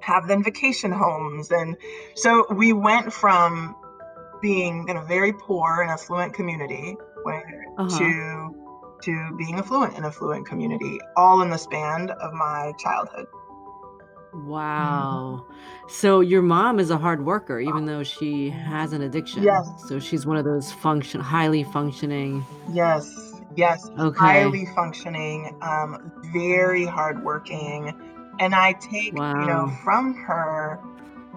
have 0.00 0.26
then 0.28 0.42
vacation 0.42 0.90
homes. 0.90 1.50
And 1.50 1.76
so 2.14 2.46
we 2.52 2.72
went 2.72 3.12
from 3.12 3.74
being 4.40 4.88
in 4.88 4.96
a 4.96 5.04
very 5.04 5.32
poor 5.32 5.80
and 5.80 5.90
affluent 5.90 6.34
community 6.34 6.96
where 7.22 7.64
Uh-huh. 7.78 7.98
to 7.98 8.54
to 9.02 9.34
being 9.36 9.56
affluent 9.56 9.96
and 9.96 10.04
affluent 10.04 10.46
community, 10.46 10.98
all 11.16 11.42
in 11.42 11.50
the 11.50 11.56
span 11.56 12.10
of 12.10 12.32
my 12.32 12.72
childhood. 12.78 13.26
Wow. 14.32 15.44
So 15.88 16.20
your 16.20 16.40
mom 16.42 16.78
is 16.80 16.90
a 16.90 16.96
hard 16.96 17.24
worker 17.26 17.60
even 17.60 17.84
though 17.86 18.02
she 18.02 18.48
has 18.50 18.92
an 18.92 19.02
addiction. 19.02 19.42
Yes. 19.42 19.68
So 19.88 19.98
she's 19.98 20.24
one 20.24 20.36
of 20.36 20.44
those 20.44 20.72
function 20.72 21.20
highly 21.20 21.64
functioning 21.64 22.44
Yes, 22.72 23.04
yes, 23.56 23.90
Okay. 23.98 24.18
highly 24.18 24.66
functioning, 24.74 25.56
um, 25.62 26.12
very 26.32 26.84
hardworking, 26.84 27.94
and 28.38 28.54
I 28.54 28.72
take, 28.74 29.14
you 29.14 29.46
know, 29.46 29.70
from 29.84 30.14
her, 30.14 30.80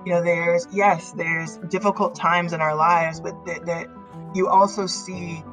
you 0.05 0.13
know, 0.13 0.23
there's 0.23 0.67
yes, 0.71 1.11
there's 1.11 1.57
difficult 1.69 2.15
times 2.15 2.53
in 2.53 2.61
our 2.61 2.75
lives, 2.75 3.19
but 3.19 3.33
that 3.45 3.65
that 3.65 3.87
you 4.33 4.47
also 4.47 4.85
see, 4.85 5.43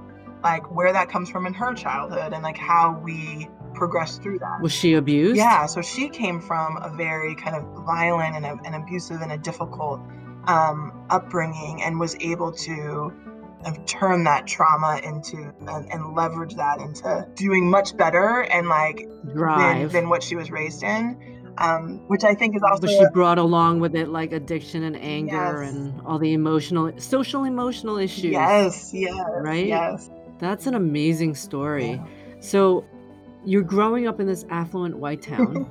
like, 0.43 0.71
where 0.75 0.93
that 0.93 1.09
comes 1.09 1.31
from 1.31 1.47
in 1.47 1.55
her 1.55 1.75
childhood 1.75 2.33
and, 2.33 2.43
like, 2.43 2.59
how 2.59 2.99
we 3.03 3.49
progress 3.75 4.19
through 4.19 4.39
that. 4.39 4.61
Was 4.61 4.73
she 4.73 4.95
abused? 4.95 5.37
Yeah, 5.37 5.67
so 5.67 5.81
she 5.81 6.09
came 6.09 6.41
from 6.41 6.79
a 6.83 6.91
very 6.97 7.35
kind 7.35 7.57
of 7.57 7.63
violent 7.85 8.37
and, 8.37 8.45
a, 8.45 8.59
and 8.65 8.75
abusive 8.75 9.23
and 9.23 9.33
a 9.33 9.39
difficult 9.39 10.01
um, 10.47 11.07
upbringing 11.11 11.83
and 11.83 11.99
was 11.99 12.17
able 12.21 12.53
to 12.53 13.13
kind 13.63 13.77
of 13.77 13.87
turn 13.87 14.25
that 14.25 14.47
trauma 14.47 15.01
into 15.03 15.53
and, 15.69 15.91
and 15.93 16.15
leverage 16.15 16.55
that 16.57 16.81
into 16.81 17.27
doing 17.35 17.69
much 17.71 17.97
better 17.97 18.41
and 18.43 18.69
like 18.69 19.09
than, 19.25 19.89
than 19.89 20.09
what 20.09 20.23
she 20.23 20.37
was 20.37 20.51
raised 20.51 20.83
in, 20.83 21.53
um, 21.59 21.99
which 22.09 22.25
I 22.25 22.35
think 22.35 22.57
is 22.57 22.63
also 22.63 22.83
But 22.83 22.91
she 22.91 23.05
brought 23.13 23.39
along 23.39 23.81
with 23.81 23.95
it 23.95 24.09
like 24.09 24.33
addiction 24.33 24.83
and 24.85 24.97
anger 24.97 25.63
Yes. 25.63 25.73
and 25.73 26.01
all 26.07 26.19
the 26.19 26.33
emotional 26.33 26.93
social 26.99 27.45
emotional 27.45 27.99
issues. 27.99 28.25
yes, 28.33 28.91
yes, 28.93 29.15
Right? 29.41 29.67
yes. 29.67 30.11
That's 30.39 30.67
an 30.67 30.75
amazing 30.75 31.35
story. 31.37 31.93
Yeah. 31.93 32.05
So 32.41 32.85
you're 33.45 33.63
growing 33.63 34.09
up 34.09 34.19
in 34.19 34.27
this 34.27 34.45
affluent 34.51 34.97
white 34.99 35.23
town, 35.23 35.69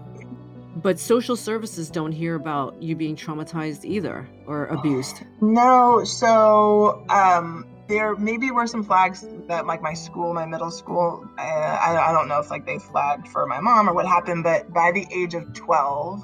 but 0.78 0.98
social 0.98 1.36
services 1.36 1.90
don't 1.90 2.14
hear 2.14 2.36
about 2.36 2.82
you 2.82 2.96
being 2.96 3.18
traumatized 3.18 3.84
either 3.84 4.28
or 4.48 4.68
abused. 4.68 5.24
No, 5.42 6.04
so 6.06 7.04
um, 7.10 7.66
there 7.92 8.16
maybe 8.16 8.52
were 8.52 8.68
some 8.68 8.84
flags 8.84 9.26
that 9.48 9.66
like 9.66 9.82
my 9.82 9.94
school, 9.94 10.34
my 10.34 10.46
middle 10.46 10.72
school. 10.72 11.28
Uh, 11.38 11.42
I, 11.42 12.10
I 12.10 12.12
don't 12.14 12.28
know 12.28 12.40
if 12.40 12.50
like 12.50 12.66
they 12.66 12.80
flagged 12.80 13.28
for 13.28 13.46
my 13.46 13.60
mom 13.60 13.90
or 13.90 13.94
what 13.94 14.08
happened, 14.08 14.44
but 14.44 14.74
by 14.74 14.92
the 14.92 15.06
age 15.14 15.34
of 15.34 15.54
twelve, 15.54 16.22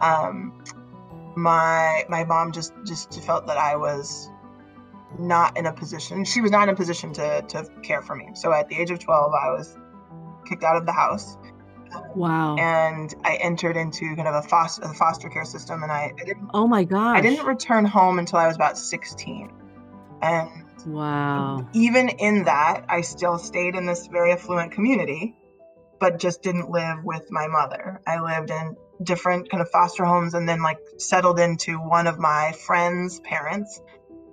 um, 0.00 0.64
my 1.36 2.04
my 2.08 2.24
mom 2.24 2.52
just 2.52 2.72
just 2.84 3.22
felt 3.24 3.46
that 3.46 3.58
I 3.58 3.76
was 3.76 4.30
not 5.18 5.56
in 5.56 5.66
a 5.66 5.72
position. 5.72 6.24
She 6.24 6.40
was 6.40 6.50
not 6.50 6.64
in 6.68 6.74
a 6.74 6.76
position 6.76 7.12
to 7.14 7.42
to 7.42 7.66
care 7.82 8.02
for 8.02 8.16
me. 8.16 8.30
So 8.34 8.52
at 8.52 8.68
the 8.68 8.76
age 8.76 8.90
of 8.90 8.98
twelve, 8.98 9.32
I 9.34 9.50
was 9.50 9.76
kicked 10.48 10.64
out 10.64 10.76
of 10.76 10.86
the 10.86 10.92
house 10.92 11.36
Wow. 12.14 12.56
and 12.56 13.14
I 13.24 13.36
entered 13.36 13.76
into 13.76 14.16
kind 14.16 14.28
of 14.28 14.34
a 14.34 14.42
foster, 14.42 14.82
a 14.82 14.94
foster 14.94 15.28
care 15.28 15.44
system, 15.44 15.82
and 15.82 15.92
I, 15.92 16.12
I 16.20 16.24
didn't 16.24 16.50
Oh 16.54 16.66
my 16.66 16.84
gosh. 16.84 17.18
I 17.18 17.20
didn't 17.20 17.46
return 17.46 17.84
home 17.84 18.18
until 18.18 18.38
I 18.38 18.46
was 18.46 18.56
about 18.56 18.78
16. 18.78 19.50
And 20.22 20.61
Wow. 20.86 21.68
even 21.72 22.08
in 22.08 22.44
that, 22.44 22.84
I 22.88 23.02
still 23.02 23.38
stayed 23.38 23.74
in 23.74 23.86
this 23.86 24.06
very 24.06 24.32
affluent 24.32 24.72
community, 24.72 25.34
but 26.00 26.18
just 26.18 26.42
didn't 26.42 26.70
live 26.70 27.04
with 27.04 27.30
my 27.30 27.46
mother. 27.46 28.00
I 28.06 28.20
lived 28.20 28.50
in 28.50 28.76
different 29.02 29.50
kind 29.50 29.60
of 29.60 29.70
foster 29.70 30.04
homes 30.04 30.34
and 30.34 30.48
then 30.48 30.62
like 30.62 30.78
settled 30.98 31.38
into 31.38 31.76
one 31.78 32.06
of 32.06 32.18
my 32.18 32.52
friends' 32.66 33.20
parents 33.20 33.80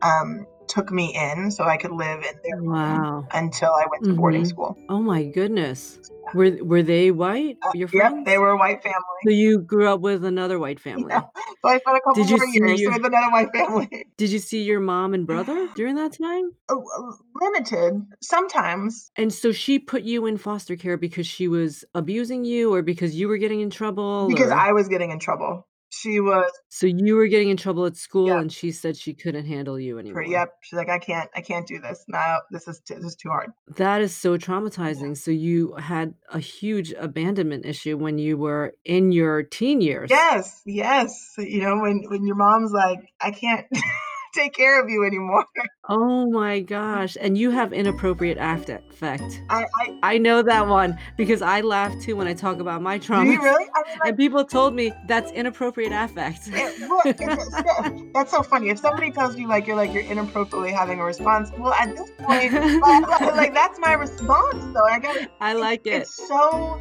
um, 0.02 0.46
took 0.70 0.91
me 0.91 1.13
in 1.15 1.51
so 1.51 1.63
I 1.65 1.78
could 1.78 1.91
live 1.91 2.20
in 2.24 2.36
their 2.43 2.61
Wow. 2.61 3.26
until 3.34 3.72
I 3.74 3.86
went 3.89 4.05
to 4.05 4.13
boarding 4.13 4.43
Mhm. 4.43 4.47
school. 4.47 4.78
Oh 4.88 5.01
my 5.01 5.24
goodness. 5.24 5.99
Were 6.34 6.51
were 6.63 6.84
they 6.84 7.11
white? 7.11 7.57
Uh, 7.65 7.72
Your 7.74 7.89
yep, 7.91 8.13
they 8.26 8.38
were 8.38 8.51
a 8.51 8.57
white 8.57 8.84
family. 8.84 9.20
So 9.26 9.32
you 9.32 9.59
grew 9.59 9.88
up 9.88 9.99
with 9.99 10.24
another 10.24 10.59
white 10.59 10.80
family. 10.88 11.11
Yeah. 11.11 11.22
So 11.63 11.70
I 11.70 11.80
spent 11.80 11.97
a 11.97 12.01
couple 12.01 12.24
Did 12.24 12.30
you 12.30 12.38
more 12.38 12.47
see 12.47 12.59
years 12.59 12.82
your 12.82 12.91
with 12.91 13.05
another 13.05 13.32
white 13.32 13.51
family. 13.51 14.05
Did 14.17 14.30
you 14.32 14.39
see 14.39 14.61
your 14.63 14.80
mom 14.80 15.13
and 15.13 15.26
brother 15.26 15.67
during 15.76 15.95
that 15.95 16.13
time? 16.13 16.51
Oh, 16.70 16.84
uh, 16.97 17.15
limited 17.41 18.05
sometimes. 18.22 19.11
And 19.15 19.34
so 19.34 19.51
she 19.51 19.80
put 19.80 20.03
you 20.03 20.26
in 20.28 20.38
foster 20.38 20.76
care 20.76 20.97
because 20.97 21.26
she 21.26 21.47
was 21.47 21.84
abusing 21.95 22.45
you 22.45 22.74
or 22.74 22.82
because 22.82 23.15
you 23.15 23.28
were 23.28 23.38
getting 23.38 23.61
in 23.61 23.70
trouble 23.70 24.28
Because 24.30 24.51
or 24.51 24.55
I 24.55 24.72
was 24.74 24.88
getting 24.88 25.11
in 25.11 25.20
trouble. 25.20 25.67
She 25.92 26.20
was 26.20 26.52
So 26.70 26.86
you 26.88 27.16
were 27.16 27.28
getting 27.28 27.50
in 27.50 27.58
trouble 27.58 27.86
at 27.86 27.96
school 27.98 28.28
Yeah. 28.28 28.40
and 28.40 28.52
she 28.52 28.72
said 28.72 28.96
she 28.96 29.14
couldn't 29.14 29.46
handle 29.46 29.80
you 29.80 29.98
anymore. 30.00 30.24
yep. 30.24 30.54
She's 30.62 30.78
like, 30.78 30.90
I 30.90 31.00
can't, 31.00 31.30
I 31.36 31.42
can't 31.42 31.66
do 31.68 31.80
this. 31.80 32.06
No, 32.08 32.40
this 32.52 32.68
is 32.68 32.80
too, 32.82 32.96
this 32.96 33.06
is 33.06 33.16
too 33.16 33.30
hard. 33.30 33.52
That 33.78 34.02
is 34.02 34.16
so 34.16 34.38
traumatizing. 34.38 35.18
So 35.18 35.32
you 35.32 35.74
had 35.76 36.14
a 36.32 36.40
huge 36.40 36.92
abandonment 36.94 37.66
issue 37.66 37.98
when 37.98 38.18
you 38.20 38.38
were 38.38 38.74
in 38.86 39.12
your 39.12 39.44
teen 39.44 39.82
years. 39.82 40.10
Yes, 40.12 40.62
yes. 40.66 41.34
You 41.38 41.62
know, 41.62 41.80
when 41.80 42.04
when 42.08 42.26
your 42.26 42.36
mom's 42.36 42.72
like, 42.72 43.00
I 43.20 43.32
can't 43.32 43.66
take 44.34 44.54
care 44.54 44.82
of 44.82 44.90
you 44.90 45.06
anymore. 45.06 45.46
Oh 45.92 46.30
my 46.30 46.60
gosh. 46.60 47.18
And 47.20 47.36
you 47.36 47.50
have 47.50 47.74
inappropriate 47.74 48.38
act 48.38 48.70
affect. 48.70 49.42
I, 49.50 49.66
I 49.82 50.00
I 50.04 50.18
know 50.20 50.44
that 50.44 50.68
one 50.68 51.00
because 51.18 51.42
I 51.42 51.62
laugh 51.62 52.00
too 52.00 52.16
when 52.16 52.28
I 52.28 52.36
talk 52.36 52.60
about 52.60 52.84
my 52.84 53.00
do 53.00 53.06
you 53.08 53.42
really? 53.42 53.66
I 53.74 53.82
mean, 53.90 53.98
like, 54.00 54.10
And 54.10 54.16
people 54.18 54.46
told 54.46 54.76
me 54.76 54.94
that's 55.08 55.32
inappropriate 55.32 55.92
affect. 55.92 56.42
it, 56.50 56.80
well, 56.88 57.02
it's, 57.06 57.20
it's- 57.20 58.02
that's 58.14 58.30
so 58.30 58.44
funny. 58.44 58.70
If 58.70 58.78
somebody 58.78 59.10
tells 59.12 59.36
you 59.36 59.48
like 59.48 59.66
you're 59.66 59.76
like 59.76 59.92
you're 59.92 60.04
inappropriately 60.04 60.72
having 60.74 61.00
a 61.00 61.04
response, 61.04 61.50
well, 61.58 61.74
at 61.74 61.96
this 61.96 62.12
point, 62.20 62.54
uh, 62.54 62.80
like, 62.82 63.36
like, 63.36 63.54
that's 63.56 63.80
my 63.80 63.94
response. 63.94 64.64
Though 64.76 64.86
I 64.86 65.00
got 65.00 65.18
I 65.42 65.54
like 65.54 65.88
it. 65.88 66.04
It's 66.04 66.28
so, 66.28 66.80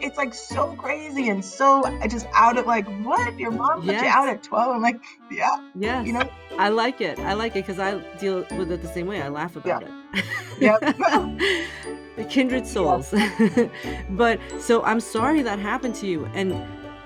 it's 0.00 0.16
like 0.16 0.34
so 0.34 0.74
crazy 0.76 1.28
and 1.28 1.44
so 1.44 1.84
I 1.84 2.08
just 2.08 2.26
out 2.32 2.58
of 2.58 2.66
like 2.66 2.86
what 3.04 3.38
your 3.38 3.50
mom 3.50 3.82
put 3.82 3.94
you 3.94 4.06
out 4.06 4.28
at 4.28 4.42
twelve. 4.42 4.74
I'm 4.74 4.82
like, 4.82 5.00
yeah, 5.30 5.70
yeah 5.74 6.02
you 6.02 6.12
know, 6.12 6.28
I 6.58 6.68
like 6.68 7.00
it. 7.00 7.18
I 7.18 7.34
like 7.34 7.56
it 7.56 7.66
because 7.66 7.78
I 7.78 7.98
deal 8.18 8.46
with 8.56 8.70
it 8.70 8.82
the 8.82 8.88
same 8.88 9.06
way. 9.06 9.22
I 9.22 9.28
laugh 9.28 9.56
about 9.56 9.82
it. 9.82 9.90
Yep. 10.60 12.28
Kindred 12.28 12.66
souls. 12.66 13.12
but 14.10 14.40
so 14.58 14.82
I'm 14.84 15.00
sorry 15.00 15.42
that 15.42 15.58
happened 15.58 15.94
to 15.96 16.06
you. 16.06 16.26
And 16.34 16.54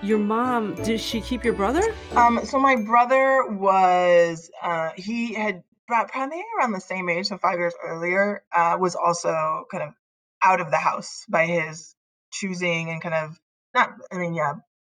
your 0.02 0.18
mom, 0.18 0.74
did 0.76 1.00
she 1.00 1.20
keep 1.20 1.44
your 1.44 1.54
brother? 1.54 1.82
Um, 2.14 2.40
so 2.44 2.58
my 2.58 2.76
brother 2.76 3.46
was 3.48 4.50
uh, 4.62 4.90
he 4.96 5.34
had 5.34 5.62
brought 5.86 6.08
probably 6.08 6.42
around 6.58 6.72
the 6.72 6.80
same 6.80 7.08
age, 7.08 7.26
so 7.26 7.38
five 7.38 7.58
years 7.58 7.74
earlier, 7.82 8.42
uh, 8.54 8.76
was 8.78 8.94
also 8.94 9.64
kind 9.70 9.82
of 9.82 9.94
out 10.42 10.60
of 10.60 10.70
the 10.70 10.76
house 10.76 11.24
by 11.28 11.46
his 11.46 11.96
choosing 12.32 12.90
and 12.90 13.02
kind 13.02 13.14
of 13.14 13.36
not. 13.74 13.90
I 14.12 14.18
mean, 14.18 14.34
yeah, 14.34 14.54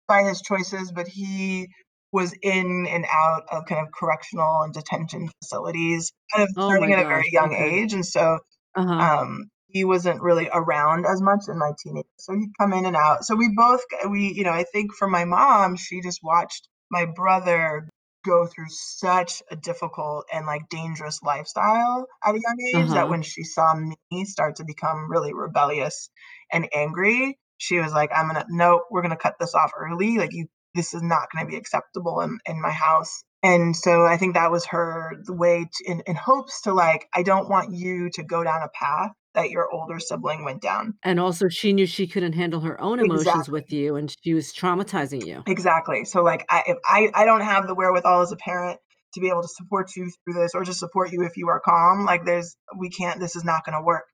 by 0.07 0.23
his 0.23 0.41
choices, 0.41 0.91
but 0.91 1.07
he 1.07 1.67
was 2.11 2.33
in 2.41 2.87
and 2.89 3.05
out 3.11 3.43
of 3.51 3.65
kind 3.65 3.85
of 3.85 3.93
correctional 3.93 4.63
and 4.63 4.73
detention 4.73 5.29
facilities, 5.41 6.11
kind 6.33 6.43
of 6.43 6.49
Oh 6.57 6.63
starting 6.63 6.93
at 6.93 6.99
a 7.05 7.07
very 7.07 7.29
young 7.31 7.53
okay. 7.53 7.81
age, 7.81 7.93
and 7.93 8.05
so 8.05 8.39
Uh-huh. 8.75 8.99
um 8.99 9.45
he 9.67 9.85
wasn't 9.85 10.21
really 10.21 10.49
around 10.53 11.05
as 11.05 11.21
much 11.21 11.41
in 11.47 11.57
my 11.57 11.71
teenage 11.83 12.05
so 12.19 12.33
he'd 12.33 12.51
come 12.59 12.73
in 12.73 12.85
and 12.85 12.95
out 12.95 13.23
so 13.23 13.35
we 13.35 13.49
both 13.55 13.81
we 14.09 14.33
you 14.35 14.43
know 14.43 14.51
i 14.51 14.63
think 14.71 14.93
for 14.93 15.07
my 15.07 15.25
mom 15.25 15.75
she 15.75 16.01
just 16.01 16.19
watched 16.23 16.67
my 16.91 17.05
brother 17.05 17.87
go 18.23 18.45
through 18.47 18.69
such 18.69 19.41
a 19.51 19.55
difficult 19.55 20.25
and, 20.33 20.45
like, 20.45 20.69
dangerous 20.69 21.21
lifestyle 21.23 22.07
at 22.25 22.35
a 22.35 22.39
young 22.39 22.57
age 22.75 22.93
that 22.93 23.07
Uh-huh. 23.07 23.09
when 23.09 23.21
she 23.23 23.43
saw 23.43 23.73
me 23.75 24.25
start 24.25 24.55
to 24.57 24.65
become 24.65 25.09
really 25.11 25.33
rebellious 25.33 26.09
and 26.51 26.67
angry, 26.73 27.39
she 27.57 27.79
was 27.79 27.93
like, 27.93 28.11
"I'm 28.15 28.27
gonna 28.27 28.45
no, 28.49 28.83
we're 28.91 29.01
gonna 29.03 29.17
cut 29.17 29.35
this 29.39 29.55
off 29.55 29.71
early, 29.77 30.17
like, 30.17 30.33
you 30.33 30.47
this 30.75 30.93
is 30.93 31.01
not 31.03 31.29
gonna 31.33 31.47
be 31.47 31.57
acceptable 31.57 32.21
in 32.21 32.39
in 32.45 32.61
my 32.61 32.71
house." 32.71 33.23
And 33.43 33.75
so 33.75 34.05
I 34.05 34.17
think 34.17 34.35
that 34.35 34.51
was 34.51 34.65
her 34.67 35.13
the 35.25 35.33
way 35.33 35.65
t 35.65 35.85
in 35.91 36.01
in 36.07 36.15
hopes 36.15 36.61
to, 36.61 36.73
like, 36.73 37.07
"I 37.15 37.23
don't 37.23 37.49
want 37.49 37.71
you 37.73 38.09
to 38.11 38.23
go 38.23 38.43
down 38.43 38.61
a 38.63 38.69
path 38.69 39.11
that 39.33 39.49
your 39.49 39.69
older 39.71 39.99
sibling 39.99 40.43
went 40.43 40.61
down." 40.61 40.93
And 41.03 41.19
also 41.19 41.49
she 41.49 41.73
knew 41.73 41.85
she 41.85 42.07
couldn't 42.07 42.33
handle 42.33 42.59
her 42.61 42.79
own 42.81 42.99
emotions 42.99 43.49
with 43.49 43.71
you, 43.71 43.95
and 43.95 44.13
she 44.23 44.33
was 44.33 44.53
traumatizing 44.53 45.25
you. 45.25 45.43
Exactly. 45.47 46.05
So, 46.05 46.23
like, 46.23 46.45
I 46.49 46.63
if 46.67 46.77
I 46.85 47.11
I 47.13 47.25
don't 47.25 47.41
have 47.41 47.67
the 47.67 47.75
wherewithal 47.75 48.21
as 48.21 48.31
a 48.31 48.37
parent 48.37 48.79
to 49.13 49.19
be 49.19 49.29
able 49.29 49.41
to 49.41 49.47
support 49.49 49.95
you 49.95 50.09
through 50.23 50.35
this 50.41 50.51
or 50.55 50.63
just 50.63 50.79
support 50.79 51.11
you 51.11 51.23
if 51.23 51.35
you 51.35 51.49
are 51.49 51.59
calm, 51.59 52.05
like, 52.05 52.23
there's 52.25 52.55
we 52.77 52.89
can't 52.89 53.19
this 53.19 53.35
is 53.35 53.43
not 53.43 53.65
gonna 53.65 53.81
work. 53.83 54.05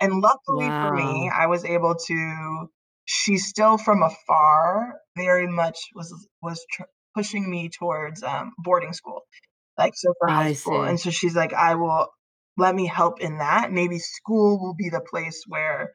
And 0.00 0.20
luckily 0.20 0.66
for 0.66 0.94
me, 0.94 1.30
I 1.34 1.46
was 1.46 1.64
able 1.64 1.94
to 1.94 2.68
she's 3.04 3.46
still 3.46 3.76
from 3.78 4.02
afar 4.02 4.94
very 5.16 5.46
much 5.46 5.76
was 5.94 6.14
was 6.42 6.64
tr 6.72 6.82
pushing 7.14 7.50
me 7.50 7.68
towards, 7.68 8.22
um, 8.22 8.52
boarding 8.58 8.92
school, 8.92 9.22
like, 9.76 9.92
so 9.96 10.14
for 10.18 10.28
high 10.28 10.48
I 10.48 10.52
school, 10.54 10.82
and 10.84 10.98
so 11.00 11.10
she's 11.10 11.34
like, 11.36 11.52
"I 11.52 11.74
will 11.74 12.08
let 12.58 12.74
me 12.74 12.86
help 12.86 13.20
in 13.20 13.38
that, 13.38 13.72
maybe 13.72 13.98
school 13.98 14.60
will 14.60 14.74
be 14.74 14.88
the 14.90 15.00
place 15.00 15.44
where 15.48 15.92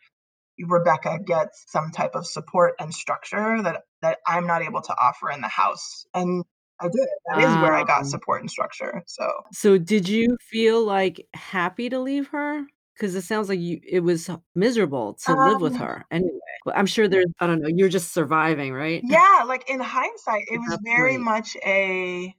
Rebecca 0.59 1.19
gets 1.25 1.65
some 1.69 1.91
type 1.91 2.15
of 2.15 2.25
support 2.27 2.75
and 2.79 2.93
structure 2.93 3.61
that 3.63 3.83
that 4.01 4.19
I'm 4.27 4.47
not 4.47 4.61
able 4.63 4.81
to 4.83 4.95
offer 5.01 5.31
in 5.31 5.41
the 5.41 5.49
house." 5.49 6.05
And 6.15 6.43
I 6.81 6.85
did, 6.89 7.07
that 7.27 7.41
is 7.43 7.57
where 7.57 7.73
I 7.73 7.83
got 7.83 8.07
support 8.07 8.41
and 8.41 8.51
structure, 8.51 9.03
so 9.07 9.31
So 9.53 9.77
did 9.77 10.07
you 10.09 10.37
feel, 10.41 10.83
like, 10.83 11.27
happy 11.33 11.89
to 11.89 11.99
leave 11.99 12.27
her? 12.29 12.65
Cuz 12.99 13.13
it 13.15 13.23
sounds 13.23 13.49
like 13.49 13.59
you 13.59 13.79
it 13.83 14.01
was 14.01 14.29
miserable 14.55 15.15
to 15.25 15.33
live 15.35 15.61
with 15.61 15.75
Um 15.75 15.81
her 15.87 16.05
anyway. 16.11 16.31
But 16.65 16.77
I'm 16.77 16.85
sure 16.87 17.07
there's 17.09 17.25
I 17.41 17.47
don't 17.47 17.61
know, 17.61 17.67
you're 17.69 17.89
just 17.89 18.13
surviving, 18.13 18.73
right? 18.73 19.03
Yeah, 19.03 19.43
like, 19.45 19.69
in 19.69 19.79
hindsight, 19.81 20.45
it 20.47 20.59
was 20.59 20.69
that's 20.71 20.83
very 20.83 21.17
much 21.17 21.57
a 21.65 22.35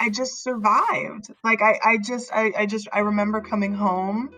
I 0.00 0.08
just 0.08 0.42
survived. 0.42 1.30
Like, 1.44 1.60
I 1.60 1.78
I 1.84 1.98
just 1.98 2.32
I 2.32 2.52
I 2.56 2.66
just 2.66 2.88
I 2.90 3.00
remember 3.00 3.42
coming 3.42 3.74
home, 3.74 4.30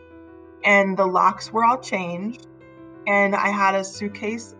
and 0.64 0.96
the 0.96 1.06
locks 1.06 1.52
were 1.52 1.64
all 1.64 1.78
changed, 1.78 2.48
and 3.06 3.34
I 3.36 3.48
had 3.48 3.76
a 3.76 3.84
suitcase 3.84 4.56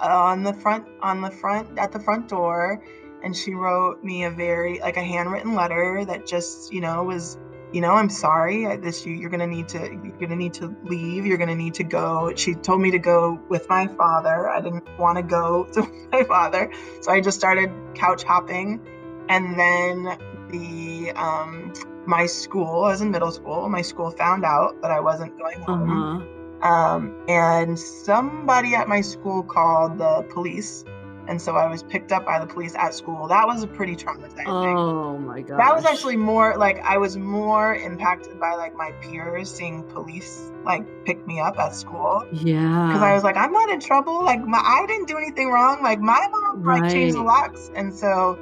uh, 0.00 0.06
on 0.06 0.44
the 0.44 0.54
front 0.54 0.86
on 1.02 1.20
the 1.22 1.30
front 1.30 1.76
at 1.76 1.90
the 1.90 1.98
front 1.98 2.28
door, 2.28 2.84
and 3.24 3.36
she 3.36 3.52
wrote 3.52 4.04
me 4.04 4.24
a 4.24 4.30
very 4.30 4.78
like, 4.78 4.96
a 4.96 5.02
handwritten 5.02 5.56
letter 5.56 6.04
that 6.04 6.24
just, 6.24 6.72
you 6.72 6.80
know, 6.80 7.02
was, 7.02 7.36
you 7.72 7.80
know, 7.80 7.90
"I'm 7.90 8.08
sorry, 8.08 8.64
I 8.64 8.76
this 8.76 9.04
you 9.04 9.12
you're 9.12 9.30
gonna 9.30 9.48
need 9.48 9.66
to 9.68 9.80
you're 9.80 10.20
gonna 10.20 10.36
need 10.36 10.54
to 10.54 10.72
leave, 10.84 11.26
you're 11.26 11.38
gonna 11.38 11.56
need 11.56 11.74
to 11.74 11.84
go." 11.84 12.32
She 12.36 12.54
told 12.54 12.80
me 12.80 12.92
to 12.92 13.00
go 13.00 13.40
with 13.48 13.68
my 13.68 13.88
father, 13.88 14.48
I 14.48 14.60
didn't 14.60 14.86
wanna 15.00 15.24
go 15.24 15.64
to 15.72 16.08
my 16.12 16.22
father, 16.22 16.72
so 17.00 17.10
I 17.10 17.20
just 17.20 17.36
started 17.36 17.72
couch 17.94 18.22
hopping, 18.22 18.80
and 19.28 19.58
then 19.58 20.16
the, 20.54 21.12
um 21.12 21.72
my 22.06 22.26
school 22.26 22.84
I 22.84 22.88
was 22.92 23.00
in 23.00 23.10
middle 23.10 23.32
school, 23.32 23.68
my 23.68 23.82
school 23.82 24.10
found 24.10 24.44
out 24.44 24.82
that 24.82 24.90
I 24.90 25.00
wasn't 25.00 25.32
going 25.38 25.60
home, 25.60 25.90
Uh-huh. 25.90 26.68
um, 26.70 27.14
and 27.28 27.78
somebody 27.78 28.74
at 28.74 28.88
my 28.88 29.00
school 29.00 29.42
called 29.42 29.96
the 29.98 30.14
police, 30.34 30.84
and 31.28 31.40
so 31.40 31.56
I 31.56 31.66
was 31.74 31.82
picked 31.82 32.12
up 32.12 32.26
by 32.26 32.38
the 32.38 32.46
police 32.46 32.74
at 32.76 32.92
school. 32.92 33.28
That 33.28 33.46
was 33.46 33.62
a 33.62 33.66
pretty 33.66 33.96
traumatizing. 33.96 34.46
Oh 34.46 35.16
my 35.16 35.40
god. 35.40 35.58
That 35.58 35.74
was 35.74 35.86
actually 35.86 36.18
more 36.18 36.48
like, 36.58 36.78
I 36.84 36.98
was 36.98 37.16
more 37.16 37.74
impacted 37.74 38.38
by, 38.38 38.52
like, 38.62 38.74
my 38.76 38.90
peers 39.00 39.50
seeing 39.50 39.82
police, 39.84 40.52
like, 40.66 40.84
pick 41.06 41.26
me 41.26 41.40
up 41.40 41.58
at 41.58 41.74
school. 41.74 42.26
Yeah. 42.32 42.86
Because 42.88 43.00
I 43.02 43.14
was 43.14 43.24
like, 43.24 43.38
"I'm 43.38 43.52
not 43.52 43.70
in 43.70 43.80
trouble, 43.80 44.22
like, 44.22 44.42
my 44.44 44.58
I 44.58 44.84
didn't 44.86 45.08
do 45.08 45.16
anything 45.16 45.48
wrong, 45.50 45.82
like, 45.82 46.00
my 46.00 46.28
mom, 46.30 46.62
like, 46.64 46.92
changed 46.92 47.16
the 47.16 47.22
locks." 47.22 47.70
And 47.74 47.94
so 47.94 48.38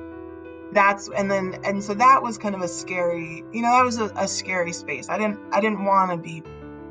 that's 0.73 1.09
and 1.17 1.31
then 1.31 1.59
and 1.65 1.83
so 1.83 1.95
that 1.95 2.23
was 2.23 2.39
kind 2.39 2.55
of 2.55 2.63
a 2.63 2.69
scary 2.69 3.45
you 3.53 3.63
know, 3.63 3.71
that 3.71 3.85
was 3.85 3.99
a 3.99 4.11
a 4.17 4.29
scary 4.29 4.73
space. 4.73 5.09
I 5.09 5.19
didn't 5.19 5.41
I 5.53 5.61
didn't 5.61 5.85
wanna 5.85 6.17
be 6.17 6.43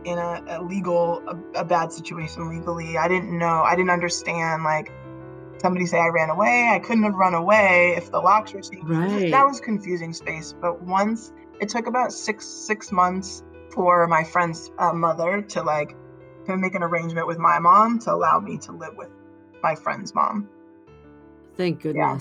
in 0.03 0.17
a 0.17 0.43
a 0.47 0.63
legal 0.63 1.21
a 1.27 1.59
a 1.61 1.65
bad 1.65 1.91
situation 1.91 2.49
legally. 2.49 2.97
I 2.97 3.07
didn't 3.07 3.37
know 3.37 3.61
I 3.61 3.75
didn't 3.75 3.91
understand, 3.91 4.63
like, 4.63 4.91
somebody 5.61 5.85
say 5.85 5.99
I 5.99 6.07
ran 6.07 6.29
away, 6.29 6.69
I 6.71 6.79
couldn't 6.79 7.03
have 7.03 7.13
run 7.13 7.33
away 7.33 7.93
if 7.97 8.11
the 8.11 8.19
locks 8.19 8.53
were 8.53 8.61
changed. 8.61 8.87
That 9.31 9.45
was 9.45 9.59
confusing 9.59 10.13
space, 10.13 10.55
but 10.59 10.81
once 10.81 11.31
it 11.59 11.69
took 11.69 11.87
about 11.87 12.11
6 12.11 12.45
6 12.45 12.91
months 12.91 13.43
for 13.71 14.07
my 14.07 14.23
friend's, 14.23 14.71
uh, 14.79 14.93
mother 14.93 15.41
to, 15.41 15.61
like, 15.61 15.95
to 16.47 16.57
make 16.57 16.75
an 16.75 16.83
arrangement 16.83 17.27
with 17.27 17.37
my 17.37 17.59
mom 17.59 17.99
to 17.99 18.11
allow 18.11 18.39
me 18.39 18.57
to 18.57 18.71
live 18.71 18.95
with 18.97 19.09
my 19.61 19.75
friend's 19.75 20.13
mom. 20.15 20.49
Thank 21.55 21.83
Yeah. 21.93 22.17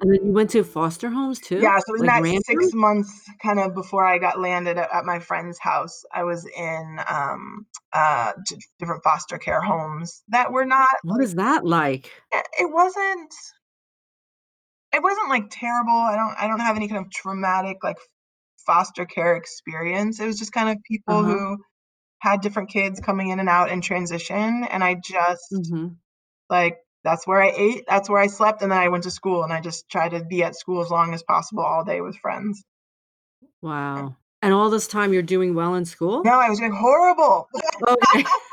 And 0.00 0.12
then 0.12 0.24
you 0.26 0.32
went 0.32 0.50
to 0.50 0.64
foster 0.64 1.10
homes 1.10 1.40
too? 1.40 1.72
Yeah, 1.72 1.78
so 1.86 1.94
in 1.96 2.04
Like 2.04 2.06
that 2.06 2.24
6 2.28 2.68
months 2.72 3.28
kind 3.42 3.58
of 3.58 3.74
before 3.74 4.04
I 4.04 4.18
got 4.18 4.38
landed 4.38 4.78
at 4.78 4.90
at 4.92 5.04
my 5.04 5.18
friend's 5.18 5.58
house, 5.58 6.04
I 6.12 6.22
was 6.24 6.46
in, 6.46 7.00
um, 7.08 7.66
uh, 7.92 8.32
different 8.78 9.02
foster 9.02 9.38
care 9.38 9.60
homes 9.60 10.22
that 10.28 10.52
were 10.52 10.64
not, 10.64 10.88
What 11.02 11.20
like 11.20 11.28
that 11.34 11.64
like? 11.64 12.22
eh, 12.32 12.42
it 12.60 12.72
wasn't 12.72 13.34
it 14.92 15.02
wasn't, 15.02 15.28
like, 15.28 15.44
terrible, 15.50 15.92
I 15.92 16.16
don't 16.16 16.34
I 16.42 16.48
don't 16.48 16.60
have 16.60 16.76
any 16.76 16.88
kind 16.88 17.04
of 17.04 17.10
traumatic, 17.12 17.78
like, 17.82 17.98
foster 18.66 19.06
care 19.06 19.36
experience, 19.36 20.20
it 20.20 20.26
was 20.26 20.38
just 20.38 20.52
kind 20.52 20.68
of 20.70 20.78
people 20.88 21.24
Uh-huh. 21.24 21.24
who 21.24 21.58
had 22.20 22.40
different 22.42 22.70
kids 22.70 23.00
coming 23.00 23.30
in 23.30 23.40
and 23.40 23.48
out 23.50 23.70
in 23.70 23.80
transition, 23.82 24.64
and 24.64 24.84
I 24.84 24.96
just 25.04 25.42
Mhm. 25.50 26.00
like, 26.50 26.78
that's 27.04 27.26
where 27.26 27.42
I 27.42 27.52
ate, 27.56 27.84
that's 27.88 28.08
where 28.08 28.20
I 28.20 28.26
slept, 28.26 28.62
and 28.62 28.70
then 28.70 28.78
I 28.78 28.88
went 28.88 29.04
to 29.04 29.10
school, 29.10 29.42
and 29.42 29.52
I 29.52 29.60
just 29.60 29.88
tried 29.88 30.10
to 30.10 30.24
be 30.24 30.42
at 30.42 30.56
school 30.56 30.82
as 30.82 30.90
long 30.90 31.14
as 31.14 31.22
possible 31.22 31.62
all 31.62 31.84
day 31.84 32.00
with 32.00 32.16
friends. 32.16 32.62
Wow. 33.62 34.16
And 34.42 34.54
all 34.54 34.70
this 34.70 34.86
time 34.86 35.12
you're 35.12 35.22
doing 35.22 35.54
well 35.54 35.74
in 35.74 35.84
school? 35.84 36.22
No, 36.24 36.32
I 36.32 36.48
was 36.48 36.58
doing 36.58 36.72
horrible. 36.72 37.48
Okay. 37.86 38.24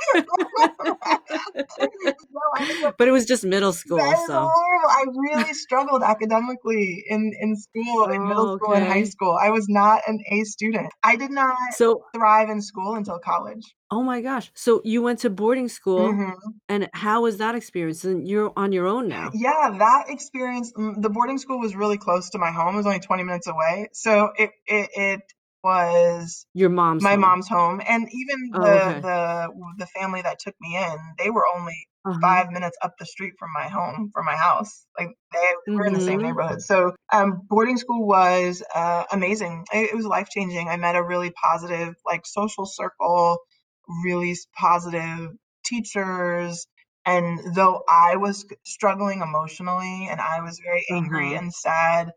No, 2.32 2.42
I 2.58 2.62
was 2.66 2.78
a 2.84 2.94
But 2.98 3.08
it 3.08 3.12
was 3.12 3.26
just 3.26 3.44
middle 3.46 3.74
school, 3.74 3.98
that 3.98 4.18
so 4.28 4.34
horrible, 4.34 4.90
I 4.90 5.06
really 5.16 5.54
struggled 5.54 6.04
academically 6.04 7.04
in 7.10 7.32
in 7.40 7.56
school, 7.56 8.06
in 8.06 8.28
middle 8.28 8.54
Oh, 8.54 8.58
school 8.58 8.74
and 8.74 8.86
high 8.86 9.04
school, 9.04 9.38
I 9.42 9.50
was 9.50 9.68
not 9.70 10.02
an 10.08 10.20
A 10.32 10.44
student. 10.44 10.90
I 11.04 11.16
did 11.16 11.32
not 11.32 11.56
So 11.74 12.04
thrive 12.16 12.50
in 12.50 12.62
school 12.62 12.96
until 12.96 13.20
college. 13.20 13.64
Oh 13.90 14.04
my 14.04 14.22
gosh. 14.22 14.52
So 14.54 14.82
you 14.84 15.02
went 15.02 15.20
to 15.20 15.30
boarding 15.30 15.70
school, 15.70 16.10
Mhm. 16.10 16.34
and 16.68 16.90
how 16.94 17.22
was 17.22 17.38
that 17.38 17.56
experience? 17.56 18.04
And 18.04 18.28
you're 18.28 18.52
on 18.58 18.72
your 18.74 18.86
own 18.88 19.08
now. 19.08 19.32
Yeah, 19.34 19.76
that 19.80 20.10
experience 20.10 20.74
mm, 20.74 21.02
the 21.02 21.10
boarding 21.10 21.38
school 21.38 21.60
was 21.60 21.76
really 21.76 21.98
close 21.98 22.30
to 22.32 22.38
my 22.38 22.52
home, 22.52 22.76
it 22.76 22.78
was 22.78 22.86
only 22.86 23.00
20 23.00 23.24
minutes 23.24 23.48
away, 23.48 23.90
so 23.94 24.32
it 24.38 24.52
it 24.66 24.90
it 24.96 25.22
was 25.64 26.46
Your 26.56 26.70
mom's 26.70 27.08
my 27.08 27.16
home. 27.16 27.18
mom's 27.18 27.48
home, 27.50 27.82
and 27.88 28.08
even 28.12 28.40
Oh, 28.54 28.62
the 28.62 28.78
okay. 28.78 29.08
the 29.08 29.50
the 29.80 29.88
family 29.88 30.22
that 30.24 30.40
took 30.40 30.56
me 30.62 30.78
in, 30.78 30.98
they 31.20 31.30
were 31.32 31.46
only 31.56 31.88
Uh-huh. 32.06 32.38
5 32.38 32.52
minutes 32.52 32.78
up 32.84 32.94
the 33.00 33.06
street 33.06 33.34
from 33.40 33.52
my 33.54 33.68
home, 33.70 34.10
from 34.14 34.26
my 34.26 34.36
house, 34.36 34.88
like, 35.00 35.10
they 35.34 35.40
we're 35.78 35.86
in 35.88 35.94
the 35.94 36.02
same 36.02 36.22
Mhm. 36.22 36.24
neighborhood, 36.24 36.62
so, 36.62 36.96
um, 37.14 37.42
boarding 37.50 37.78
school 37.78 38.08
was, 38.08 38.64
uh, 38.76 39.04
amazing, 39.12 39.66
i 39.74 39.78
it 39.92 39.96
was 39.96 40.06
life 40.06 40.30
changing, 40.30 40.70
I 40.70 40.78
met 40.78 40.96
a 40.96 41.04
really 41.04 41.32
positive, 41.44 41.96
like, 42.06 42.26
social 42.26 42.66
circle, 42.66 43.40
really 44.04 44.36
positive 44.60 45.32
teachers, 45.66 46.68
and 47.06 47.40
though 47.56 47.84
I 47.90 48.16
was 48.18 48.46
struggling 48.66 49.22
emotionally, 49.22 50.08
and 50.10 50.20
I 50.22 50.42
was 50.42 50.60
very 50.66 50.86
angry 50.92 51.34
Uh-huh. 51.34 51.40
and 51.40 51.54
sad, 51.54 52.12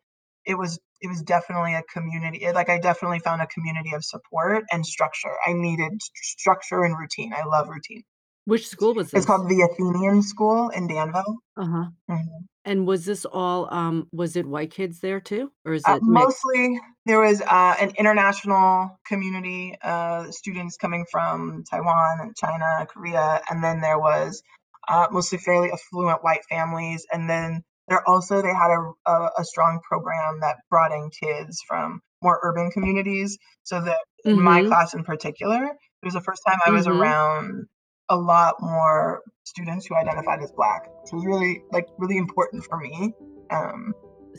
it 0.47 0.57
was 0.59 0.79
it 1.01 1.09
was 1.09 1.23
definitely 1.23 1.75
a 1.75 1.83
community 1.83 2.45
like, 2.53 2.69
I 2.69 2.79
definitely 2.79 3.21
found 3.21 3.43
a 3.43 3.47
community 3.47 3.95
of 3.95 4.05
support 4.05 4.65
and 4.73 4.85
structure, 4.87 5.35
I 5.47 5.53
needed 5.53 6.01
structure 6.15 6.85
and 6.85 6.99
routine, 6.99 7.33
I 7.33 7.45
love 7.45 7.69
routine. 7.69 8.03
Which 8.47 8.69
school 8.69 8.95
was 8.95 9.13
It's 9.15 9.27
called 9.27 9.49
the 9.49 9.63
Athenian 9.63 10.23
School 10.23 10.69
in 10.71 10.87
Danville. 10.89 11.37
Uh-huh. 11.57 11.87
Mhm. 12.11 12.47
And 12.65 12.87
was 12.87 13.05
this 13.07 13.25
all, 13.25 13.73
um 13.73 14.09
was 14.13 14.37
it 14.37 14.47
white 14.47 14.71
kids 14.71 15.01
there 15.01 15.21
too, 15.21 15.51
or 15.65 15.73
is 15.73 15.83
Uh, 15.87 15.97
it 15.97 16.03
mixed? 16.03 16.09
mostly, 16.45 16.81
there 17.07 17.21
was, 17.21 17.41
uh, 17.41 17.75
an 17.81 17.91
international 17.99 18.99
community, 19.07 19.77
uh, 19.83 20.31
students 20.31 20.77
coming 20.77 21.05
from 21.11 21.65
Taiwan 21.71 22.21
and 22.21 22.37
China, 22.37 22.87
Korea, 22.87 23.41
and 23.49 23.65
then 23.65 23.81
there 23.81 23.99
was, 23.99 24.43
uh, 24.89 25.07
mostly 25.11 25.39
fairly 25.39 25.71
affluent 25.73 26.23
white 26.23 26.45
families, 26.51 27.07
and 27.13 27.29
then 27.31 27.63
there 27.91 28.09
also 28.09 28.41
they 28.41 28.55
had 28.55 28.71
a 28.71 29.13
a 29.39 29.45
strong 29.45 29.81
program 29.89 30.41
that 30.41 30.57
brought 30.71 30.93
in 30.93 31.11
kids 31.11 31.61
from 31.69 32.01
more 32.23 32.41
urban 32.43 32.71
communities, 32.71 33.37
so 33.65 33.81
that 33.83 33.99
in 34.25 34.41
my 34.41 34.63
Mhm. 34.63 34.69
class 34.69 34.95
in 34.95 35.05
particular, 35.05 35.65
it 35.67 36.05
was 36.05 36.15
the 36.15 36.21
first 36.23 36.43
time 36.49 36.59
I 36.67 36.71
was 36.71 36.87
Mhm. 36.87 36.93
around 36.97 37.67
a 38.09 38.17
lot 38.17 38.57
more 38.61 39.23
students 39.45 39.87
who 39.87 39.97
identified 39.97 40.41
as 40.43 40.53
Black, 40.53 40.83
it 40.87 41.13
was 41.13 41.25
really, 41.27 41.63
like, 41.73 41.87
really 41.99 42.19
important 42.19 42.65
for 42.65 42.79
me, 42.79 43.13
um 43.51 43.95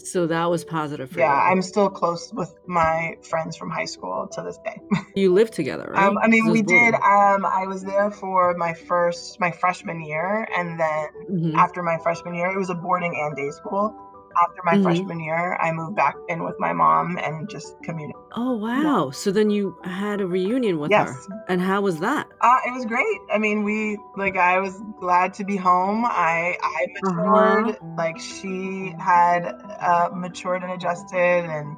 So 0.06 0.28
that 0.28 0.45
was 0.49 0.64
positive 0.64 1.10
for 1.12 1.20
Yeah, 1.20 1.34
you. 1.34 1.52
I'm 1.52 1.62
still 1.62 1.89
close 1.89 2.32
with 2.34 2.54
my 2.68 3.16
friends 3.30 3.58
from 3.58 3.70
high 3.70 3.86
school 3.86 4.28
to 4.34 4.41
this 4.41 4.58
day. 4.66 4.78
You 5.16 5.34
live 5.34 5.52
together, 5.52 5.91
Um, 5.95 6.16
right? 6.16 6.26
I 6.26 6.28
mean, 6.30 6.43
I 6.45 6.49
was 6.49 6.54
we 6.54 6.62
did, 6.62 6.93
um, 6.95 7.45
I 7.45 7.66
was 7.68 7.84
there 7.84 8.10
for 8.12 8.56
my 8.58 8.74
first 8.74 9.39
my 9.39 9.52
freshman 9.52 10.02
year, 10.02 10.47
and 10.58 10.80
then 10.80 11.08
Mhm. 11.30 11.56
after 11.56 11.84
my 11.84 11.97
freshman 11.97 12.34
year 12.36 12.49
it 12.52 12.58
was 12.58 12.70
a 12.70 12.76
boarding 12.76 13.14
and 13.22 13.36
day 13.36 13.52
school. 13.52 13.93
After 14.40 14.62
my 14.64 14.78
Mhm. 14.78 14.84
freshman 14.84 15.20
year, 15.20 15.58
I 15.60 15.72
moved 15.72 15.96
back 15.96 16.16
in 16.30 16.44
with 16.44 16.56
my 16.60 16.74
mom 16.74 17.18
and 17.18 17.50
just 17.50 17.76
communed. 17.84 18.14
Oh, 18.36 18.56
Yeah. 18.56 18.84
wow. 18.84 19.10
So 19.12 19.32
then 19.32 19.50
you 19.50 19.76
had 19.84 20.22
a 20.22 20.28
reunion 20.28 20.80
with 20.80 20.92
her, 20.92 20.98
Yes. 21.06 21.28
and 21.50 21.60
how 21.62 21.82
was 21.82 22.00
that? 22.00 22.28
Uh, 22.40 22.58
it 22.66 22.72
was 22.72 22.86
great. 22.86 23.20
I 23.34 23.38
mean, 23.38 23.64
we 23.64 23.98
like, 24.16 24.38
I 24.38 24.60
was 24.60 24.82
glad 25.00 25.34
to 25.36 25.44
be 25.44 25.58
home. 25.58 26.06
I 26.06 26.58
I 26.64 26.86
Uh-huh. 27.06 27.22
matured, 27.22 27.78
like, 27.98 28.18
she 28.20 28.94
had, 29.00 29.46
uh, 29.82 30.10
matured 30.14 30.64
and 30.64 30.72
adjusted, 30.72 31.18
and 31.46 31.76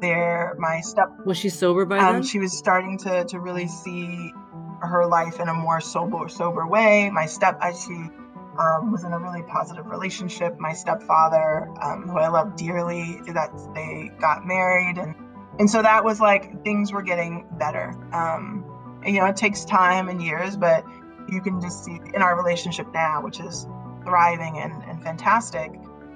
there 0.00 0.54
my 0.58 0.80
step 0.80 1.08
Was 1.24 1.38
she 1.38 1.48
sober 1.48 1.84
by 1.84 1.98
um, 1.98 2.14
then? 2.14 2.22
she 2.24 2.40
was 2.40 2.52
starting 2.52 2.98
to 2.98 3.24
to 3.26 3.38
really 3.38 3.68
see 3.68 4.32
her 4.80 5.06
life 5.06 5.38
in 5.38 5.48
a 5.48 5.54
more 5.54 5.80
sober 5.80 6.28
sober 6.28 6.66
way. 6.66 7.08
My 7.10 7.26
step 7.26 7.56
as 7.60 7.84
she, 7.84 7.94
um, 8.58 8.92
was 8.92 9.04
in 9.04 9.12
a 9.12 9.18
really 9.18 9.42
positive 9.42 9.86
relationship. 9.86 10.58
My 10.58 10.72
stepfather, 10.72 11.68
um, 11.80 12.08
who 12.08 12.18
I 12.18 12.28
love 12.28 12.56
dearly, 12.56 13.20
that 13.28 13.50
they 13.74 14.10
got 14.20 14.46
married, 14.46 14.98
and 14.98 15.14
and 15.58 15.70
so 15.70 15.82
that 15.82 16.04
was 16.04 16.20
like 16.20 16.62
things 16.64 16.92
were 16.92 17.02
getting 17.02 17.46
better. 17.52 17.90
Um, 18.12 18.64
and, 19.04 19.14
you 19.14 19.20
know, 19.20 19.26
it 19.26 19.36
takes 19.36 19.64
time 19.64 20.08
and 20.08 20.22
years, 20.22 20.56
but 20.56 20.84
you 21.28 21.40
can 21.40 21.60
just 21.60 21.84
see 21.84 22.00
in 22.14 22.22
our 22.22 22.36
relationship 22.36 22.86
now, 22.92 23.22
which 23.22 23.40
is 23.40 23.66
thriving 24.04 24.58
and 24.58 24.82
and 24.84 25.02
fantastic, 25.02 25.72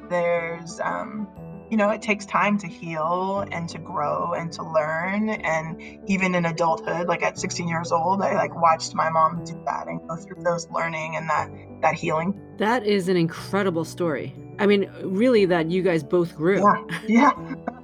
there's, 0.09 0.81
um 0.81 1.29
you 1.71 1.77
know, 1.77 1.91
it 1.91 2.03
takes 2.03 2.27
time 2.27 2.59
to 2.59 2.67
heal 2.67 3.45
and 3.51 3.69
to 3.71 3.79
grow 3.79 4.35
and 4.35 4.53
to 4.53 4.63
learn, 4.63 5.31
and 5.31 6.01
even 6.09 6.35
in 6.35 6.45
adulthood, 6.47 7.09
like, 7.09 7.23
at 7.23 7.39
16 7.39 7.69
years 7.69 7.93
old, 7.93 8.23
I, 8.23 8.35
like, 8.35 8.55
watched 8.61 8.95
my 8.95 9.11
mom 9.11 9.45
do 9.45 9.61
that 9.67 9.89
and 9.89 10.01
go 10.09 10.17
through 10.17 10.43
those 10.43 10.69
learning 10.71 11.17
and 11.17 11.29
that 11.29 11.51
that 11.83 11.95
healing. 11.95 12.41
That 12.59 12.87
is 12.87 13.09
an 13.09 13.17
incredible 13.17 13.85
story. 13.85 14.35
I 14.59 14.67
mean, 14.67 14.91
really 15.03 15.45
that 15.47 15.71
you 15.71 15.83
guys 15.83 16.03
both 16.03 16.35
grew. 16.37 16.63
Yeah, 17.07 17.33
yeah. 17.35 17.57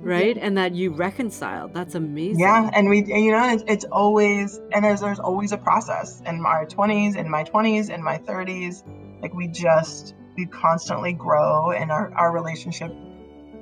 Right? 0.00 0.38
And 0.38 0.56
that 0.56 0.72
you 0.72 0.92
reconciled. 0.92 1.74
That's 1.74 1.96
amazing 1.96 2.38
Yeah, 2.38 2.70
and 2.72 2.88
we 2.88 3.04
you 3.04 3.32
know, 3.32 3.52
it's 3.52 3.64
it's 3.66 3.84
always 3.86 4.60
and 4.72 4.84
there's 4.84 5.00
there's 5.00 5.18
always 5.18 5.50
a 5.50 5.58
process 5.58 6.22
in 6.24 6.44
our 6.46 6.64
20s, 6.64 7.16
in 7.16 7.28
my 7.28 7.42
20s, 7.42 7.90
in 7.90 8.04
my 8.04 8.18
30s. 8.18 8.84
Like, 9.20 9.34
we 9.34 9.48
just 9.48 10.14
we 10.36 10.46
constantly 10.46 11.12
grow, 11.12 11.70
and 11.70 11.90
our 11.90 12.12
our 12.14 12.32
relationship 12.32 12.92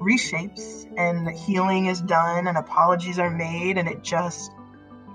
reshapes, 0.00 0.86
and 0.96 1.28
healing 1.30 1.86
is 1.86 2.00
done, 2.00 2.46
and 2.46 2.56
apologies 2.58 3.18
are 3.18 3.30
made, 3.30 3.78
and 3.78 3.88
it 3.88 4.02
just 4.02 4.50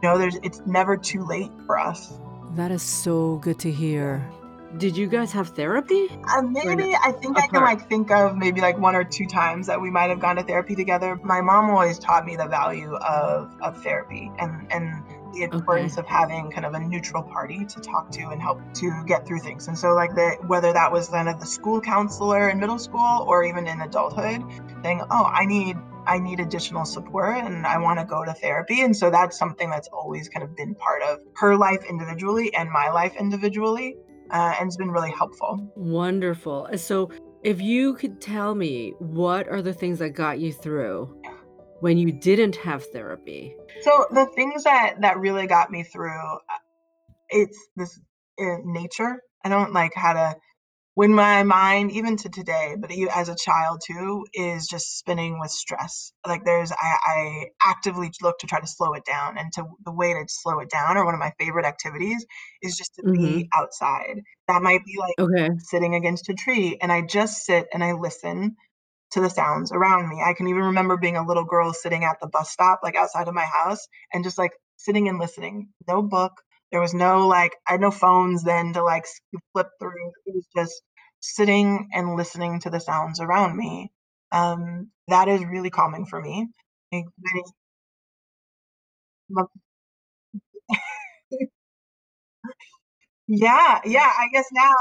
you 0.02 0.10
know, 0.10 0.18
there's 0.18 0.38
it's 0.44 0.62
never 0.66 0.96
too 0.98 1.26
late 1.26 1.52
for 1.66 1.78
us. 1.78 2.20
That 2.56 2.72
is 2.72 2.82
so 2.82 3.36
good 3.38 3.60
to 3.60 3.72
hear. 3.72 4.26
Did 4.78 4.96
you 4.96 5.08
guys 5.08 5.32
have 5.34 5.50
therapy? 5.50 6.08
Uh, 6.10 6.38
Or 6.38 6.44
no 6.44 6.76
maybe 6.76 6.96
I 6.96 7.12
think 7.12 7.38
I 7.38 7.48
can, 7.48 7.62
like, 7.62 7.90
think 7.90 8.12
of 8.12 8.38
maybe, 8.38 8.62
like, 8.62 8.78
1 8.78 8.96
or 8.96 9.04
2 9.04 9.26
times 9.26 9.66
that 9.66 9.82
we 9.82 9.90
might 9.90 10.10
have 10.10 10.20
gone 10.20 10.36
to 10.36 10.44
therapy 10.44 10.76
together. 10.76 11.20
My 11.24 11.42
mom 11.42 11.72
always 11.72 11.98
taught 11.98 12.24
me 12.26 12.36
the 12.36 12.48
value 12.48 12.94
of 12.96 13.52
of 13.62 13.82
therapy 13.84 14.32
and 14.40 14.72
and 14.72 15.04
the 15.34 15.44
importance 15.44 15.94
Okay. 15.94 16.02
of 16.02 16.08
having 16.08 16.52
kind 16.52 16.66
of 16.66 16.74
a 16.74 16.80
neutral 16.80 17.24
party 17.24 17.66
to 17.66 17.80
talk 17.82 18.12
to 18.12 18.30
and 18.30 18.42
help 18.42 18.60
to 18.76 19.04
get 19.06 19.26
through 19.28 19.40
things, 19.40 19.68
and 19.68 19.78
so, 19.78 19.94
like, 19.94 20.14
the 20.16 20.38
whether 20.48 20.74
that 20.74 20.92
was 20.92 21.10
then 21.10 21.28
at 21.28 21.40
the 21.40 21.46
school 21.46 21.80
counselor 21.82 22.50
in 22.50 22.60
middle 22.60 22.80
school 22.80 23.26
or 23.28 23.44
even 23.44 23.68
in 23.68 23.82
adulthood, 23.82 24.44
saying, 24.84 25.02
"Oh, 25.12 25.30
I 25.32 25.46
need 25.46 25.78
I 26.08 26.18
need 26.18 26.40
additional 26.40 26.86
support, 26.86 27.38
and 27.38 27.68
I 27.68 27.78
wanna 27.78 28.04
go 28.06 28.26
to 28.26 28.34
therapy," 28.34 28.82
and 28.82 28.96
so 28.96 29.12
that's 29.12 29.38
something 29.38 29.70
that's 29.70 29.88
always 29.90 30.28
kind 30.30 30.44
of 30.44 30.56
been 30.56 30.74
part 30.76 31.04
of 31.04 31.20
her 31.36 31.56
life 31.56 31.84
individually 31.88 32.54
and 32.56 32.70
my 32.72 32.90
life 32.90 33.16
individually, 33.20 33.96
uh, 34.32 34.54
and 34.60 34.68
it's 34.68 34.78
been 34.78 34.90
really 34.92 35.12
helpful. 35.12 35.60
Wonderful. 35.76 36.68
So 36.78 37.12
if 37.44 37.62
you 37.62 37.94
could 37.94 38.20
tell 38.22 38.56
me 38.56 38.94
what 39.00 39.48
are 39.48 39.62
the 39.62 39.74
things 39.74 40.00
that 40.00 40.10
got 40.10 40.40
you 40.40 40.52
through 40.52 41.16
when 41.82 41.98
you 41.98 42.12
didn't 42.12 42.56
have 42.56 42.84
therapy? 42.86 43.56
So, 43.78 44.06
the 44.12 44.26
things 44.36 44.64
that 44.64 45.02
that 45.02 45.18
really 45.20 45.48
got 45.48 45.72
me 45.72 45.84
through, 45.84 46.20
uh, 46.20 46.40
it's 47.30 47.58
this, 47.78 48.00
uh, 48.42 48.58
nature. 48.66 49.22
I 49.46 49.50
don't 49.50 49.74
like 49.74 49.94
how 49.96 50.14
to 50.14 50.36
when 50.96 51.14
my 51.14 51.44
mind 51.44 51.92
even 51.92 52.18
to 52.18 52.30
today, 52.30 52.76
but 52.80 52.92
e 52.92 53.10
as 53.14 53.30
a 53.30 53.36
child 53.36 53.82
too, 53.86 54.26
is 54.34 54.68
just 54.68 54.98
spinning 55.00 55.40
with 55.40 55.52
stress. 55.52 56.14
Like, 56.28 56.46
there's 56.46 56.72
I 56.74 56.98
I 57.08 57.46
actively 57.62 58.12
look 58.22 58.40
to 58.40 58.48
try 58.48 58.60
to 58.62 58.68
slow 58.68 58.94
it 58.94 59.06
down, 59.06 59.38
and 59.40 59.52
to 59.54 59.66
the 59.86 59.94
way 59.94 60.14
to 60.14 60.26
slow 60.30 60.60
it 60.60 60.70
down 60.72 60.98
or 60.98 61.06
one 61.06 61.16
of 61.16 61.20
my 61.22 61.34
favorite 61.40 61.66
activities 61.66 62.26
is 62.64 62.78
just 62.78 62.96
to 62.96 63.06
be 63.14 63.48
Mhm. 63.48 63.50
outside. 63.56 64.22
That 64.50 64.62
might 64.64 64.86
be, 64.86 64.98
like, 65.00 65.16
Okay. 65.18 65.50
sitting 65.60 65.96
against 65.96 66.30
a 66.30 66.34
tree, 66.36 66.78
and 66.82 66.92
I 66.92 67.02
just 67.04 67.46
sit 67.46 67.68
and 67.74 67.84
I 67.84 67.94
listen 67.94 68.58
to 69.12 69.22
the 69.22 69.30
sounds 69.30 69.72
around 69.72 70.10
me. 70.10 70.22
I 70.26 70.34
can 70.34 70.48
even 70.48 70.64
remember 70.64 70.98
being 70.98 71.18
a 71.18 71.26
little 71.26 71.46
girl 71.46 71.74
sitting 71.74 72.04
at 72.04 72.20
the 72.22 72.28
bus 72.28 72.52
stop, 72.52 72.82
like, 72.84 72.96
outside 72.96 73.28
of 73.28 73.34
my 73.34 73.46
house 73.46 73.88
and 74.14 74.24
just, 74.24 74.38
like, 74.38 74.52
sitting 74.78 75.10
and 75.10 75.20
listening. 75.20 75.70
No 75.88 76.02
book. 76.02 76.34
There 76.72 76.82
was 76.82 76.94
no, 76.94 77.28
like 77.28 77.56
I 77.68 77.74
had 77.74 77.82
no 77.82 77.92
phones 77.92 78.44
then 78.44 78.74
to, 78.74 78.84
like, 78.84 79.06
flip 79.54 79.68
through. 79.80 80.12
It 80.26 80.36
was 80.36 80.48
just 80.56 80.82
sitting 81.22 81.90
and 81.94 82.16
listening 82.16 82.60
to 82.62 82.70
the 82.70 82.80
sounds 82.80 83.20
around 83.20 83.58
me. 83.58 83.92
Um, 84.32 84.92
that 85.08 85.28
is 85.28 85.44
really 85.46 85.70
calming 85.72 86.06
for 86.06 86.22
me. 86.22 86.48
Yeah, 93.28 93.80
yeah, 93.86 94.12
I 94.18 94.28
guess 94.34 94.46
now 94.52 94.74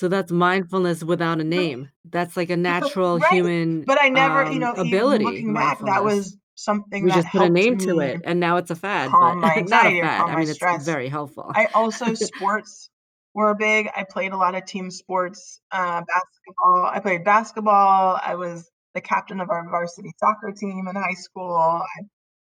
So 0.00 0.08
that's 0.08 0.32
mindfulness 0.32 1.04
without 1.04 1.42
a 1.42 1.44
name. 1.44 1.90
That's 2.08 2.34
like 2.34 2.48
a 2.48 2.56
natural 2.56 3.18
Right, 3.18 3.32
human, 3.34 3.82
but 3.82 4.00
I 4.00 4.08
never 4.08 4.44
you 4.44 4.52
um, 4.52 4.60
know, 4.60 4.74
e 4.74 4.88
ability, 4.88 5.24
looking 5.26 5.52
back, 5.52 5.78
that 5.84 6.02
was 6.02 6.38
something 6.54 7.04
We 7.04 7.10
that 7.10 7.16
just 7.16 7.28
put 7.28 7.42
a 7.42 7.50
name 7.50 7.76
to 7.76 7.98
it, 8.00 8.22
and 8.24 8.40
now 8.40 8.56
it's 8.56 8.70
a 8.70 8.76
fad, 8.76 9.10
but 9.10 9.18
calm 9.18 9.40
my 9.40 9.60
not 9.66 9.84
a 9.84 10.00
fad. 10.00 10.26
I 10.26 10.36
mean, 10.36 10.48
it's 10.48 10.54
stress. 10.54 10.86
very 10.86 11.10
helpful. 11.10 11.52
I 11.54 11.66
also 11.74 12.14
sports 12.14 12.88
were 13.34 13.54
big. 13.54 13.90
I 13.94 14.06
played 14.08 14.32
a 14.32 14.38
lot 14.38 14.54
of 14.54 14.64
team 14.64 14.90
sports, 14.90 15.60
uh, 15.70 16.00
basketball. 16.00 16.86
I 16.86 17.00
played 17.00 17.22
basketball. 17.22 18.18
I 18.24 18.36
was 18.36 18.70
the 18.94 19.02
captain 19.02 19.38
of 19.38 19.50
our 19.50 19.68
varsity 19.68 20.12
soccer 20.16 20.52
team 20.58 20.86
in 20.88 20.96
high 20.96 21.12
school. 21.12 21.54
I 21.54 22.04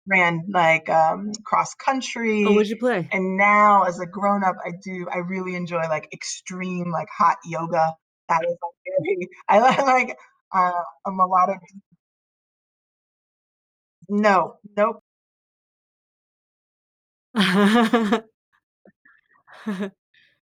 ran, 0.09 0.47
like, 0.53 0.89
um, 0.89 1.33
cross 1.45 1.75
Oh, 2.45 2.53
country, 2.55 2.55
what'd 2.55 2.69
you 2.71 2.77
play? 2.77 3.13
and 3.13 3.37
now 3.37 3.85
as 3.85 4.01
a 4.01 4.07
grown 4.07 4.45
up, 4.45 4.57
I 4.65 4.73
do 4.83 5.07
I 5.13 5.19
really 5.19 5.55
enjoy, 5.57 5.83
like, 5.89 6.09
extreme, 6.13 6.91
like, 6.93 7.09
hot 7.17 7.37
yoga. 7.45 7.95
That 8.29 8.43
is, 8.45 8.57
like, 8.63 8.77
very 9.05 9.29
I 9.49 9.61
li 9.61 9.85
like, 9.85 10.17
uh, 10.55 10.83
a 11.07 11.11
melodic 11.13 11.59
No, 14.11 14.59
nope. 14.77 15.03
yeah, 17.35 18.21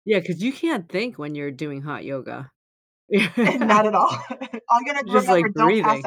because 0.06 0.42
you 0.44 0.52
can't 0.54 0.90
think 0.90 1.18
when 1.20 1.36
you're 1.36 1.52
doing 1.52 1.82
hot 1.82 2.04
yoga. 2.06 2.52
Not 3.38 3.86
at 3.86 3.96
all. 3.96 4.10
All 4.70 4.82
you 4.82 4.86
gotta 4.86 5.06
Just, 5.08 5.28
remember, 5.28 5.32
like, 5.32 5.54
don't 5.54 5.84
pass 5.84 6.04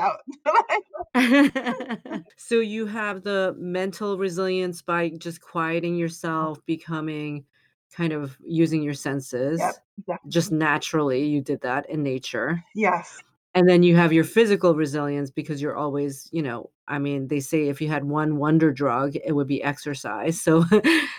out. 1.15 2.25
So 2.37 2.61
you 2.61 2.87
have 2.87 3.23
the 3.23 3.55
mental 3.59 4.19
resilience 4.19 4.83
by 4.83 5.11
just 5.11 5.41
quieting 5.41 5.97
yourself, 5.97 6.59
becoming 6.67 7.45
kind 7.93 8.13
of 8.13 8.37
using 8.41 8.83
your 8.83 8.95
senses. 8.95 9.61
Yep, 9.61 9.75
senses. 10.07 10.33
Just 10.33 10.53
naturally, 10.53 11.27
you 11.27 11.41
did 11.41 11.61
that 11.63 11.89
in 11.89 12.03
nature. 12.03 12.63
Yes. 12.75 13.23
And 13.55 13.69
then 13.69 13.83
you 13.83 13.97
have 13.97 14.13
your 14.13 14.25
physical 14.25 14.75
resilience 14.75 15.31
because 15.31 15.61
you're 15.61 15.77
always, 15.77 16.29
you 16.33 16.43
know 16.43 16.71
I 16.91 16.99
mean, 16.99 17.29
they 17.29 17.39
say 17.39 17.69
if 17.69 17.81
you 17.81 17.89
had 17.89 18.05
one 18.05 18.37
wonder 18.37 18.73
drug, 18.73 19.15
it 19.15 19.33
would 19.33 19.47
be 19.47 19.63
exercise. 19.63 20.41
So 20.41 20.65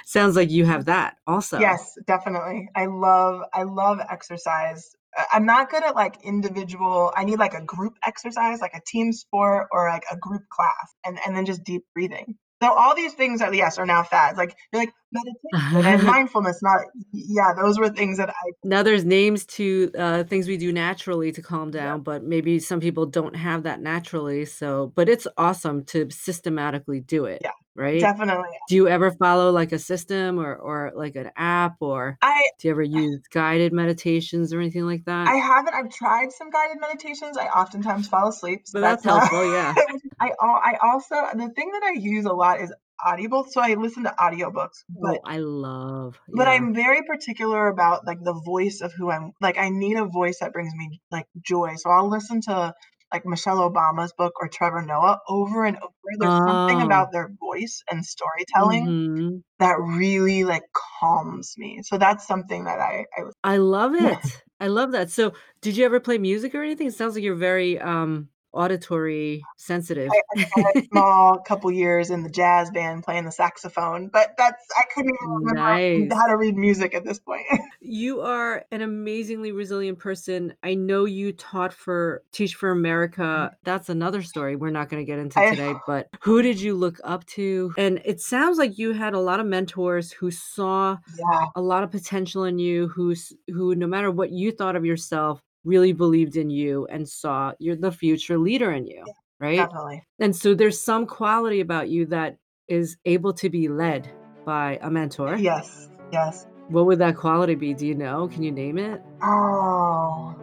sounds 0.05 0.35
like 0.35 0.51
you 0.51 0.65
have 0.65 0.85
that 0.85 1.15
also. 1.25 1.59
Yes, 1.59 1.97
definitely. 2.05 2.69
I 2.75 2.87
love 2.87 3.43
I 3.53 3.63
love 3.63 3.99
exercise. 4.09 4.97
I'm 5.33 5.45
not 5.45 5.69
good 5.69 5.83
at, 5.83 5.95
like, 5.95 6.23
individual 6.23 7.11
I 7.15 7.25
need, 7.25 7.39
like, 7.39 7.53
a 7.53 7.61
group 7.63 7.95
exercise, 8.05 8.61
like 8.61 8.73
a 8.75 8.81
team 8.85 9.11
sport 9.13 9.67
or, 9.71 9.89
like, 9.89 10.03
a 10.11 10.17
group 10.17 10.43
class, 10.49 10.95
and 11.05 11.19
and 11.25 11.35
then 11.35 11.45
just 11.45 11.63
deep 11.63 11.83
breathing. 11.93 12.37
So 12.61 12.71
all 12.73 12.95
these 12.95 13.13
things 13.13 13.41
are 13.41 13.53
yes, 13.53 13.77
are 13.77 13.85
now 13.85 14.03
fads. 14.03 14.37
Like, 14.37 14.55
they're 14.71 14.81
like 14.81 14.93
meditation 15.11 15.85
and 15.91 16.03
mindfulness, 16.07 16.61
not 16.61 16.81
yeah, 17.11 17.53
those 17.53 17.77
were 17.79 17.89
things 17.89 18.17
that 18.17 18.29
I 18.29 18.33
Now 18.63 18.83
there's 18.83 19.03
names 19.03 19.45
to, 19.47 19.91
uh, 19.97 20.23
things 20.23 20.47
we 20.47 20.57
do 20.57 20.71
naturally 20.71 21.31
to 21.33 21.41
calm 21.41 21.71
down, 21.71 22.01
but 22.01 22.23
maybe 22.23 22.59
some 22.59 22.79
people 22.79 23.05
don't 23.05 23.35
have 23.35 23.63
that 23.63 23.81
naturally, 23.81 24.45
so 24.45 24.91
but 24.95 25.09
it's 25.09 25.27
awesome 25.37 25.83
to 25.85 26.09
systematically 26.11 26.99
do 27.01 27.25
it. 27.25 27.41
Yeah. 27.43 27.51
right? 27.75 27.99
Definitely. 27.99 28.49
Do 28.69 28.75
you 28.75 28.87
ever 28.87 29.11
follow 29.11 29.51
like 29.51 29.71
a 29.71 29.79
system 29.79 30.39
or 30.39 30.55
or 30.55 30.91
like 30.95 31.15
an 31.15 31.31
app 31.35 31.77
or 31.79 32.17
I 32.21 32.43
do 32.59 32.67
you 32.67 32.71
ever 32.73 32.83
use 32.83 33.21
guided 33.31 33.73
meditations 33.73 34.53
or 34.53 34.59
anything 34.59 34.85
like 34.85 35.03
that? 35.05 35.27
I 35.27 35.35
haven't. 35.35 35.73
I've 35.73 35.89
tried 35.89 36.31
some 36.31 36.49
guided 36.51 36.77
meditations. 36.79 37.37
I 37.37 37.47
oftentimes 37.47 38.07
fall 38.07 38.29
asleep. 38.29 38.61
So 38.65 38.79
But 38.79 38.81
that's 38.81 39.05
not- 39.05 39.27
helpful, 39.27 39.51
yeah. 39.51 39.73
I 40.21 40.31
I 40.41 40.77
also 40.83 41.15
the 41.33 41.49
thing 41.55 41.71
that 41.71 41.83
I 41.83 41.93
use 41.99 42.25
a 42.25 42.33
lot 42.33 42.61
is 42.61 42.73
Audible. 43.05 43.45
So 43.49 43.61
I 43.61 43.73
listen 43.75 44.03
to 44.03 44.15
audiobooks. 44.19 44.83
But 44.89 45.17
oh, 45.17 45.21
I 45.25 45.37
love. 45.39 46.19
but. 46.33 46.47
I'm 46.47 46.73
very 46.75 47.03
particular 47.03 47.67
about 47.67 48.05
like 48.05 48.19
the 48.23 48.33
voice 48.45 48.81
of 48.81 48.93
who 48.93 49.11
I'm 49.11 49.31
like 49.41 49.57
I 49.57 49.69
need 49.69 49.97
a 49.97 50.05
voice 50.05 50.39
that 50.41 50.53
brings 50.53 50.73
me 50.75 51.01
like 51.11 51.27
joy. 51.45 51.75
So 51.77 51.89
I'll 51.89 52.09
listen 52.09 52.41
to 52.41 52.73
like 53.13 53.25
Michelle 53.25 53.69
Obama's 53.69 54.13
book 54.17 54.33
or 54.41 54.47
Trevor 54.47 54.83
Noah 54.83 55.19
over 55.27 55.65
and 55.65 55.77
over. 55.77 55.93
There's 56.19 56.39
something 56.47 56.81
Oh. 56.81 56.85
about 56.85 57.11
their 57.11 57.29
voice 57.39 57.83
and 57.91 58.05
storytelling 58.05 58.95
Mhm. 59.17 59.43
that 59.59 59.77
really 59.79 60.43
like 60.43 60.63
calms 60.99 61.55
me. 61.57 61.81
So 61.83 61.97
that's 61.97 62.27
something 62.27 62.65
that 62.65 62.79
I 62.79 63.05
I 63.17 63.23
I 63.43 63.57
love 63.57 63.95
it. 63.95 64.43
I 64.59 64.67
love 64.67 64.91
that. 64.91 65.09
So, 65.09 65.33
did 65.61 65.75
you 65.77 65.85
ever 65.85 65.99
play 65.99 66.17
music 66.19 66.53
or 66.55 66.61
anything? 66.63 66.87
It 66.87 66.93
sounds 66.93 67.15
like 67.15 67.23
you're 67.23 67.35
very 67.35 67.79
um 67.79 68.29
auditory 68.53 69.43
sensitive. 69.57 70.09
I, 70.11 70.21
I 70.39 70.43
spent 70.43 70.75
a 70.75 70.87
small 70.91 71.39
couple 71.39 71.71
years 71.71 72.09
in 72.09 72.23
the 72.23 72.29
jazz 72.29 72.69
band 72.71 73.03
playing 73.03 73.25
the 73.25 73.31
saxophone, 73.31 74.07
but 74.07 74.35
that's 74.37 74.65
I 74.77 74.83
couldn't 74.93 75.15
even 75.21 75.33
remember 75.33 75.59
Nice. 75.59 76.13
how 76.13 76.27
to 76.27 76.37
read 76.37 76.55
music 76.57 76.93
at 76.93 77.03
this 77.05 77.19
point. 77.19 77.45
You 77.83 78.21
are 78.21 78.63
an 78.71 78.81
amazingly 78.81 79.51
resilient 79.51 79.99
person. 79.99 80.53
I 80.63 80.75
know 80.75 81.03
you 81.05 81.33
taught 81.33 81.73
for 81.73 82.23
Teach 82.31 82.55
for 82.55 82.69
America. 82.69 83.21
Mm-hmm. 83.21 83.55
That's 83.63 83.89
another 83.89 84.21
story 84.21 84.55
we're 84.55 84.69
not 84.69 84.87
going 84.87 85.03
to 85.03 85.05
get 85.05 85.19
into 85.19 85.39
I- 85.39 85.49
today, 85.49 85.73
but 85.87 86.07
who 86.21 86.41
did 86.41 86.61
you 86.61 86.75
look 86.75 87.01
up 87.03 87.25
to? 87.27 87.73
And 87.77 87.99
it 88.05 88.21
sounds 88.21 88.57
like 88.57 88.77
you 88.77 88.93
had 88.93 89.13
a 89.13 89.19
lot 89.19 89.39
of 89.41 89.45
mentors 89.45 90.11
who 90.11 90.31
saw 90.31 90.97
yeah, 91.17 91.45
a 91.55 91.61
lot 91.61 91.83
of 91.83 91.91
potential 91.91 92.45
in 92.45 92.59
you, 92.59 92.87
who's 92.87 93.33
who 93.47 93.75
no 93.75 93.87
matter 93.87 94.09
what 94.11 94.31
you 94.31 94.51
thought 94.51 94.75
of 94.75 94.85
yourself, 94.85 95.41
really 95.63 95.93
believed 95.93 96.35
in 96.37 96.49
you 96.49 96.87
and 96.87 97.07
saw 97.07 97.53
you're 97.59 97.75
the 97.75 97.91
future 97.91 98.37
leader 98.37 98.71
in 98.71 98.85
you, 98.87 99.03
right? 99.39 99.57
definitely. 99.57 100.03
And 100.19 100.35
so 100.35 100.53
there's 100.55 100.79
some 100.81 101.05
quality 101.05 101.59
about 101.61 101.89
you 101.89 102.05
that 102.07 102.37
is 102.67 102.97
able 103.05 103.33
to 103.33 103.49
be 103.49 103.67
led 103.67 104.09
by 104.45 104.79
a 104.81 104.89
mentor. 104.89 105.35
Yes, 105.35 105.89
yes. 106.11 106.47
What 106.69 106.85
would 106.85 106.99
that 106.99 107.17
quality 107.17 107.55
be? 107.55 107.73
Do 107.73 107.85
you 107.85 107.95
know? 107.95 108.27
Can 108.29 108.43
you 108.43 108.51
name 108.51 108.77
it? 108.77 109.01
Oh, 109.21 110.33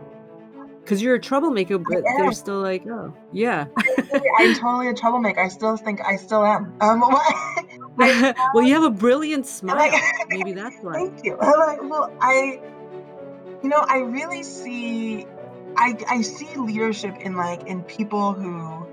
Because 0.80 1.00
you're 1.02 1.14
a 1.14 1.20
troublemaker, 1.20 1.78
but 1.78 2.02
they're 2.18 2.32
still 2.32 2.60
like, 2.60 2.86
oh, 2.86 3.14
yeah. 3.32 3.66
I'm 4.38 4.54
totally 4.54 4.88
a 4.88 4.94
troublemaker. 4.94 5.40
I 5.40 5.48
still 5.48 5.76
think 5.76 6.00
I 6.02 6.16
still 6.16 6.44
am. 6.44 6.74
Um, 6.80 7.00
well, 8.54 8.62
you 8.62 8.74
have 8.74 8.84
a 8.84 8.90
brilliant 8.90 9.46
smile. 9.46 9.76
like- 9.76 10.00
Maybe 10.28 10.52
that's 10.52 10.76
why. 10.82 10.92
Thank 10.92 11.24
you. 11.24 11.36
I'm 11.40 11.58
like, 11.58 11.82
well, 11.82 12.12
I, 12.20 12.60
you 13.62 13.68
know, 13.68 13.84
I 13.86 13.98
really 13.98 14.42
see, 14.42 15.26
I, 15.76 15.96
I 16.08 16.22
see 16.22 16.54
leadership 16.56 17.16
in 17.18 17.36
like 17.36 17.66
in 17.66 17.82
people 17.82 18.32
who, 18.32 18.86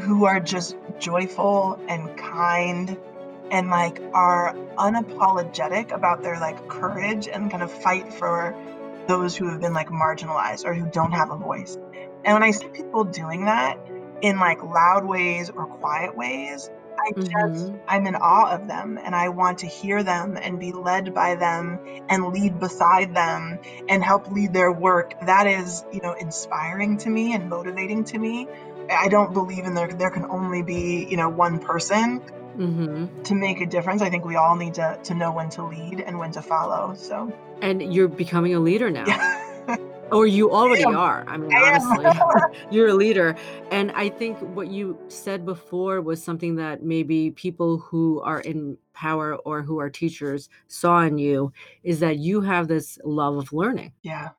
who 0.00 0.24
are 0.24 0.40
just 0.40 0.76
joyful 0.98 1.80
and 1.88 2.16
kind, 2.16 2.98
and 3.50 3.68
like 3.68 4.00
are 4.14 4.54
unapologetic 4.78 5.92
about 5.92 6.22
their 6.22 6.38
like 6.38 6.68
courage 6.68 7.28
and 7.28 7.50
kind 7.50 7.62
of 7.62 7.70
fight 7.70 8.12
for 8.12 8.54
those 9.08 9.36
who 9.36 9.48
have 9.48 9.60
been 9.60 9.72
like 9.74 9.88
marginalized 9.88 10.64
or 10.64 10.74
who 10.74 10.86
don't 10.86 11.12
have 11.12 11.30
a 11.30 11.36
voice. 11.36 11.76
And 12.24 12.34
when 12.34 12.42
I 12.42 12.52
see 12.52 12.68
people 12.68 13.04
doing 13.04 13.46
that 13.46 13.78
in 14.22 14.38
like 14.38 14.62
loud 14.62 15.04
ways 15.04 15.50
or 15.50 15.66
quiet 15.66 16.16
ways, 16.16 16.70
I 16.98 17.12
just 17.12 17.72
Mhm. 17.72 17.80
I'm 17.88 18.06
in 18.06 18.14
awe 18.14 18.50
of 18.54 18.66
them 18.68 18.98
and 19.02 19.14
I 19.14 19.28
want 19.30 19.58
to 19.58 19.66
hear 19.66 20.02
them 20.02 20.38
and 20.40 20.58
be 20.58 20.72
led 20.72 21.14
by 21.14 21.34
them 21.34 21.78
and 22.08 22.26
lead 22.28 22.60
beside 22.60 23.14
them 23.14 23.58
and 23.88 24.02
help 24.04 24.30
lead 24.30 24.52
their 24.52 24.72
work. 24.72 25.14
That 25.26 25.46
is, 25.46 25.84
you 25.92 26.00
know, 26.02 26.12
inspiring 26.12 26.98
to 26.98 27.10
me 27.10 27.34
and 27.34 27.48
motivating 27.48 28.04
to 28.04 28.18
me. 28.18 28.48
I 28.90 29.08
don't 29.08 29.32
believe 29.32 29.64
in 29.64 29.74
there 29.74 29.88
there 29.88 30.10
can 30.10 30.26
only 30.30 30.62
be, 30.62 31.06
you 31.08 31.16
know, 31.16 31.28
one 31.28 31.58
person 31.60 32.20
Mhm. 32.58 33.24
to 33.24 33.34
make 33.34 33.60
a 33.60 33.66
difference. 33.66 34.02
I 34.02 34.10
think 34.10 34.24
we 34.24 34.36
all 34.36 34.56
need 34.56 34.74
to 34.74 34.98
to 35.04 35.14
know 35.14 35.32
when 35.32 35.48
to 35.50 35.62
lead 35.64 36.00
and 36.00 36.18
when 36.18 36.32
to 36.32 36.42
follow. 36.42 36.94
So 36.94 37.32
And 37.62 37.94
you're 37.94 38.08
becoming 38.08 38.54
a 38.54 38.60
leader 38.60 38.90
now. 38.90 39.04
yeah. 39.06 39.36
Or 40.12 40.26
you 40.26 40.50
already 40.50 40.84
am. 40.84 40.96
are. 40.96 41.24
I 41.26 41.36
mean, 41.36 41.52
I 41.54 41.68
honestly, 41.68 42.06
you're 42.70 42.88
a 42.88 42.94
leader. 42.94 43.36
And 43.70 43.92
I 43.92 44.08
think 44.08 44.38
what 44.54 44.68
you 44.68 44.98
said 45.08 45.44
before 45.44 46.00
was 46.00 46.22
something 46.22 46.56
that 46.56 46.82
maybe 46.82 47.30
people 47.32 47.78
who 47.78 48.20
are 48.22 48.40
in 48.40 48.76
power 48.92 49.36
or 49.36 49.62
who 49.62 49.78
are 49.78 49.88
teachers 49.90 50.48
saw 50.66 51.00
in 51.02 51.18
you 51.18 51.52
is 51.82 52.00
that 52.00 52.18
you 52.18 52.40
have 52.40 52.68
this 52.68 52.98
love 53.04 53.36
of 53.36 53.52
learning. 53.52 53.92
yeah. 54.02 54.30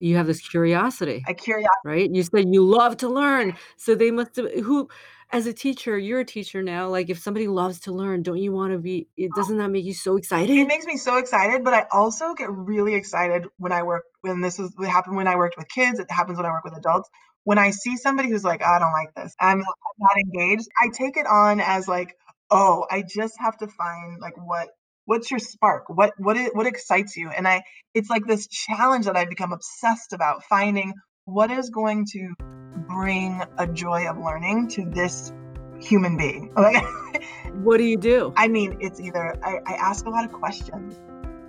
You 0.00 0.16
have 0.16 0.26
this 0.26 0.40
curiosity, 0.40 1.22
I 1.28 1.32
curious 1.32 1.68
right? 1.84 2.10
You 2.12 2.24
said 2.24 2.52
you 2.52 2.64
love 2.64 2.96
to 2.96 3.08
learn. 3.08 3.54
So 3.76 3.94
they 3.94 4.10
must 4.10 4.34
have, 4.34 4.50
who, 4.54 4.88
as 5.32 5.46
a 5.46 5.52
teacher, 5.52 5.96
you're 5.96 6.20
a 6.20 6.24
teacher 6.24 6.62
now. 6.62 6.88
Like 6.88 7.08
if 7.08 7.18
somebody 7.18 7.48
loves 7.48 7.80
to 7.80 7.92
learn, 7.92 8.22
don't 8.22 8.36
you 8.36 8.52
want 8.52 8.72
to 8.72 8.78
be, 8.78 9.08
it 9.16 9.30
oh. 9.32 9.36
doesn't 9.36 9.56
that 9.56 9.70
make 9.70 9.84
you 9.84 9.94
so 9.94 10.16
excited? 10.16 10.50
it 10.56 10.68
makes 10.68 10.84
me 10.84 10.98
so 10.98 11.16
excited, 11.16 11.64
but 11.64 11.72
I 11.72 11.86
also 11.90 12.34
get 12.34 12.50
really 12.50 12.94
excited 12.94 13.46
when 13.56 13.72
I 13.72 13.82
work 13.82 14.04
when 14.20 14.42
this 14.42 14.58
is 14.58 14.72
what 14.76 14.88
happened 14.88 15.16
when 15.16 15.26
I 15.26 15.36
worked 15.36 15.56
with 15.56 15.68
kids, 15.68 15.98
it 15.98 16.10
happens 16.10 16.36
when 16.36 16.46
I 16.46 16.50
work 16.50 16.64
with 16.64 16.76
adults. 16.76 17.08
When 17.44 17.58
I 17.58 17.70
see 17.70 17.96
somebody 17.96 18.28
who's 18.28 18.44
like, 18.44 18.62
I 18.62 18.78
don't 18.78 18.92
like 18.92 19.14
this, 19.16 19.34
I'm 19.40 19.58
not 19.98 20.16
engaged, 20.16 20.68
I 20.80 20.90
take 20.92 21.16
it 21.16 21.26
on 21.26 21.60
as 21.60 21.88
like, 21.88 22.14
oh, 22.50 22.86
I 22.88 23.02
just 23.02 23.34
have 23.40 23.56
to 23.58 23.66
find 23.66 24.20
like 24.20 24.34
what 24.36 24.68
what's 25.06 25.30
your 25.30 25.40
spark? 25.40 25.88
What 25.88 26.12
what 26.18 26.36
it, 26.36 26.54
what 26.54 26.66
excites 26.66 27.16
you? 27.16 27.30
And 27.30 27.48
I 27.48 27.62
it's 27.94 28.10
like 28.10 28.26
this 28.26 28.46
challenge 28.46 29.06
that 29.06 29.16
I've 29.16 29.30
become 29.30 29.52
obsessed 29.52 30.12
about 30.12 30.44
finding 30.44 30.92
what 31.24 31.50
is 31.50 31.70
going 31.70 32.06
to 32.12 32.34
bring 32.94 33.42
a 33.58 33.66
joy 33.66 34.08
of 34.08 34.18
learning 34.18 34.68
to 34.68 34.84
this 34.84 35.32
human 35.80 36.16
being. 36.16 36.52
Like 36.56 36.84
What 37.52 37.78
do 37.78 37.84
you 37.84 37.96
do? 37.96 38.32
I 38.36 38.48
mean, 38.48 38.78
it's 38.80 39.00
either 39.00 39.34
I, 39.44 39.58
I 39.66 39.72
ask 39.74 40.06
a 40.06 40.10
lot 40.10 40.24
of 40.24 40.32
questions. 40.32 40.98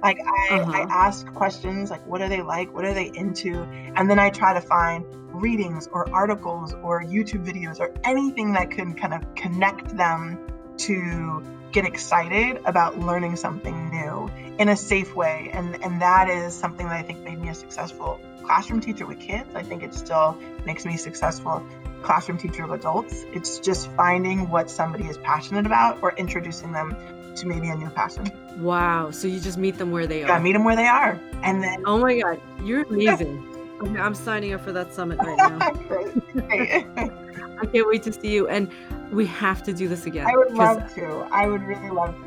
Like 0.01 0.19
I, 0.25 0.65
I 0.73 0.81
Uh-huh. 0.81 0.87
ask 0.89 1.25
questions 1.33 1.89
like 1.89 2.05
what 2.05 2.21
are 2.21 2.29
they 2.29 2.41
like? 2.41 2.73
What 2.73 2.85
are 2.85 2.93
they 2.93 3.11
into? 3.13 3.63
And 3.95 4.09
then 4.09 4.19
I 4.19 4.29
try 4.29 4.53
to 4.53 4.61
find 4.61 5.05
readings 5.33 5.87
or 5.91 6.09
articles 6.13 6.73
or 6.83 7.03
YouTube 7.03 7.45
videos 7.45 7.79
or 7.79 7.93
anything 8.03 8.53
that 8.53 8.69
can 8.71 8.93
kind 8.95 9.13
of 9.13 9.21
connect 9.35 9.95
them 9.97 10.37
to 10.77 11.41
get 11.71 11.85
excited 11.85 12.59
about 12.65 12.99
learning 12.99 13.35
something 13.35 13.89
new 13.89 14.29
in 14.59 14.69
a 14.69 14.75
safe 14.75 15.15
way. 15.15 15.49
And 15.53 15.81
and 15.83 16.01
that 16.01 16.29
is 16.29 16.53
something 16.53 16.87
that 16.87 16.97
I 16.97 17.03
think 17.03 17.19
made 17.21 17.39
me 17.39 17.49
a 17.49 17.53
successful 17.55 18.19
classroom 18.43 18.81
teacher 18.81 19.05
with 19.05 19.19
kids. 19.19 19.55
I 19.55 19.63
think 19.63 19.83
it 19.83 19.93
still 19.93 20.37
makes 20.65 20.85
me 20.85 20.97
successful 20.97 21.65
classroom 22.03 22.37
teacher 22.37 22.63
of 22.63 22.71
adults. 22.71 23.25
It's 23.33 23.59
just 23.59 23.89
finding 23.91 24.49
what 24.49 24.69
somebody 24.69 25.05
is 25.05 25.17
passionate 25.17 25.65
about 25.65 25.99
or 26.01 26.13
introducing 26.17 26.71
them 26.71 26.95
to 27.35 27.47
maybe 27.47 27.69
a 27.69 27.75
new 27.75 27.89
passion. 27.89 28.29
Wow. 28.59 29.11
So 29.11 29.27
you 29.27 29.39
just 29.39 29.57
meet 29.57 29.77
them 29.77 29.91
where 29.91 30.05
they 30.05 30.23
are. 30.23 30.39
meet 30.39 30.53
them 30.53 30.63
where 30.63 30.75
they 30.75 30.87
are. 30.87 31.19
And 31.41 31.63
then 31.63 31.83
Oh 31.85 31.97
my 31.97 32.19
God. 32.19 32.39
You're 32.63 32.83
amazing. 32.83 33.49
Okay, 33.81 33.99
I'm 33.99 34.15
signing 34.15 34.53
up 34.53 34.61
for 34.61 34.71
that 34.71 34.93
summit 34.93 35.17
right 35.19 35.37
now. 35.37 35.71
Great, 35.87 36.13
great. 36.33 36.85
I 37.61 37.65
can't 37.65 37.87
wait 37.87 38.03
to 38.03 38.13
see 38.13 38.31
you. 38.33 38.47
And 38.47 38.69
we 39.11 39.25
have 39.27 39.63
to 39.63 39.73
do 39.73 39.87
this 39.87 40.05
again. 40.05 40.27
I 40.27 40.35
would 40.35 40.53
love 40.53 40.93
to. 40.95 41.27
I 41.31 41.47
would 41.47 41.61
really 41.63 41.89
love 41.89 42.15
to. 42.15 42.22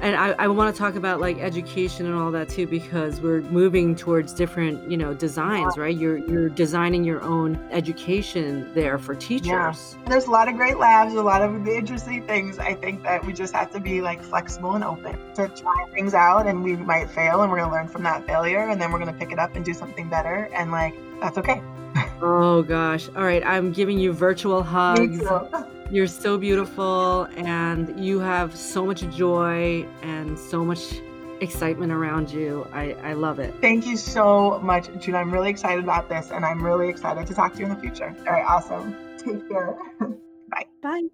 And 0.00 0.16
I, 0.16 0.30
I 0.38 0.48
want 0.48 0.74
to 0.74 0.78
talk 0.78 0.94
about 0.94 1.20
like 1.20 1.38
education 1.38 2.06
and 2.06 2.14
all 2.14 2.30
that 2.30 2.48
too, 2.48 2.66
because 2.66 3.20
we're 3.20 3.42
moving 3.42 3.94
towards 3.94 4.32
different, 4.32 4.90
you 4.90 4.96
know, 4.96 5.12
designs, 5.12 5.76
right? 5.76 5.94
You're 5.94 6.18
you're 6.18 6.48
designing 6.48 7.04
your 7.04 7.22
own 7.22 7.56
education 7.70 8.72
there 8.72 8.98
for 8.98 9.14
teachers. 9.14 9.96
There's 10.06 10.24
a 10.24 10.30
lot 10.30 10.48
of 10.48 10.56
great 10.56 10.78
labs, 10.78 11.12
a 11.14 11.22
lot 11.22 11.42
of 11.42 11.68
interesting 11.68 12.26
things. 12.26 12.58
I 12.58 12.74
think 12.74 13.02
that 13.02 13.24
we 13.26 13.34
just 13.34 13.52
have 13.54 13.70
to 13.72 13.80
be 13.80 14.00
like 14.00 14.22
flexible 14.22 14.74
and 14.74 14.84
open 14.84 15.18
to 15.34 15.48
try 15.48 15.86
things 15.92 16.14
out 16.14 16.46
and 16.46 16.64
we 16.64 16.76
might 16.76 17.10
fail 17.10 17.42
and 17.42 17.50
we're 17.50 17.58
gonna 17.58 17.72
learn 17.72 17.88
from 17.88 18.02
that 18.04 18.26
failure 18.26 18.68
and 18.68 18.80
then 18.80 18.92
we're 18.92 18.98
gonna 18.98 19.12
pick 19.12 19.32
it 19.32 19.38
up 19.38 19.54
and 19.54 19.64
do 19.64 19.74
something 19.74 20.08
better 20.08 20.48
and 20.54 20.70
like 20.70 20.94
that's 21.20 21.36
okay. 21.38 21.62
Oh 22.22 22.62
gosh. 22.62 23.08
All 23.16 23.24
right. 23.24 23.42
I'm 23.46 23.72
giving 23.72 23.98
you 23.98 24.12
virtual 24.12 24.62
hugs. 24.62 25.22
too. 25.90 25.96
You're 25.96 26.06
so 26.06 26.38
beautiful 26.38 27.24
and 27.36 28.02
you 28.02 28.20
have 28.20 28.56
so 28.56 28.86
much 28.86 29.08
joy 29.10 29.86
and 30.02 30.38
so 30.38 30.64
much 30.64 31.00
excitement 31.40 31.92
around 31.92 32.30
you. 32.30 32.66
I, 32.72 32.92
I 33.02 33.12
love 33.14 33.38
it. 33.38 33.54
Thank 33.60 33.86
you 33.86 33.96
so 33.96 34.60
much, 34.60 34.88
June. 35.00 35.14
I'm 35.14 35.30
really 35.30 35.50
excited 35.50 35.84
about 35.84 36.08
this 36.08 36.30
and 36.30 36.44
I'm 36.44 36.64
really 36.64 36.88
excited 36.88 37.26
to 37.26 37.34
talk 37.34 37.54
to 37.54 37.58
you 37.58 37.66
in 37.66 37.74
the 37.74 37.80
future. 37.80 38.14
All 38.20 38.32
right, 38.32 38.44
awesome. 38.44 38.96
Take 39.18 39.48
care. 39.48 39.76
Bye. 40.00 40.66
Bye. 40.82 41.08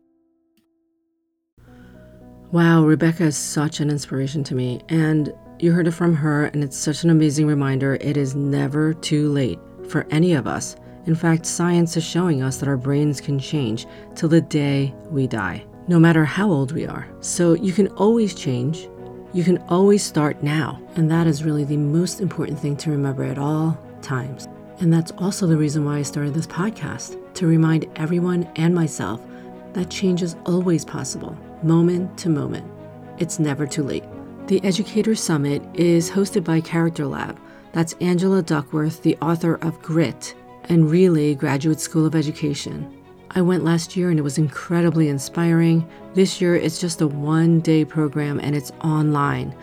Wow, 2.52 2.84
Rebecca 2.84 3.24
is 3.24 3.36
such 3.36 3.80
an 3.80 3.90
inspiration 3.90 4.44
to 4.44 4.54
me. 4.54 4.80
And 4.88 5.32
you 5.58 5.72
heard 5.72 5.88
it 5.88 5.92
from 5.92 6.14
her, 6.14 6.46
and 6.46 6.62
it's 6.62 6.76
such 6.76 7.02
an 7.02 7.10
amazing 7.10 7.46
reminder. 7.46 7.96
It 8.00 8.16
is 8.16 8.36
never 8.36 8.94
too 8.94 9.30
late 9.30 9.58
for 9.88 10.06
any 10.10 10.34
of 10.34 10.46
us. 10.46 10.76
In 11.06 11.14
fact, 11.14 11.46
science 11.46 11.96
is 11.96 12.04
showing 12.04 12.42
us 12.42 12.58
that 12.58 12.68
our 12.68 12.76
brains 12.76 13.20
can 13.20 13.38
change 13.38 13.86
till 14.14 14.28
the 14.28 14.40
day 14.40 14.94
we 15.10 15.26
die. 15.26 15.64
no 15.88 15.98
matter 16.00 16.24
how 16.24 16.50
old 16.50 16.72
we 16.72 16.86
are. 16.86 17.06
So 17.20 17.54
you 17.54 17.72
can 17.72 17.88
always 17.88 18.34
change. 18.34 18.88
You 19.32 19.44
can 19.44 19.58
always 19.68 20.02
start 20.02 20.42
now. 20.42 20.80
And 20.96 21.10
that 21.10 21.26
is 21.26 21.44
really 21.44 21.64
the 21.64 21.76
most 21.76 22.20
important 22.20 22.58
thing 22.58 22.76
to 22.78 22.90
remember 22.90 23.24
at 23.24 23.38
all 23.38 23.78
times. 24.02 24.48
And 24.80 24.92
that's 24.92 25.12
also 25.12 25.46
the 25.46 25.56
reason 25.56 25.84
why 25.84 25.98
I 25.98 26.02
started 26.02 26.34
this 26.34 26.46
podcast 26.46 27.34
to 27.34 27.46
remind 27.46 27.86
everyone 27.96 28.50
and 28.56 28.74
myself 28.74 29.20
that 29.72 29.90
change 29.90 30.22
is 30.22 30.36
always 30.44 30.84
possible, 30.84 31.36
moment 31.62 32.18
to 32.18 32.28
moment. 32.30 32.68
It's 33.18 33.38
never 33.38 33.66
too 33.66 33.82
late. 33.82 34.04
The 34.48 34.62
Educator 34.64 35.14
Summit 35.14 35.62
is 35.74 36.10
hosted 36.10 36.44
by 36.44 36.60
Character 36.60 37.06
Lab. 37.06 37.38
That's 37.72 37.94
Angela 37.94 38.42
Duckworth, 38.42 39.02
the 39.02 39.16
author 39.18 39.56
of 39.56 39.80
Grit 39.82 40.34
and 40.68 40.90
Relay 40.90 41.34
Graduate 41.34 41.80
School 41.80 42.06
of 42.06 42.14
Education. 42.14 42.92
I 43.30 43.42
went 43.42 43.64
last 43.64 43.96
year 43.96 44.10
and 44.10 44.18
it 44.18 44.22
was 44.22 44.38
incredibly 44.38 45.08
inspiring. 45.08 45.88
This 46.14 46.40
year 46.40 46.56
it's 46.56 46.80
just 46.80 47.00
a 47.00 47.06
one 47.06 47.60
day 47.60 47.84
program 47.84 48.40
and 48.40 48.56
it's 48.56 48.72
online 48.82 49.54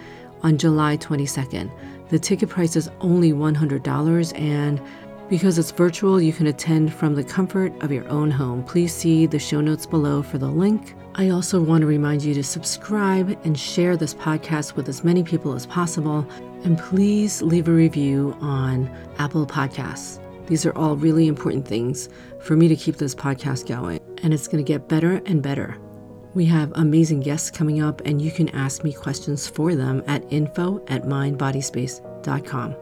on 0.43 0.57
July 0.57 0.97
22nd. 0.97 1.71
The 2.09 2.19
ticket 2.19 2.49
price 2.49 2.75
is 2.75 2.89
only 3.01 3.33
$100 3.33 4.39
and 4.39 4.81
because 5.29 5.57
it's 5.57 5.71
virtual, 5.71 6.21
you 6.21 6.33
can 6.33 6.47
attend 6.47 6.93
from 6.93 7.15
the 7.15 7.23
comfort 7.23 7.73
of 7.81 7.91
your 7.91 8.07
own 8.09 8.29
home. 8.29 8.63
Please 8.63 8.93
see 8.93 9.25
the 9.25 9.39
show 9.39 9.61
notes 9.61 9.85
below 9.85 10.21
for 10.21 10.37
the 10.37 10.47
link. 10.47 10.93
I 11.15 11.29
also 11.29 11.61
want 11.61 11.81
to 11.81 11.87
remind 11.87 12.23
you 12.23 12.33
to 12.35 12.43
subscribe 12.43 13.37
and 13.43 13.57
share 13.57 13.97
this 13.97 14.13
podcast 14.13 14.75
with 14.75 14.89
as 14.89 15.03
many 15.03 15.23
people 15.23 15.53
as 15.53 15.65
possible. 15.65 16.27
And 16.63 16.77
please 16.77 17.41
leave 17.41 17.67
a 17.67 17.71
review 17.71 18.37
on 18.41 18.89
Apple 19.17 19.47
Podcasts. 19.47 20.22
These 20.47 20.65
are 20.65 20.75
all 20.77 20.95
really 20.95 21.27
important 21.27 21.67
things 21.67 22.09
for 22.39 22.55
me 22.55 22.67
to 22.67 22.75
keep 22.75 22.97
this 22.97 23.15
podcast 23.15 23.67
going, 23.67 23.99
and 24.23 24.33
it's 24.33 24.47
going 24.47 24.63
to 24.63 24.67
get 24.67 24.89
better 24.89 25.21
and 25.25 25.41
better. 25.41 25.77
We 26.33 26.45
have 26.45 26.71
amazing 26.75 27.21
guests 27.21 27.51
coming 27.51 27.81
up, 27.81 28.01
and 28.05 28.21
you 28.21 28.31
can 28.31 28.49
ask 28.49 28.83
me 28.83 28.91
questions 28.91 29.47
for 29.47 29.75
them 29.75 30.03
at 30.07 30.23
info 30.31 30.83
at 30.87 31.03
mindbodyspace.com. 31.03 32.75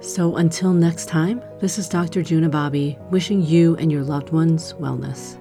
So 0.00 0.36
until 0.36 0.72
next 0.72 1.08
time, 1.08 1.42
this 1.60 1.78
is 1.78 1.88
Dr. 1.88 2.22
Juna 2.22 2.48
Bobby 2.48 2.98
wishing 3.10 3.42
you 3.42 3.76
and 3.76 3.90
your 3.90 4.04
loved 4.04 4.30
ones 4.30 4.72
wellness. 4.74 5.38